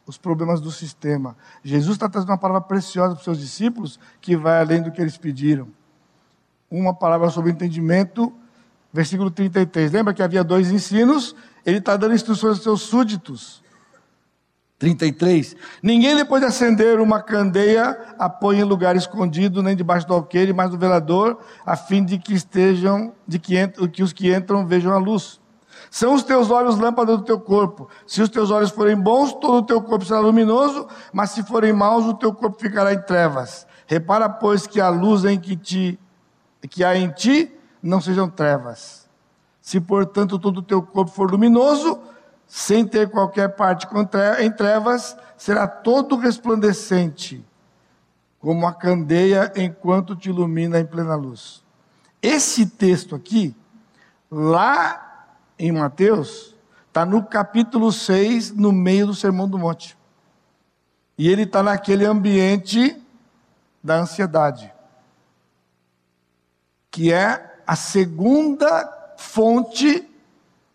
os 0.06 0.18
problemas 0.18 0.62
do 0.62 0.72
sistema. 0.72 1.36
Jesus 1.64 1.96
está 1.96 2.08
trazendo 2.08 2.30
uma 2.30 2.38
palavra 2.38 2.62
preciosa 2.62 3.14
para 3.14 3.20
os 3.20 3.24
seus 3.24 3.40
discípulos 3.40 4.00
que 4.22 4.38
vai 4.38 4.62
além 4.62 4.82
do 4.82 4.92
que 4.92 5.02
eles 5.02 5.18
pediram. 5.18 5.68
Uma 6.70 6.94
palavra 6.94 7.30
sobre 7.30 7.52
entendimento, 7.52 8.34
versículo 8.94 9.30
33. 9.30 9.92
Lembra 9.92 10.14
que 10.14 10.24
havia 10.24 10.44
dois 10.44 10.72
ensinos? 10.72 11.36
Ele 11.66 11.80
está 11.80 11.98
dando 11.98 12.16
instruções 12.16 12.56
aos 12.56 12.64
seus 12.64 12.82
súditos. 12.82 13.64
33. 14.80 15.56
Ninguém, 15.82 16.16
depois 16.16 16.42
de 16.42 16.48
acender 16.48 17.00
uma 17.00 17.22
candeia, 17.22 17.98
a 18.20 18.30
põe 18.30 18.60
em 18.60 18.64
lugar 18.64 18.96
escondido, 18.96 19.64
nem 19.64 19.76
debaixo 19.76 20.08
do 20.08 20.14
alqueire, 20.14 20.54
mas 20.54 20.72
no 20.72 20.78
velador, 20.78 21.40
a 21.66 21.76
fim 21.76 22.06
de 22.06 22.18
que 22.20 22.34
estejam, 22.34 23.14
de 23.28 23.40
que, 23.40 23.60
entram, 23.60 23.88
que 23.88 24.04
os 24.04 24.14
que 24.14 24.34
entram 24.34 24.66
vejam 24.68 24.94
a 24.94 24.98
luz. 24.98 25.40
São 25.90 26.14
os 26.14 26.24
teus 26.24 26.52
olhos 26.52 26.78
lâmpada 26.78 27.18
do 27.18 27.24
teu 27.24 27.40
corpo. 27.40 27.90
Se 28.06 28.22
os 28.22 28.30
teus 28.30 28.52
olhos 28.52 28.70
forem 28.70 28.96
bons, 28.96 29.34
todo 29.34 29.58
o 29.58 29.64
teu 29.64 29.82
corpo 29.82 30.06
será 30.06 30.20
luminoso, 30.20 30.88
mas 31.12 31.32
se 31.32 31.44
forem 31.44 31.74
maus, 31.74 32.06
o 32.06 32.14
teu 32.14 32.34
corpo 32.34 32.60
ficará 32.60 32.94
em 32.94 33.02
trevas. 33.02 33.66
Repara, 33.88 34.30
pois, 34.30 34.68
que 34.68 34.82
a 34.82 34.90
luz 34.90 35.26
em 35.26 35.40
que, 35.40 35.56
te, 35.56 36.00
que 36.70 36.84
há 36.84 36.96
em 36.96 37.10
ti 37.10 37.52
não 37.82 38.02
sejam 38.02 38.30
trevas. 38.30 39.08
Se, 39.62 39.80
portanto, 39.80 40.38
todo 40.38 40.60
o 40.60 40.64
teu 40.64 40.82
corpo 40.82 41.12
for 41.12 41.32
luminoso, 41.32 42.00
sem 42.48 42.88
ter 42.88 43.10
qualquer 43.10 43.50
parte 43.56 43.86
em 44.40 44.52
trevas, 44.52 45.18
será 45.36 45.68
todo 45.68 46.16
resplandecente, 46.16 47.46
como 48.40 48.66
a 48.66 48.74
candeia 48.74 49.52
enquanto 49.56 50.16
te 50.16 50.30
ilumina 50.30 50.80
em 50.80 50.86
plena 50.86 51.16
luz. 51.16 51.64
Esse 52.22 52.66
texto 52.66 53.16
aqui, 53.16 53.56
lá 54.32 55.28
em 55.60 55.72
Mateus, 55.72 56.56
está 56.88 57.06
no 57.06 57.24
capítulo 57.24 57.92
6, 57.92 58.52
no 58.52 58.72
meio 58.72 59.08
do 59.08 59.14
Sermão 59.14 59.48
do 59.48 59.60
Monte. 59.60 59.98
E 61.18 61.28
ele 61.30 61.44
está 61.44 61.62
naquele 61.62 62.06
ambiente 62.06 63.00
da 63.84 63.98
ansiedade, 63.98 64.74
que 66.90 67.12
é 67.12 67.62
a 67.66 67.76
segunda 67.76 69.14
fonte 69.18 70.10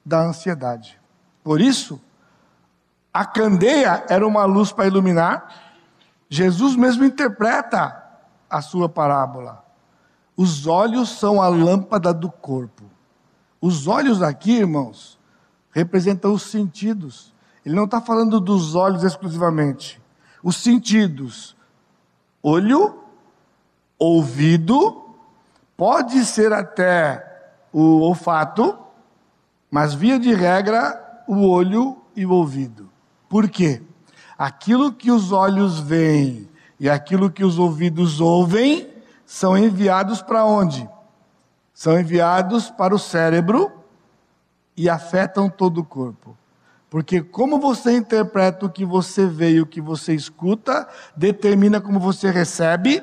da 0.04 0.20
ansiedade. 0.20 1.01
Por 1.42 1.60
isso, 1.60 2.00
a 3.12 3.24
candeia 3.24 4.04
era 4.08 4.26
uma 4.26 4.44
luz 4.44 4.72
para 4.72 4.86
iluminar. 4.86 5.72
Jesus 6.28 6.76
mesmo 6.76 7.04
interpreta 7.04 8.00
a 8.48 8.62
sua 8.62 8.88
parábola. 8.88 9.64
Os 10.36 10.66
olhos 10.66 11.18
são 11.18 11.42
a 11.42 11.48
lâmpada 11.48 12.14
do 12.14 12.30
corpo. 12.30 12.84
Os 13.60 13.86
olhos 13.86 14.22
aqui, 14.22 14.58
irmãos, 14.58 15.18
representam 15.70 16.32
os 16.32 16.42
sentidos. 16.42 17.32
Ele 17.64 17.74
não 17.74 17.84
está 17.84 18.00
falando 18.00 18.40
dos 18.40 18.74
olhos 18.74 19.04
exclusivamente. 19.04 20.00
Os 20.42 20.56
sentidos: 20.56 21.56
olho, 22.42 23.02
ouvido, 23.98 25.14
pode 25.76 26.24
ser 26.24 26.52
até 26.52 27.50
o 27.72 28.00
olfato, 28.00 28.76
mas 29.70 29.94
via 29.94 30.18
de 30.18 30.34
regra 30.34 31.01
o 31.26 31.46
olho 31.48 31.96
e 32.14 32.26
o 32.26 32.30
ouvido. 32.30 32.90
Por 33.28 33.48
quê? 33.48 33.82
Aquilo 34.36 34.92
que 34.92 35.10
os 35.10 35.32
olhos 35.32 35.78
veem 35.78 36.48
e 36.78 36.88
aquilo 36.88 37.30
que 37.30 37.44
os 37.44 37.58
ouvidos 37.58 38.20
ouvem 38.20 38.88
são 39.24 39.56
enviados 39.56 40.20
para 40.20 40.44
onde? 40.44 40.88
São 41.72 41.98
enviados 41.98 42.70
para 42.70 42.94
o 42.94 42.98
cérebro 42.98 43.70
e 44.76 44.88
afetam 44.88 45.48
todo 45.48 45.78
o 45.78 45.84
corpo. 45.84 46.36
Porque 46.90 47.22
como 47.22 47.58
você 47.58 47.96
interpreta 47.96 48.66
o 48.66 48.70
que 48.70 48.84
você 48.84 49.26
vê 49.26 49.52
e 49.52 49.60
o 49.60 49.66
que 49.66 49.80
você 49.80 50.14
escuta, 50.14 50.86
determina 51.16 51.80
como 51.80 51.98
você 51.98 52.30
recebe 52.30 53.02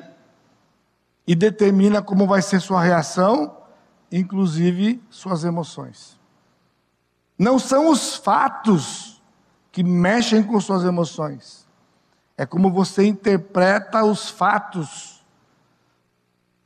e 1.26 1.34
determina 1.34 2.00
como 2.00 2.26
vai 2.26 2.42
ser 2.42 2.60
sua 2.60 2.82
reação 2.82 3.60
inclusive 4.10 5.00
suas 5.08 5.44
emoções. 5.44 6.18
Não 7.40 7.58
são 7.58 7.88
os 7.88 8.16
fatos 8.16 9.18
que 9.72 9.82
mexem 9.82 10.42
com 10.42 10.60
suas 10.60 10.84
emoções, 10.84 11.66
é 12.36 12.44
como 12.44 12.70
você 12.70 13.06
interpreta 13.06 14.04
os 14.04 14.28
fatos, 14.28 15.24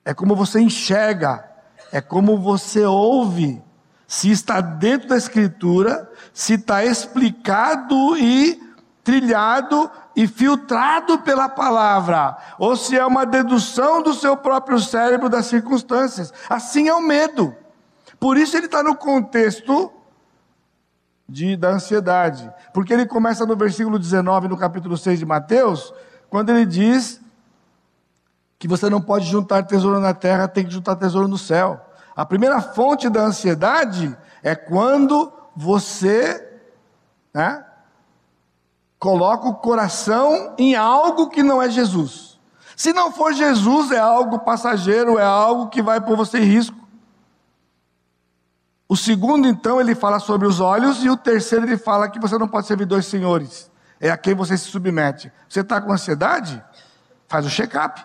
é 0.05 0.13
como 0.13 0.35
você 0.35 0.59
enxerga, 0.59 1.49
é 1.93 2.01
como 2.01 2.41
você 2.41 2.85
ouve, 2.85 3.63
se 4.05 4.33
está 4.33 4.61
dentro 4.61 5.11
da 5.11 5.17
Escritura, 5.17 6.11
se 6.33 6.55
está 6.55 6.85
explicado 6.85 8.17
e 8.19 8.61
trilhado 9.05 9.89
e 10.17 10.27
filtrado 10.27 11.21
pela 11.21 11.49
palavra, 11.49 12.37
ou 12.59 12.75
se 12.75 12.99
é 12.99 13.07
uma 13.07 13.25
dedução 13.25 14.03
do 14.03 14.13
seu 14.13 14.37
próprio 14.37 14.81
cérebro 14.81 15.29
das 15.29 15.47
circunstâncias. 15.47 16.35
Assim 16.51 16.89
é 16.89 16.95
o 16.95 17.01
medo. 17.01 17.55
Por 18.19 18.37
isso 18.37 18.57
ele 18.57 18.67
está 18.67 18.83
no 18.83 18.97
contexto 18.97 19.93
de, 21.29 21.57
da 21.57 21.71
ansiedade. 21.71 22.51
Porque 22.73 22.93
ele 22.93 23.07
começa 23.07 23.47
no 23.47 23.57
versículo 23.57 23.99
19, 23.99 24.49
no 24.49 24.57
capítulo 24.57 24.97
6 24.97 25.19
de 25.19 25.27
Mateus, 25.27 25.93
quando 26.29 26.51
ele 26.51 26.67
diz 26.67 27.21
que 28.59 28.69
você 28.69 28.89
não 28.89 29.01
pode 29.01 29.27
juntar 29.27 29.63
tesouro 29.65 30.01
na 30.01 30.15
terra, 30.15 30.49
tem 30.49 30.65
que 30.65 30.73
juntar 30.73 30.97
tesouro 30.97 31.29
no 31.29 31.39
céu. 31.39 31.81
A 32.17 32.25
primeira 32.25 32.61
fonte 32.61 33.09
da 33.09 33.23
ansiedade 33.23 34.17
é 34.43 34.55
quando 34.55 35.33
você 35.57 36.61
né, 37.33 37.65
coloca 38.99 39.49
o 39.49 39.55
coração 39.55 40.55
em 40.57 40.75
algo 40.75 41.29
que 41.29 41.43
não 41.43 41.61
é 41.61 41.69
Jesus. 41.69 42.39
Se 42.77 42.93
não 42.93 43.13
for 43.13 43.33
Jesus, 43.33 43.91
é 43.91 43.99
algo 43.99 44.41
passageiro, 44.41 45.19
é 45.19 45.25
algo 45.25 45.69
que 45.69 45.83
vai 45.83 46.01
pôr 46.01 46.17
você 46.17 46.39
em 46.39 46.45
risco. 46.45 46.84
O 48.89 48.97
segundo, 48.97 49.49
então, 49.49 49.81
ele 49.81 49.95
fala 49.95 50.19
sobre 50.19 50.47
os 50.47 50.61
olhos, 50.61 51.03
e 51.03 51.09
o 51.09 51.17
terceiro, 51.17 51.65
ele 51.65 51.79
fala 51.79 52.09
que 52.09 52.19
você 52.19 52.37
não 52.37 52.47
pode 52.47 52.67
servir 52.67 52.85
dois 52.85 53.07
senhores, 53.07 53.71
é 53.99 54.11
a 54.11 54.17
quem 54.17 54.35
você 54.35 54.57
se 54.57 54.67
submete. 54.67 55.33
Você 55.49 55.61
está 55.61 55.81
com 55.81 55.93
ansiedade? 55.93 56.63
Faz 57.27 57.47
o 57.47 57.51
check-up. 57.51 58.05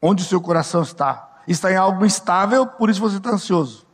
Onde 0.00 0.22
o 0.22 0.26
seu 0.26 0.40
coração 0.40 0.82
está? 0.82 1.40
Está 1.46 1.70
em 1.70 1.76
algo 1.76 2.04
instável, 2.04 2.66
por 2.66 2.90
isso 2.90 3.00
você 3.00 3.18
está 3.18 3.30
ansioso. 3.30 3.85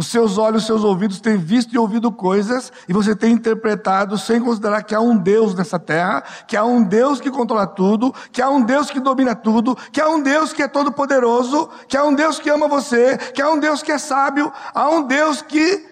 Os 0.00 0.06
seus 0.06 0.38
olhos, 0.38 0.62
os 0.62 0.66
seus 0.66 0.82
ouvidos 0.82 1.20
têm 1.20 1.36
visto 1.36 1.74
e 1.74 1.78
ouvido 1.78 2.10
coisas, 2.10 2.72
e 2.88 2.92
você 2.94 3.14
tem 3.14 3.32
interpretado 3.32 4.16
sem 4.16 4.40
considerar 4.40 4.82
que 4.82 4.94
há 4.94 5.00
um 5.02 5.14
Deus 5.14 5.54
nessa 5.54 5.78
terra, 5.78 6.24
que 6.46 6.56
há 6.56 6.64
um 6.64 6.82
Deus 6.82 7.20
que 7.20 7.30
controla 7.30 7.66
tudo, 7.66 8.10
que 8.32 8.40
há 8.40 8.48
um 8.48 8.62
Deus 8.62 8.90
que 8.90 8.98
domina 8.98 9.34
tudo, 9.34 9.76
que 9.92 10.00
há 10.00 10.08
um 10.08 10.22
Deus 10.22 10.54
que 10.54 10.62
é 10.62 10.68
todo-poderoso, 10.68 11.68
que 11.86 11.98
há 11.98 12.04
um 12.04 12.14
Deus 12.14 12.38
que 12.38 12.48
ama 12.48 12.66
você, 12.66 13.18
que 13.18 13.42
há 13.42 13.50
um 13.50 13.60
Deus 13.60 13.82
que 13.82 13.92
é 13.92 13.98
sábio, 13.98 14.50
há 14.72 14.88
um 14.88 15.02
Deus 15.02 15.42
que 15.42 15.86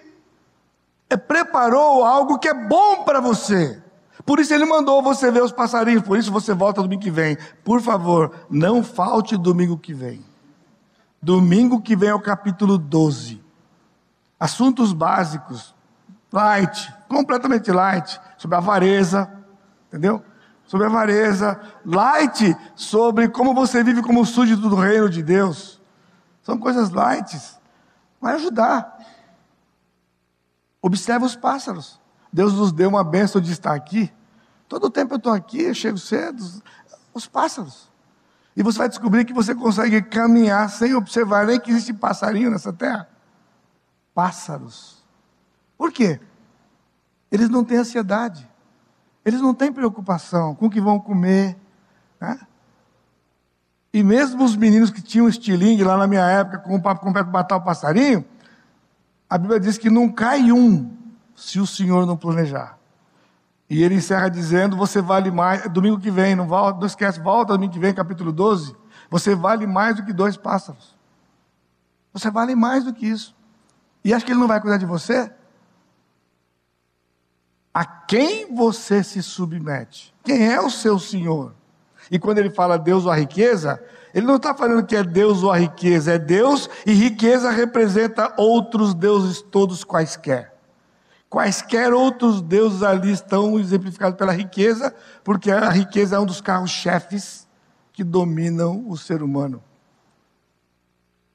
preparou 1.27 2.03
algo 2.03 2.39
que 2.39 2.47
é 2.47 2.53
bom 2.55 3.03
para 3.03 3.19
você. 3.19 3.79
Por 4.25 4.39
isso 4.39 4.51
ele 4.55 4.65
mandou 4.65 5.03
você 5.03 5.29
ver 5.29 5.43
os 5.43 5.51
passarinhos, 5.51 6.01
por 6.01 6.17
isso 6.17 6.31
você 6.31 6.51
volta 6.55 6.81
domingo 6.81 7.03
que 7.03 7.11
vem. 7.11 7.37
Por 7.63 7.79
favor, 7.79 8.31
não 8.49 8.83
falte 8.83 9.37
domingo 9.37 9.77
que 9.77 9.93
vem. 9.93 10.25
Domingo 11.21 11.79
que 11.79 11.95
vem 11.95 12.09
é 12.09 12.15
o 12.15 12.19
capítulo 12.19 12.75
12. 12.75 13.48
Assuntos 14.39 14.93
básicos, 14.93 15.75
light, 16.31 16.93
completamente 17.09 17.69
light, 17.71 18.19
sobre 18.37 18.55
avareza, 18.55 19.29
entendeu? 19.87 20.23
Sobre 20.65 20.87
avareza, 20.87 21.59
light 21.83 22.55
sobre 22.73 23.27
como 23.27 23.53
você 23.53 23.83
vive 23.83 24.01
como 24.01 24.25
súdito 24.25 24.69
do 24.69 24.75
reino 24.75 25.09
de 25.09 25.21
Deus. 25.21 25.81
São 26.41 26.57
coisas 26.57 26.89
light, 26.91 27.37
vai 28.21 28.35
ajudar. 28.35 28.97
Observe 30.81 31.25
os 31.25 31.35
pássaros. 31.35 31.99
Deus 32.31 32.53
nos 32.53 32.71
deu 32.71 32.87
uma 32.87 33.03
bênção 33.03 33.41
de 33.41 33.51
estar 33.51 33.73
aqui. 33.73 34.09
Todo 34.69 34.89
tempo 34.89 35.15
eu 35.15 35.17
estou 35.17 35.33
aqui, 35.33 35.63
eu 35.63 35.73
chego 35.73 35.97
cedo, 35.97 36.41
os 37.13 37.27
pássaros. 37.27 37.89
E 38.55 38.63
você 38.63 38.77
vai 38.77 38.87
descobrir 38.87 39.25
que 39.25 39.33
você 39.33 39.53
consegue 39.53 40.01
caminhar 40.01 40.69
sem 40.69 40.93
observar 40.93 41.45
nem 41.45 41.59
que 41.59 41.71
existe 41.71 41.91
passarinho 41.91 42.51
nessa 42.51 42.71
terra 42.71 43.09
pássaros. 44.19 45.01
Por 45.77 45.93
quê? 45.93 46.19
Eles 47.31 47.47
não 47.47 47.63
têm 47.63 47.77
ansiedade, 47.77 48.45
eles 49.23 49.39
não 49.39 49.53
têm 49.53 49.71
preocupação 49.71 50.53
com 50.55 50.65
o 50.65 50.69
que 50.69 50.81
vão 50.81 50.99
comer. 50.99 51.57
Né? 52.19 52.37
E 53.93 54.03
mesmo 54.03 54.43
os 54.43 54.57
meninos 54.57 54.89
que 54.91 55.01
tinham 55.01 55.29
estilingue 55.29 55.85
lá 55.85 55.95
na 55.95 56.05
minha 56.05 56.25
época, 56.25 56.57
com 56.57 56.75
o 56.75 56.81
papo 56.81 56.99
completo 56.99 57.29
matar 57.29 57.55
o 57.55 57.61
passarinho, 57.61 58.25
a 59.29 59.37
Bíblia 59.37 59.57
diz 59.57 59.77
que 59.77 59.89
não 59.89 60.11
cai 60.11 60.51
um 60.51 60.91
se 61.33 61.61
o 61.61 61.65
Senhor 61.65 62.05
não 62.05 62.17
planejar. 62.17 62.77
E 63.69 63.81
ele 63.81 63.95
encerra 63.95 64.27
dizendo: 64.27 64.75
Você 64.75 65.01
vale 65.01 65.31
mais. 65.31 65.65
Domingo 65.69 65.97
que 65.97 66.11
vem, 66.11 66.35
não, 66.35 66.45
volta, 66.45 66.77
não 66.77 66.87
esquece, 66.87 67.21
volta 67.21 67.53
domingo 67.53 67.71
que 67.71 67.79
vem, 67.79 67.93
capítulo 67.93 68.33
12. 68.33 68.75
Você 69.09 69.33
vale 69.33 69.65
mais 69.65 69.95
do 69.95 70.03
que 70.03 70.11
dois 70.11 70.35
pássaros. 70.35 70.97
Você 72.11 72.29
vale 72.29 72.53
mais 72.53 72.83
do 72.83 72.93
que 72.93 73.07
isso. 73.07 73.38
E 74.03 74.13
acha 74.13 74.25
que 74.25 74.31
ele 74.31 74.39
não 74.39 74.47
vai 74.47 74.61
cuidar 74.61 74.77
de 74.77 74.85
você? 74.85 75.31
A 77.73 77.85
quem 77.85 78.53
você 78.53 79.03
se 79.03 79.21
submete? 79.21 80.13
Quem 80.23 80.51
é 80.51 80.59
o 80.59 80.69
seu 80.69 80.97
Senhor? 80.99 81.53
E 82.09 82.17
quando 82.17 82.39
ele 82.39 82.49
fala 82.49 82.77
Deus 82.77 83.05
ou 83.05 83.11
a 83.11 83.15
riqueza, 83.15 83.81
ele 84.13 84.25
não 84.25 84.37
está 84.37 84.53
falando 84.53 84.85
que 84.85 84.95
é 84.95 85.03
Deus 85.03 85.43
ou 85.43 85.51
a 85.51 85.57
riqueza, 85.57 86.13
é 86.13 86.19
Deus 86.19 86.69
e 86.85 86.91
riqueza 86.91 87.51
representa 87.51 88.33
outros 88.37 88.93
deuses 88.93 89.41
todos 89.41 89.83
quaisquer. 89.83 90.53
Quaisquer 91.29 91.93
outros 91.93 92.41
deuses 92.41 92.81
ali 92.81 93.11
estão 93.11 93.59
exemplificados 93.59 94.17
pela 94.17 94.31
riqueza, 94.31 94.95
porque 95.23 95.51
a 95.51 95.69
riqueza 95.69 96.15
é 96.15 96.19
um 96.19 96.25
dos 96.25 96.41
carros-chefes 96.41 97.47
que 97.93 98.03
dominam 98.03 98.83
o 98.87 98.97
ser 98.97 99.21
humano. 99.21 99.63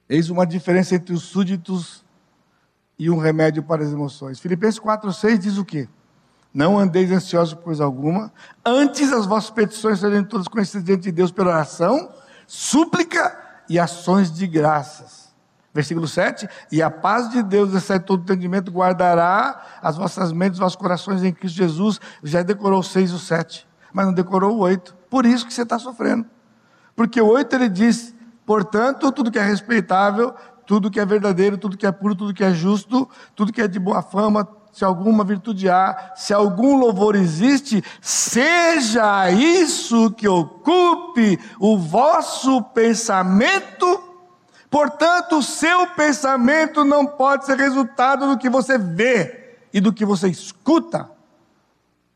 Eis 0.09 0.29
uma 0.29 0.45
diferença 0.45 0.95
entre 0.95 1.13
os 1.13 1.23
súditos 1.23 2.04
e 2.97 3.09
um 3.09 3.17
remédio 3.17 3.63
para 3.63 3.83
as 3.83 3.91
emoções. 3.91 4.39
Filipenses 4.39 4.79
4,6 4.79 5.37
diz 5.37 5.57
o 5.57 5.65
quê? 5.65 5.87
Não 6.53 6.79
andeis 6.79 7.11
ansiosos 7.11 7.53
por 7.53 7.63
coisa 7.63 7.83
alguma, 7.83 8.31
antes 8.65 9.11
as 9.11 9.25
vossas 9.25 9.49
petições 9.49 9.99
sejam 9.99 10.23
todas 10.23 10.47
conhecidas 10.47 10.85
diante 10.85 11.03
de 11.03 11.11
Deus 11.11 11.29
pela 11.31 11.49
oração, 11.49 12.09
súplica 12.47 13.37
e 13.67 13.77
ações 13.77 14.31
de 14.31 14.47
graças. 14.47 15.25
Versículo 15.73 16.07
7: 16.07 16.47
E 16.71 16.81
a 16.81 16.89
paz 16.89 17.29
de 17.29 17.43
Deus, 17.43 17.73
excede 17.73 18.05
todo 18.05 18.21
entendimento, 18.21 18.71
guardará 18.71 19.61
as 19.81 19.97
vossas 19.97 20.31
mentes, 20.31 20.53
os 20.53 20.59
vossos 20.59 20.77
corações 20.77 21.21
em 21.21 21.33
Cristo 21.33 21.57
Jesus. 21.57 21.99
Já 22.23 22.41
decorou 22.41 22.79
o 22.79 22.83
6 22.83 23.11
e 23.11 23.13
o 23.13 23.19
7, 23.19 23.67
mas 23.91 24.05
não 24.05 24.13
decorou 24.13 24.55
o 24.55 24.59
8. 24.59 24.95
Por 25.09 25.25
isso 25.25 25.45
que 25.45 25.53
você 25.53 25.63
está 25.63 25.77
sofrendo. 25.77 26.25
Porque 26.95 27.19
o 27.19 27.27
8 27.27 27.53
ele 27.53 27.67
diz: 27.67 28.15
portanto, 28.45 29.11
tudo 29.11 29.29
que 29.29 29.37
é 29.37 29.43
respeitável, 29.43 30.33
tudo 30.65 30.89
que 30.91 30.99
é 30.99 31.05
verdadeiro, 31.05 31.57
tudo 31.57 31.77
que 31.77 31.85
é 31.85 31.91
puro, 31.91 32.15
tudo 32.15 32.33
que 32.33 32.43
é 32.43 32.53
justo, 32.53 33.09
tudo 33.35 33.53
que 33.53 33.61
é 33.61 33.67
de 33.67 33.79
boa 33.79 34.01
fama, 34.01 34.47
se 34.71 34.83
alguma 34.83 35.23
virtude 35.23 35.69
há, 35.69 36.13
se 36.15 36.33
algum 36.33 36.75
louvor 36.75 37.15
existe, 37.15 37.83
seja 38.01 39.31
isso 39.31 40.11
que 40.11 40.27
ocupe 40.27 41.39
o 41.59 41.77
vosso 41.77 42.61
pensamento. 42.61 44.03
Portanto, 44.69 45.37
o 45.37 45.43
seu 45.43 45.87
pensamento 45.87 46.83
não 46.83 47.05
pode 47.05 47.45
ser 47.45 47.57
resultado 47.57 48.27
do 48.27 48.37
que 48.37 48.49
você 48.49 48.77
vê 48.77 49.59
e 49.73 49.79
do 49.79 49.93
que 49.93 50.03
você 50.03 50.27
escuta. 50.27 51.09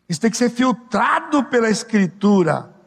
Isso 0.10 0.20
tem 0.20 0.30
que 0.30 0.36
ser 0.36 0.50
filtrado 0.50 1.44
pela 1.46 1.70
Escritura 1.70 2.79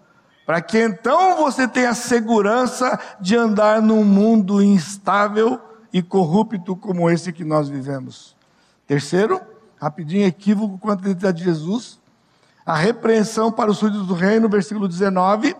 para 0.53 0.61
que 0.61 0.78
então 0.78 1.36
você 1.36 1.66
tenha 1.66 1.94
segurança 1.94 3.00
de 3.18 3.34
andar 3.34 3.80
num 3.80 4.05
mundo 4.05 4.62
instável 4.62 5.59
e 5.90 6.03
corrupto 6.03 6.76
como 6.76 7.09
esse 7.09 7.32
que 7.32 7.42
nós 7.42 7.70
vivemos. 7.70 8.36
Terceiro, 8.86 9.40
rapidinho, 9.80 10.26
equívoco 10.26 10.76
quanto 10.76 10.98
à 10.98 11.09
identidade 11.09 11.38
de 11.38 11.44
Jesus, 11.44 11.98
a 12.66 12.76
repreensão 12.76 13.50
para 13.50 13.70
os 13.70 13.78
súditos 13.78 14.07
do 14.07 14.12
reino, 14.12 14.46
versículo 14.46 14.86
19. 14.86 15.57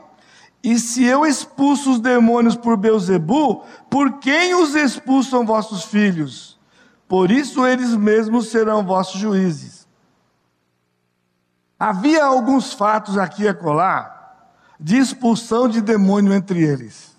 E 0.62 0.78
se 0.78 1.07
eu 1.07 1.24
expulso 1.24 1.93
os 1.93 1.99
demônios 1.99 2.55
por 2.55 2.76
Beuzebu, 2.76 3.64
por 3.88 4.18
quem 4.18 4.55
os 4.55 4.74
expulsam 4.74 5.47
vossos 5.47 5.84
filhos? 5.84 6.61
Por 7.09 7.30
isso 7.30 7.66
eles 7.66 7.97
mesmos 7.97 8.51
serão 8.51 8.84
vossos 8.84 9.18
juízes. 9.18 9.88
Havia 11.80 12.26
alguns 12.26 12.74
fatos 12.74 13.16
aqui 13.16 13.49
a 13.49 13.55
colar 13.55 14.21
de 14.83 14.99
expulsão 14.99 15.68
de 15.68 15.80
demônio 15.80 16.33
entre 16.33 16.61
eles. 16.61 17.16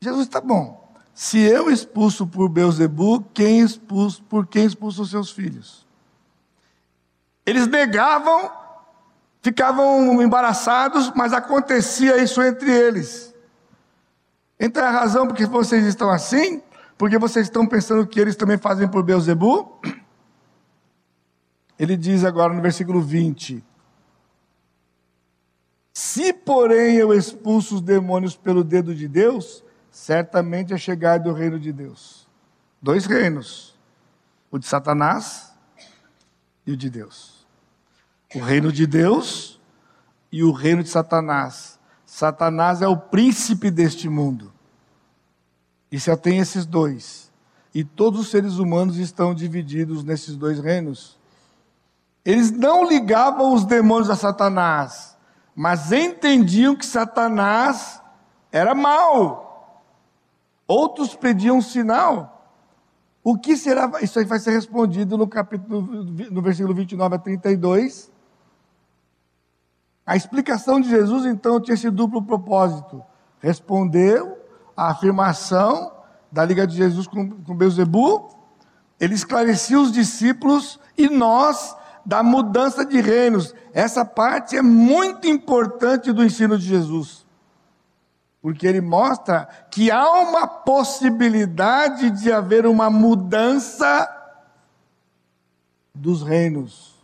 Jesus 0.00 0.26
está 0.26 0.40
bom. 0.40 0.94
Se 1.12 1.38
eu 1.38 1.70
expulso 1.70 2.26
por 2.26 2.48
Beuzebu, 2.48 3.22
quem 3.34 3.60
expulso, 3.60 4.22
por 4.22 4.46
quem 4.46 4.64
expulso 4.64 5.02
os 5.02 5.10
seus 5.10 5.30
filhos? 5.30 5.86
Eles 7.44 7.66
negavam, 7.66 8.50
ficavam 9.42 10.22
embaraçados, 10.22 11.12
mas 11.14 11.34
acontecia 11.34 12.16
isso 12.16 12.42
entre 12.42 12.70
eles. 12.70 13.34
Então 14.58 14.82
é 14.82 14.86
a 14.86 14.90
razão 14.90 15.26
porque 15.26 15.44
vocês 15.44 15.84
estão 15.84 16.10
assim? 16.10 16.62
Porque 16.96 17.18
vocês 17.18 17.46
estão 17.46 17.66
pensando 17.66 18.06
que 18.06 18.18
eles 18.18 18.36
também 18.36 18.56
fazem 18.56 18.88
por 18.88 19.02
Beuzebu? 19.02 19.80
Ele 21.78 21.94
diz 21.94 22.24
agora 22.24 22.54
no 22.54 22.62
versículo 22.62 23.02
20: 23.02 23.62
Se, 25.98 26.30
porém, 26.30 26.96
eu 26.96 27.10
expulso 27.14 27.76
os 27.76 27.80
demônios 27.80 28.36
pelo 28.36 28.62
dedo 28.62 28.94
de 28.94 29.08
Deus, 29.08 29.64
certamente 29.90 30.74
é 30.74 30.76
chegado 30.76 31.30
o 31.30 31.32
reino 31.32 31.58
de 31.58 31.72
Deus. 31.72 32.28
Dois 32.82 33.06
reinos: 33.06 33.74
o 34.50 34.58
de 34.58 34.66
Satanás 34.66 35.54
e 36.66 36.72
o 36.72 36.76
de 36.76 36.90
Deus. 36.90 37.46
O 38.34 38.40
reino 38.40 38.70
de 38.70 38.86
Deus 38.86 39.58
e 40.30 40.44
o 40.44 40.52
reino 40.52 40.82
de 40.82 40.90
Satanás. 40.90 41.78
Satanás 42.04 42.82
é 42.82 42.86
o 42.86 42.98
príncipe 42.98 43.70
deste 43.70 44.06
mundo. 44.06 44.52
E 45.90 45.98
só 45.98 46.14
tem 46.14 46.40
esses 46.40 46.66
dois. 46.66 47.32
E 47.74 47.82
todos 47.82 48.20
os 48.20 48.30
seres 48.30 48.58
humanos 48.58 48.98
estão 48.98 49.34
divididos 49.34 50.04
nesses 50.04 50.36
dois 50.36 50.60
reinos. 50.60 51.18
Eles 52.22 52.50
não 52.50 52.86
ligavam 52.86 53.54
os 53.54 53.64
demônios 53.64 54.10
a 54.10 54.14
Satanás, 54.14 55.15
mas 55.56 55.90
entendiam 55.90 56.76
que 56.76 56.84
Satanás 56.84 58.02
era 58.52 58.74
mau. 58.74 59.82
Outros 60.68 61.16
pediam 61.16 61.62
sinal. 61.62 62.52
O 63.24 63.38
que 63.38 63.56
será? 63.56 63.90
Isso 64.02 64.18
aí 64.18 64.26
vai 64.26 64.38
ser 64.38 64.50
respondido 64.50 65.16
no 65.16 65.26
capítulo, 65.26 65.80
no 66.30 66.42
versículo 66.42 66.74
29 66.74 67.14
a 67.14 67.18
32. 67.18 68.12
A 70.04 70.14
explicação 70.14 70.78
de 70.78 70.90
Jesus, 70.90 71.24
então, 71.24 71.58
tinha 71.58 71.74
esse 71.74 71.90
duplo 71.90 72.22
propósito: 72.22 73.02
respondeu 73.40 74.38
a 74.76 74.90
afirmação 74.90 75.90
da 76.30 76.44
liga 76.44 76.66
de 76.66 76.76
Jesus 76.76 77.06
com, 77.06 77.30
com 77.30 77.56
Beuzebu, 77.56 78.28
ele 79.00 79.14
esclarecia 79.14 79.80
os 79.80 79.90
discípulos 79.90 80.78
e 80.98 81.08
nós 81.08 81.74
da 82.06 82.22
mudança 82.22 82.86
de 82.86 83.00
reinos. 83.00 83.52
Essa 83.74 84.04
parte 84.04 84.56
é 84.56 84.62
muito 84.62 85.26
importante 85.26 86.12
do 86.12 86.24
ensino 86.24 86.56
de 86.56 86.64
Jesus. 86.64 87.26
Porque 88.40 88.64
ele 88.64 88.80
mostra 88.80 89.48
que 89.70 89.90
há 89.90 90.08
uma 90.10 90.46
possibilidade 90.46 92.10
de 92.10 92.32
haver 92.32 92.64
uma 92.64 92.88
mudança 92.88 94.08
dos 95.92 96.22
reinos. 96.22 96.94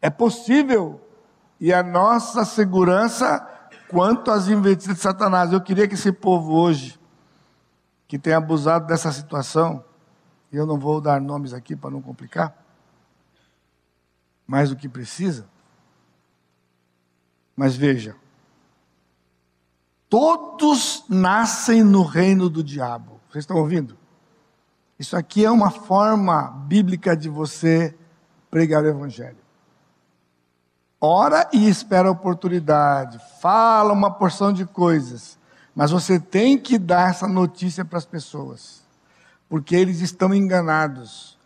É 0.00 0.08
possível. 0.08 0.98
E 1.60 1.72
a 1.72 1.82
nossa 1.82 2.44
segurança 2.46 3.46
quanto 3.92 4.30
às 4.30 4.48
investidas 4.48 4.96
de 4.96 5.02
Satanás. 5.02 5.52
Eu 5.52 5.60
queria 5.60 5.86
que 5.86 5.94
esse 5.94 6.10
povo 6.10 6.54
hoje, 6.54 6.98
que 8.08 8.18
tem 8.18 8.32
abusado 8.32 8.86
dessa 8.86 9.12
situação, 9.12 9.84
e 10.50 10.56
eu 10.56 10.64
não 10.64 10.78
vou 10.78 10.98
dar 10.98 11.20
nomes 11.20 11.52
aqui 11.52 11.76
para 11.76 11.90
não 11.90 12.00
complicar, 12.00 12.61
mais 14.46 14.70
do 14.70 14.76
que 14.76 14.88
precisa. 14.88 15.46
Mas 17.56 17.76
veja, 17.76 18.16
todos 20.08 21.04
nascem 21.08 21.82
no 21.82 22.02
reino 22.02 22.48
do 22.48 22.62
diabo. 22.62 23.20
Vocês 23.30 23.44
estão 23.44 23.56
ouvindo? 23.56 23.96
Isso 24.98 25.16
aqui 25.16 25.44
é 25.44 25.50
uma 25.50 25.70
forma 25.70 26.48
bíblica 26.66 27.16
de 27.16 27.28
você 27.28 27.94
pregar 28.50 28.84
o 28.84 28.88
evangelho. 28.88 29.38
Ora 31.00 31.48
e 31.52 31.68
espera 31.68 32.08
a 32.08 32.12
oportunidade, 32.12 33.18
fala 33.40 33.92
uma 33.92 34.08
porção 34.08 34.52
de 34.52 34.64
coisas, 34.64 35.36
mas 35.74 35.90
você 35.90 36.20
tem 36.20 36.56
que 36.56 36.78
dar 36.78 37.10
essa 37.10 37.26
notícia 37.26 37.84
para 37.84 37.98
as 37.98 38.06
pessoas, 38.06 38.84
porque 39.48 39.74
eles 39.74 40.00
estão 40.00 40.32
enganados 40.32 41.36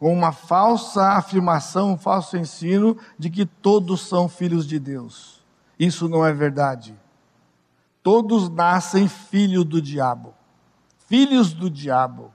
com 0.00 0.10
uma 0.10 0.32
falsa 0.32 1.08
afirmação, 1.10 1.92
um 1.92 1.98
falso 1.98 2.34
ensino 2.34 2.96
de 3.18 3.28
que 3.28 3.44
todos 3.44 4.00
são 4.00 4.30
filhos 4.30 4.66
de 4.66 4.78
Deus. 4.78 5.44
Isso 5.78 6.08
não 6.08 6.24
é 6.24 6.32
verdade. 6.32 6.98
Todos 8.02 8.48
nascem 8.48 9.06
filhos 9.06 9.62
do 9.66 9.80
diabo, 9.80 10.32
filhos 11.06 11.52
do 11.52 11.68
diabo. 11.68 12.32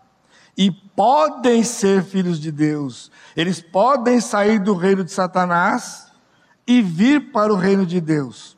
E 0.55 0.71
podem 0.71 1.63
ser 1.63 2.03
filhos 2.03 2.39
de 2.39 2.51
Deus. 2.51 3.11
Eles 3.35 3.61
podem 3.61 4.21
sair 4.21 4.59
do 4.59 4.75
reino 4.75 5.03
de 5.03 5.11
Satanás 5.11 6.11
e 6.67 6.83
vir 6.83 7.31
para 7.31 7.51
o 7.51 7.57
reino 7.57 7.83
de 7.83 7.99
Deus. 7.99 8.54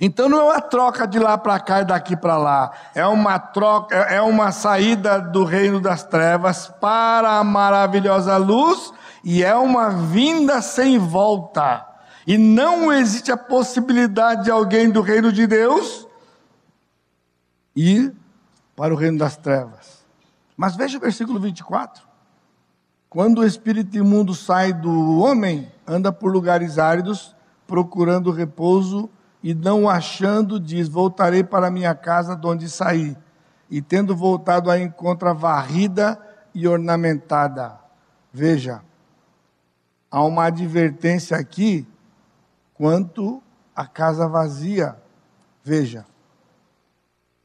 Então 0.00 0.30
não 0.30 0.38
é 0.38 0.42
uma 0.44 0.60
troca 0.62 1.06
de 1.06 1.18
lá 1.18 1.36
para 1.36 1.60
cá 1.60 1.82
e 1.82 1.84
daqui 1.84 2.16
para 2.16 2.38
lá. 2.38 2.72
É 2.94 3.06
uma 3.06 3.38
troca, 3.38 3.94
é, 3.94 4.16
é 4.16 4.22
uma 4.22 4.50
saída 4.50 5.20
do 5.20 5.44
reino 5.44 5.78
das 5.78 6.02
trevas 6.02 6.68
para 6.80 7.32
a 7.38 7.44
maravilhosa 7.44 8.38
luz 8.38 8.94
e 9.22 9.44
é 9.44 9.54
uma 9.54 9.90
vinda 9.90 10.62
sem 10.62 10.98
volta. 10.98 11.86
E 12.26 12.38
não 12.38 12.90
existe 12.90 13.30
a 13.30 13.36
possibilidade 13.36 14.44
de 14.44 14.50
alguém 14.50 14.90
do 14.90 15.02
reino 15.02 15.30
de 15.30 15.46
Deus 15.46 16.06
ir 17.76 18.14
para 18.74 18.94
o 18.94 18.96
reino 18.96 19.18
das 19.18 19.36
trevas. 19.36 20.02
Mas 20.56 20.76
veja 20.76 20.96
o 20.96 21.00
versículo 21.00 21.38
24. 21.38 22.08
Quando 23.10 23.40
o 23.40 23.46
espírito 23.46 23.98
imundo 23.98 24.34
sai 24.34 24.72
do 24.72 25.18
homem, 25.18 25.70
anda 25.86 26.10
por 26.10 26.32
lugares 26.32 26.78
áridos, 26.78 27.34
procurando 27.66 28.30
repouso 28.30 29.10
e 29.42 29.54
não 29.54 29.88
achando, 29.88 30.60
diz: 30.60 30.88
Voltarei 30.88 31.42
para 31.42 31.70
minha 31.70 31.94
casa 31.94 32.36
de 32.36 32.46
onde 32.46 32.68
saí. 32.68 33.16
E 33.70 33.80
tendo 33.80 34.16
voltado, 34.16 34.70
a 34.70 34.78
encontra 34.78 35.32
varrida 35.32 36.18
e 36.54 36.66
ornamentada. 36.66 37.78
Veja, 38.32 38.82
há 40.10 40.24
uma 40.24 40.44
advertência 40.46 41.36
aqui 41.36 41.86
quanto 42.74 43.42
à 43.74 43.86
casa 43.86 44.28
vazia. 44.28 44.96
Veja. 45.62 46.04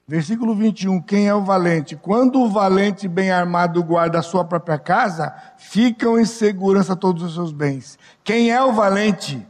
Versículo 0.08 0.54
21, 0.54 1.02
quem 1.02 1.28
é 1.28 1.34
o 1.34 1.44
valente? 1.44 1.96
Quando 1.96 2.40
o 2.40 2.50
valente 2.50 3.08
bem 3.08 3.32
armado 3.32 3.84
guarda 3.84 4.20
a 4.20 4.24
sua 4.24 4.46
própria 4.46 4.78
casa, 4.78 5.34
ficam 5.58 6.20
em 6.20 6.26
segurança 6.26 6.96
todos 6.96 7.24
os 7.24 7.34
seus 7.34 7.52
bens. 7.52 7.98
Quem 8.24 8.52
é 8.52 8.64
o 8.64 8.72
valente? 8.72 9.46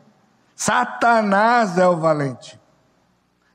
Satanás 0.56 1.78
é 1.78 1.88
o 1.88 1.98
valente. 1.98 2.60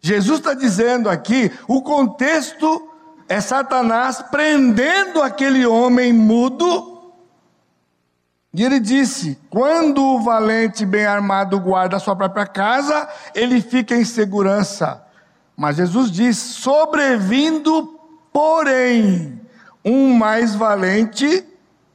Jesus 0.01 0.38
está 0.38 0.55
dizendo 0.55 1.09
aqui, 1.09 1.51
o 1.66 1.82
contexto 1.82 2.88
é 3.28 3.40
Satanás 3.40 4.22
prendendo 4.22 5.22
aquele 5.22 5.66
homem 5.66 6.12
mudo. 6.12 7.12
E 8.53 8.64
ele 8.64 8.80
disse: 8.80 9.38
quando 9.48 10.03
o 10.03 10.22
valente 10.22 10.84
bem 10.84 11.07
armado 11.07 11.61
guarda 11.61 11.96
a 11.96 12.01
sua 12.01 12.16
própria 12.16 12.46
casa, 12.46 13.09
ele 13.34 13.61
fica 13.61 13.94
em 13.94 14.05
segurança. 14.05 15.05
Mas 15.57 15.76
Jesus 15.76 16.11
diz: 16.11 16.36
sobrevindo, 16.36 18.01
porém, 18.32 19.40
um 19.84 20.12
mais 20.14 20.55
valente. 20.55 21.46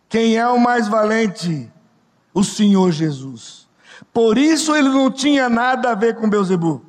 Quem 0.08 0.38
é 0.38 0.48
o 0.48 0.60
mais 0.60 0.88
valente? 0.88 1.70
O 2.34 2.44
Senhor 2.44 2.92
Jesus. 2.92 3.65
Por 4.16 4.38
isso 4.38 4.74
ele 4.74 4.88
não 4.88 5.12
tinha 5.12 5.50
nada 5.50 5.92
a 5.92 5.94
ver 5.94 6.16
com 6.16 6.30
Beuzebu. 6.30 6.86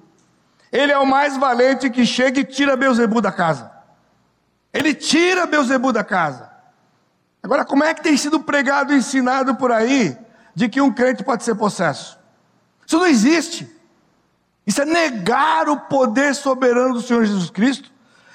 Ele 0.70 0.92
é 0.92 0.98
o 0.98 1.04
mais 1.04 1.36
valente 1.36 1.90
que 1.90 2.06
chega 2.06 2.38
e 2.38 2.44
tira 2.44 2.76
Beuzebu 2.76 3.20
da 3.20 3.32
casa. 3.32 3.68
Ele 4.72 4.94
tira 4.94 5.44
Beuzebu 5.44 5.92
da 5.92 6.04
casa. 6.04 6.48
Agora, 7.42 7.64
como 7.64 7.82
é 7.82 7.92
que 7.92 8.00
tem 8.00 8.16
sido 8.16 8.38
pregado 8.38 8.92
e 8.92 8.98
ensinado 8.98 9.56
por 9.56 9.72
aí 9.72 10.16
de 10.54 10.68
que 10.68 10.80
um 10.80 10.92
crente 10.92 11.24
pode 11.24 11.42
ser 11.42 11.56
possesso? 11.56 12.16
Isso 12.86 12.96
não 12.96 13.06
existe. 13.06 13.68
Isso 14.64 14.82
é 14.82 14.84
negar 14.84 15.68
o 15.68 15.80
poder 15.80 16.32
soberano 16.32 16.94
do 16.94 17.02
Senhor 17.02 17.24
Jesus 17.24 17.50
Cristo. 17.50 17.90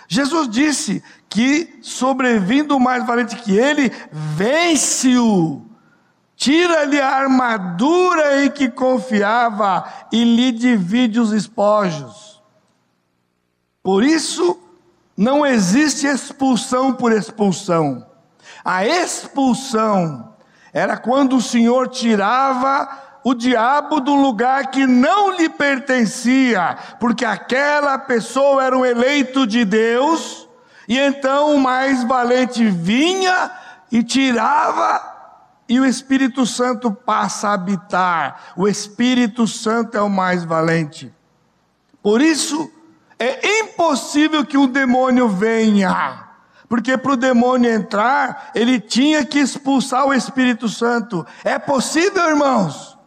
Jesus 0.05 0.49
disse 0.49 1.01
que, 1.29 1.79
sobrevindo 1.81 2.75
o 2.75 2.79
mais 2.79 3.07
valente 3.07 3.37
que 3.37 3.57
ele, 3.57 3.89
vence-o 4.11 5.70
tira-lhe 6.41 6.99
a 6.99 7.07
armadura 7.07 8.43
em 8.43 8.49
que 8.49 8.67
confiava 8.67 9.85
e 10.11 10.23
lhe 10.23 10.51
divide 10.51 11.19
os 11.19 11.31
espojos. 11.31 12.41
Por 13.83 14.03
isso, 14.03 14.59
não 15.15 15.45
existe 15.45 16.07
expulsão 16.07 16.93
por 16.93 17.11
expulsão. 17.11 18.03
A 18.65 18.83
expulsão 18.83 20.33
era 20.73 20.97
quando 20.97 21.35
o 21.35 21.41
Senhor 21.41 21.89
tirava 21.89 22.89
o 23.23 23.35
diabo 23.35 23.99
do 23.99 24.15
lugar 24.15 24.71
que 24.71 24.87
não 24.87 25.37
lhe 25.37 25.47
pertencia, 25.47 26.75
porque 26.99 27.23
aquela 27.23 27.99
pessoa 27.99 28.63
era 28.63 28.75
um 28.75 28.83
eleito 28.83 29.45
de 29.45 29.63
Deus, 29.63 30.49
e 30.87 30.97
então 30.97 31.53
o 31.53 31.59
mais 31.59 32.03
valente 32.03 32.67
vinha 32.67 33.51
e 33.91 34.01
tirava 34.01 35.10
e 35.71 35.79
o 35.79 35.85
Espírito 35.85 36.45
Santo 36.45 36.91
passa 36.91 37.47
a 37.47 37.53
habitar. 37.53 38.51
O 38.57 38.67
Espírito 38.67 39.47
Santo 39.47 39.95
é 39.95 40.01
o 40.01 40.09
mais 40.09 40.43
valente. 40.43 41.09
Por 42.03 42.19
isso, 42.19 42.69
é 43.17 43.61
impossível 43.61 44.45
que 44.45 44.57
um 44.57 44.67
demônio 44.67 45.29
venha. 45.29 46.27
Porque 46.67 46.97
para 46.97 47.13
o 47.13 47.15
demônio 47.15 47.71
entrar, 47.71 48.51
ele 48.53 48.81
tinha 48.81 49.23
que 49.23 49.39
expulsar 49.39 50.05
o 50.05 50.13
Espírito 50.13 50.67
Santo. 50.67 51.25
É 51.41 51.57
possível, 51.57 52.27
irmãos? 52.27 52.97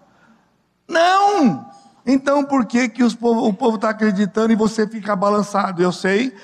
Não! 0.89 1.71
Então 2.07 2.47
por 2.47 2.65
que, 2.65 2.89
que 2.89 3.15
povo, 3.17 3.47
o 3.47 3.53
povo 3.53 3.77
está 3.77 3.91
acreditando 3.91 4.55
e 4.55 4.57
você 4.57 4.89
fica 4.89 5.15
balançado? 5.15 5.83
Eu 5.83 5.93
sei 5.93 6.35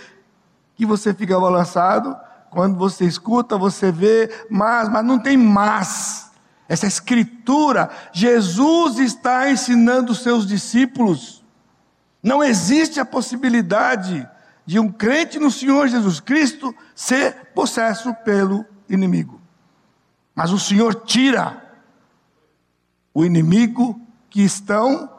que 0.76 0.84
você 0.84 1.14
fica 1.14 1.40
balançado 1.40 2.14
quando 2.50 2.76
você 2.76 3.04
escuta, 3.04 3.56
você 3.56 3.92
vê, 3.92 4.46
mas, 4.50 4.88
mas 4.88 5.04
não 5.04 5.18
tem 5.18 5.36
mas. 5.36 6.30
Essa 6.68 6.86
escritura, 6.86 7.90
Jesus 8.12 8.98
está 8.98 9.50
ensinando 9.50 10.12
os 10.12 10.22
seus 10.22 10.46
discípulos. 10.46 11.44
Não 12.22 12.42
existe 12.42 13.00
a 13.00 13.04
possibilidade 13.04 14.28
de 14.66 14.78
um 14.78 14.90
crente 14.90 15.38
no 15.38 15.50
Senhor 15.50 15.88
Jesus 15.88 16.20
Cristo 16.20 16.74
ser 16.94 17.46
possesso 17.54 18.14
pelo 18.24 18.64
inimigo. 18.88 19.40
Mas 20.34 20.52
o 20.52 20.58
Senhor 20.58 20.94
tira 20.94 21.60
o 23.12 23.24
inimigo 23.24 24.00
que 24.28 24.42
estão 24.42 25.10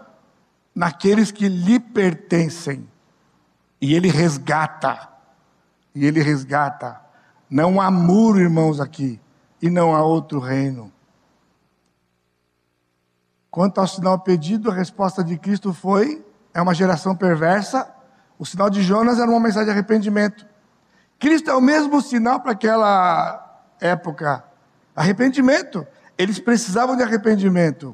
naqueles 0.74 1.32
que 1.32 1.50
lhe 1.50 1.80
pertencem. 1.80 2.88
E 3.82 3.94
ele 3.94 4.10
resgata. 4.10 5.10
E 5.94 6.06
ele 6.06 6.22
resgata. 6.22 7.01
Não 7.52 7.82
há 7.82 7.92
muro, 7.92 8.40
irmãos, 8.40 8.80
aqui. 8.80 9.20
E 9.62 9.70
não 9.70 9.94
há 9.94 10.02
outro 10.02 10.40
reino. 10.40 10.90
Quanto 13.50 13.82
ao 13.82 13.88
sinal 13.88 14.18
pedido, 14.20 14.72
a 14.72 14.74
resposta 14.74 15.22
de 15.22 15.38
Cristo 15.38 15.74
foi: 15.74 16.26
é 16.54 16.62
uma 16.62 16.74
geração 16.74 17.14
perversa. 17.14 17.94
O 18.40 18.46
sinal 18.46 18.70
de 18.70 18.82
Jonas 18.82 19.20
era 19.20 19.30
uma 19.30 19.40
mensagem 19.42 19.66
de 19.66 19.72
arrependimento. 19.72 20.48
Cristo 21.20 21.52
é 21.52 21.54
o 21.54 21.60
mesmo 21.60 22.02
sinal 22.02 22.40
para 22.40 22.54
aquela 22.54 23.62
época. 23.82 24.46
Arrependimento. 24.96 25.86
Eles 26.18 26.40
precisavam 26.40 26.96
de 26.96 27.04
arrependimento. 27.04 27.94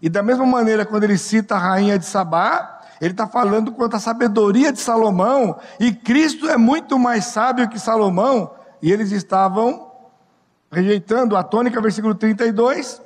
E 0.00 0.08
da 0.08 0.22
mesma 0.22 0.46
maneira, 0.46 0.86
quando 0.86 1.04
ele 1.04 1.18
cita 1.18 1.56
a 1.56 1.58
rainha 1.58 1.98
de 1.98 2.06
Sabá, 2.06 2.80
ele 3.00 3.12
está 3.12 3.26
falando 3.26 3.70
quanto 3.70 3.96
à 3.96 4.00
sabedoria 4.00 4.72
de 4.72 4.80
Salomão, 4.80 5.58
e 5.78 5.92
Cristo 5.92 6.48
é 6.48 6.56
muito 6.56 6.98
mais 6.98 7.26
sábio 7.26 7.68
que 7.68 7.78
Salomão, 7.78 8.50
e 8.84 8.92
eles 8.92 9.12
estavam 9.12 9.90
rejeitando 10.70 11.38
a 11.38 11.42
tônica, 11.42 11.80
versículo 11.80 12.14
32. 12.14 13.00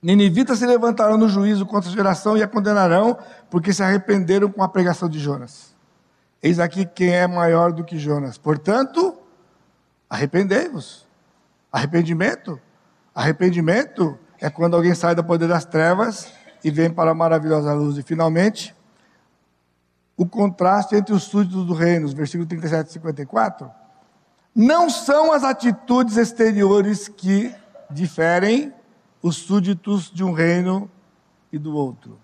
Ninivitas 0.00 0.60
se 0.60 0.64
levantarão 0.64 1.18
no 1.18 1.28
juízo 1.28 1.66
contra 1.66 1.90
a 1.90 1.92
geração 1.92 2.36
e 2.36 2.42
a 2.44 2.46
condenarão, 2.46 3.18
porque 3.50 3.72
se 3.72 3.82
arrependeram 3.82 4.48
com 4.48 4.62
a 4.62 4.68
pregação 4.68 5.08
de 5.08 5.18
Jonas. 5.18 5.74
Eis 6.40 6.60
aqui 6.60 6.86
quem 6.86 7.12
é 7.12 7.26
maior 7.26 7.72
do 7.72 7.82
que 7.82 7.98
Jonas. 7.98 8.38
Portanto, 8.38 9.18
arrependei-vos. 10.08 11.04
Arrependimento. 11.72 12.60
Arrependimento 13.12 14.16
é 14.40 14.48
quando 14.48 14.76
alguém 14.76 14.94
sai 14.94 15.16
do 15.16 15.24
poder 15.24 15.48
das 15.48 15.64
trevas 15.64 16.32
e 16.62 16.70
vem 16.70 16.90
para 16.90 17.10
a 17.10 17.14
maravilhosa 17.14 17.74
luz. 17.74 17.98
E 17.98 18.04
finalmente, 18.04 18.72
o 20.16 20.24
contraste 20.24 20.94
entre 20.94 21.12
os 21.12 21.24
súditos 21.24 21.66
do 21.66 21.74
reino, 21.74 22.06
versículo 22.14 22.48
37 22.48 22.88
e 22.88 22.92
54, 22.92 23.68
não 24.58 24.90
são 24.90 25.32
as 25.32 25.44
atitudes 25.44 26.16
exteriores 26.16 27.06
que 27.06 27.54
diferem 27.88 28.74
os 29.22 29.36
súditos 29.36 30.10
de 30.10 30.24
um 30.24 30.32
reino 30.32 30.90
e 31.52 31.56
do 31.56 31.76
outro. 31.76 32.18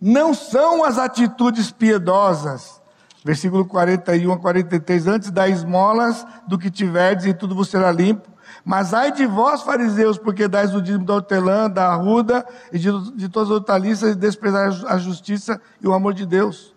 Não 0.00 0.34
são 0.34 0.84
as 0.84 0.98
atitudes 0.98 1.70
piedosas, 1.70 2.82
versículo 3.24 3.64
41 3.64 4.32
a 4.32 4.36
43, 4.36 5.06
antes 5.06 5.30
da 5.30 5.48
esmolas 5.48 6.26
do 6.48 6.58
que 6.58 6.68
tiverdes 6.68 7.26
e 7.26 7.32
tudo 7.32 7.54
vos 7.54 7.68
será 7.68 7.92
limpo, 7.92 8.28
mas 8.64 8.92
ai 8.92 9.12
de 9.12 9.24
vós, 9.24 9.62
fariseus, 9.62 10.18
porque 10.18 10.48
dais 10.48 10.74
o 10.74 10.82
dízimo 10.82 11.04
da 11.04 11.14
hortelã, 11.14 11.70
da 11.70 11.92
arruda 11.92 12.44
e 12.72 12.78
de, 12.80 12.90
de 13.12 13.28
todas 13.28 13.50
as 13.50 13.54
hortaliças 13.54 14.16
e 14.16 14.18
desprezais 14.18 14.84
a 14.84 14.98
justiça 14.98 15.60
e 15.80 15.86
o 15.86 15.94
amor 15.94 16.12
de 16.12 16.26
Deus. 16.26 16.74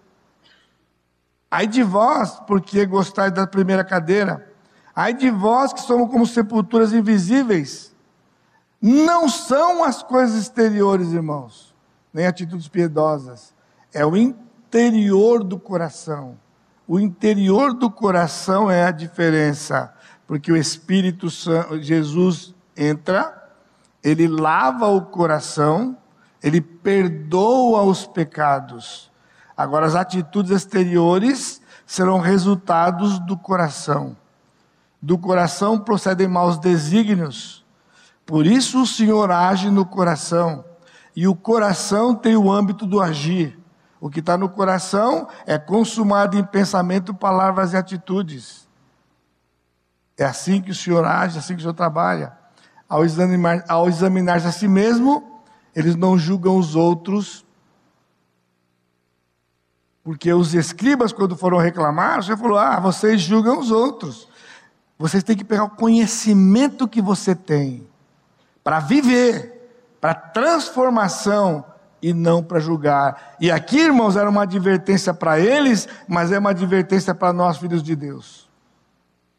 Ai 1.49 1.65
de 1.65 1.81
vós, 1.81 2.39
porque 2.45 2.85
gostais 2.85 3.31
da 3.31 3.47
primeira 3.47 3.83
cadeira. 3.83 4.48
Ai 4.99 5.13
de 5.13 5.29
vós 5.29 5.71
que 5.71 5.79
somos 5.79 6.11
como 6.11 6.27
sepulturas 6.27 6.91
invisíveis. 6.91 7.95
Não 8.81 9.29
são 9.29 9.81
as 9.81 10.03
coisas 10.03 10.35
exteriores, 10.35 11.13
irmãos, 11.13 11.73
nem 12.13 12.27
atitudes 12.27 12.67
piedosas. 12.67 13.53
É 13.93 14.05
o 14.05 14.17
interior 14.17 15.41
do 15.41 15.57
coração. 15.57 16.37
O 16.85 16.99
interior 16.99 17.73
do 17.73 17.89
coração 17.89 18.69
é 18.69 18.83
a 18.83 18.91
diferença 18.91 19.93
porque 20.27 20.51
o 20.51 20.57
Espírito 20.57 21.29
Santo, 21.29 21.81
Jesus 21.81 22.53
entra, 22.75 23.49
ele 24.03 24.27
lava 24.27 24.87
o 24.87 25.03
coração, 25.03 25.95
ele 26.43 26.59
perdoa 26.59 27.83
os 27.83 28.05
pecados. 28.05 29.09
Agora, 29.55 29.85
as 29.85 29.95
atitudes 29.95 30.51
exteriores 30.51 31.61
serão 31.85 32.19
resultados 32.19 33.17
do 33.19 33.37
coração. 33.37 34.17
Do 35.01 35.17
coração 35.17 35.79
procedem 35.79 36.27
maus 36.27 36.57
desígnios. 36.57 37.65
Por 38.25 38.45
isso 38.45 38.81
o 38.81 38.87
Senhor 38.87 39.31
age 39.31 39.71
no 39.71 39.85
coração. 39.85 40.63
E 41.15 41.27
o 41.27 41.35
coração 41.35 42.13
tem 42.13 42.35
o 42.35 42.51
âmbito 42.51 42.85
do 42.85 43.01
agir. 43.01 43.59
O 43.99 44.09
que 44.09 44.19
está 44.19 44.37
no 44.37 44.47
coração 44.47 45.27
é 45.45 45.57
consumado 45.57 46.37
em 46.37 46.43
pensamento, 46.43 47.13
palavras 47.13 47.73
e 47.73 47.77
atitudes. 47.77 48.67
É 50.17 50.23
assim 50.23 50.61
que 50.61 50.71
o 50.71 50.75
Senhor 50.75 51.03
age, 51.05 51.37
é 51.37 51.39
assim 51.39 51.53
que 51.53 51.59
o 51.59 51.61
Senhor 51.61 51.73
trabalha. 51.73 52.37
Ao 52.87 53.03
examinar, 53.03 53.63
ao 53.67 53.87
examinar 53.87 54.37
a 54.37 54.51
si 54.51 54.67
mesmo, 54.67 55.41
eles 55.75 55.95
não 55.95 56.17
julgam 56.17 56.57
os 56.57 56.75
outros. 56.75 57.45
Porque 60.03 60.31
os 60.31 60.53
escribas, 60.53 61.11
quando 61.11 61.35
foram 61.35 61.57
reclamar, 61.57 62.19
o 62.19 62.23
Senhor 62.23 62.37
falou: 62.37 62.57
Ah, 62.57 62.79
vocês 62.79 63.21
julgam 63.21 63.59
os 63.59 63.71
outros. 63.71 64.28
Vocês 64.99 65.23
têm 65.23 65.37
que 65.37 65.45
pegar 65.45 65.63
o 65.63 65.69
conhecimento 65.69 66.85
que 66.85 67.01
você 67.01 67.33
tem 67.33 67.87
para 68.61 68.81
viver, 68.81 69.95
para 70.01 70.13
transformação 70.13 71.63
e 72.01 72.13
não 72.13 72.43
para 72.43 72.59
julgar. 72.59 73.35
E 73.39 73.49
aqui, 73.49 73.79
irmãos, 73.79 74.17
era 74.17 74.29
uma 74.29 74.43
advertência 74.43 75.13
para 75.13 75.39
eles, 75.39 75.87
mas 76.05 76.33
é 76.33 76.37
uma 76.37 76.49
advertência 76.49 77.15
para 77.15 77.31
nós, 77.31 77.57
filhos 77.57 77.81
de 77.81 77.95
Deus. 77.95 78.49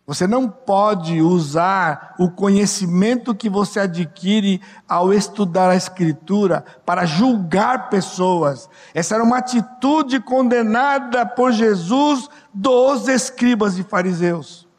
Você 0.07 0.27
não 0.27 0.49
pode 0.49 1.21
usar 1.21 2.15
o 2.19 2.31
conhecimento 2.31 3.35
que 3.35 3.49
você 3.49 3.81
adquire 3.81 4.63
ao 4.89 5.13
estudar 5.13 5.69
a 5.71 5.77
Escritura 5.77 6.65
para 6.87 7.05
julgar 7.05 7.91
pessoas. 7.91 8.69
Essa 8.95 9.15
era 9.15 9.23
uma 9.23 9.39
atitude 9.39 10.21
condenada 10.21 11.27
por 11.27 11.53
Jesus 11.53 12.29
dos 12.53 13.09
escribas 13.09 13.79
e 13.79 13.85
fariseus. 13.85 14.70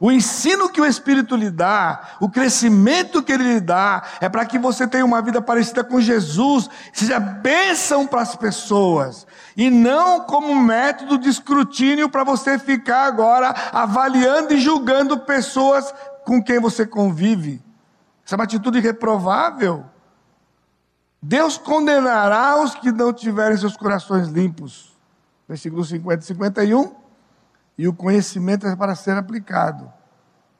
O 0.00 0.10
ensino 0.10 0.70
que 0.70 0.80
o 0.80 0.86
Espírito 0.86 1.36
lhe 1.36 1.50
dá, 1.50 2.16
o 2.18 2.30
crescimento 2.30 3.22
que 3.22 3.30
ele 3.30 3.44
lhe 3.44 3.60
dá, 3.60 4.02
é 4.18 4.30
para 4.30 4.46
que 4.46 4.58
você 4.58 4.88
tenha 4.88 5.04
uma 5.04 5.20
vida 5.20 5.42
parecida 5.42 5.84
com 5.84 6.00
Jesus, 6.00 6.70
seja 6.90 7.20
bênção 7.20 8.06
para 8.06 8.22
as 8.22 8.34
pessoas, 8.34 9.26
e 9.54 9.68
não 9.68 10.22
como 10.22 10.54
método 10.54 11.18
de 11.18 11.28
escrutínio 11.28 12.08
para 12.08 12.24
você 12.24 12.58
ficar 12.58 13.04
agora 13.04 13.54
avaliando 13.72 14.54
e 14.54 14.58
julgando 14.58 15.18
pessoas 15.18 15.92
com 16.24 16.42
quem 16.42 16.58
você 16.58 16.86
convive. 16.86 17.62
Essa 18.24 18.36
é 18.36 18.38
uma 18.38 18.44
atitude 18.44 18.80
reprovável. 18.80 19.84
Deus 21.20 21.58
condenará 21.58 22.58
os 22.62 22.74
que 22.74 22.90
não 22.90 23.12
tiverem 23.12 23.58
seus 23.58 23.76
corações 23.76 24.28
limpos. 24.28 24.96
Versículos 25.46 25.90
50 25.90 26.22
e 26.22 26.26
51 26.26 26.99
e 27.80 27.88
o 27.88 27.94
conhecimento 27.94 28.66
é 28.66 28.76
para 28.76 28.94
ser 28.94 29.16
aplicado, 29.16 29.90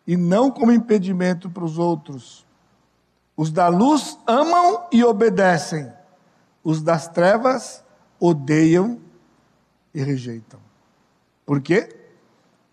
e 0.07 0.16
não 0.16 0.51
como 0.51 0.73
impedimento 0.73 1.51
para 1.51 1.62
os 1.62 1.77
outros. 1.77 2.47
Os 3.37 3.53
da 3.53 3.68
luz 3.68 4.18
amam 4.27 4.89
e 4.91 5.05
obedecem, 5.05 5.93
os 6.64 6.81
das 6.81 7.09
trevas 7.09 7.85
odeiam 8.18 8.99
e 9.93 10.03
rejeitam. 10.03 10.59
Por 11.45 11.61
quê? 11.61 11.95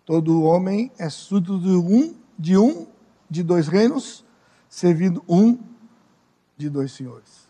Todo 0.05 0.43
homem 0.43 0.93
é 0.97 1.09
súdito 1.09 1.59
de 1.59 1.75
um, 1.75 2.15
de 2.39 2.57
um, 2.57 2.87
de 3.29 3.43
dois 3.43 3.67
reinos, 3.67 4.23
servindo 4.69 5.21
um 5.27 5.59
de 6.55 6.69
dois 6.69 6.93
senhores. 6.93 7.49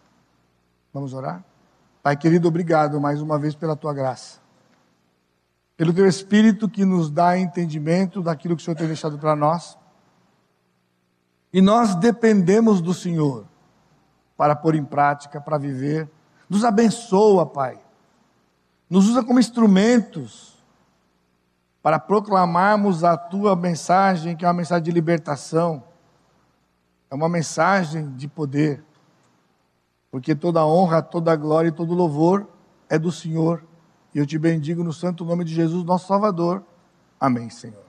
Vamos 0.91 1.14
orar? 1.14 1.45
Pai 2.02 2.18
querido, 2.18 2.48
obrigado 2.48 3.00
mais 3.00 3.22
uma 3.22 3.38
vez 3.38 3.54
pela 3.54 3.76
tua 3.76 3.93
graça 3.93 4.47
pelo 5.78 5.94
teu 5.94 6.08
Espírito 6.08 6.68
que 6.68 6.84
nos 6.84 7.12
dá 7.12 7.38
entendimento 7.38 8.24
daquilo 8.24 8.56
que 8.56 8.64
o 8.64 8.66
Senhor 8.66 8.76
tem 8.76 8.88
deixado 8.88 9.20
para 9.20 9.36
nós. 9.36 9.78
E 11.54 11.62
nós 11.62 11.94
dependemos 11.94 12.82
do 12.82 12.96
Senhor 12.96 13.46
para 14.36 14.56
pôr 14.56 14.74
em 14.74 14.84
prática, 14.84 15.40
para 15.40 15.58
viver. 15.58 16.10
Nos 16.50 16.66
abençoa, 16.66 17.46
Pai. 17.46 17.80
nos 18.90 19.08
usa 19.08 19.24
como 19.24 19.40
instrumentos 19.40 20.58
para 21.82 22.00
proclamarmos 22.00 23.04
a 23.04 23.16
tua 23.16 23.56
mensagem, 23.56 24.36
que 24.36 24.44
é 24.44 24.48
uma 24.48 24.54
mensagem 24.54 24.84
de 24.84 24.92
libertação, 24.92 25.84
é 27.10 27.16
uma 27.16 27.30
mensagem 27.30 28.14
de 28.16 28.28
poder, 28.28 28.84
porque 30.10 30.36
toda 30.36 30.66
honra, 30.66 31.02
toda 31.02 31.36
glória 31.36 31.70
e 31.70 31.72
todo 31.72 31.94
louvor 31.94 32.48
é 32.90 32.98
do 32.98 33.12
Senhor. 33.12 33.66
E 34.18 34.20
eu 34.20 34.26
te 34.26 34.36
bendigo 34.39 34.84
no 34.84 34.91
santo 34.91 35.24
nome 35.24 35.43
de 35.43 35.53
Jesus, 35.53 35.84
nosso 35.84 36.07
Salvador. 36.07 36.63
Amém, 37.20 37.51
Senhor. 37.51 37.87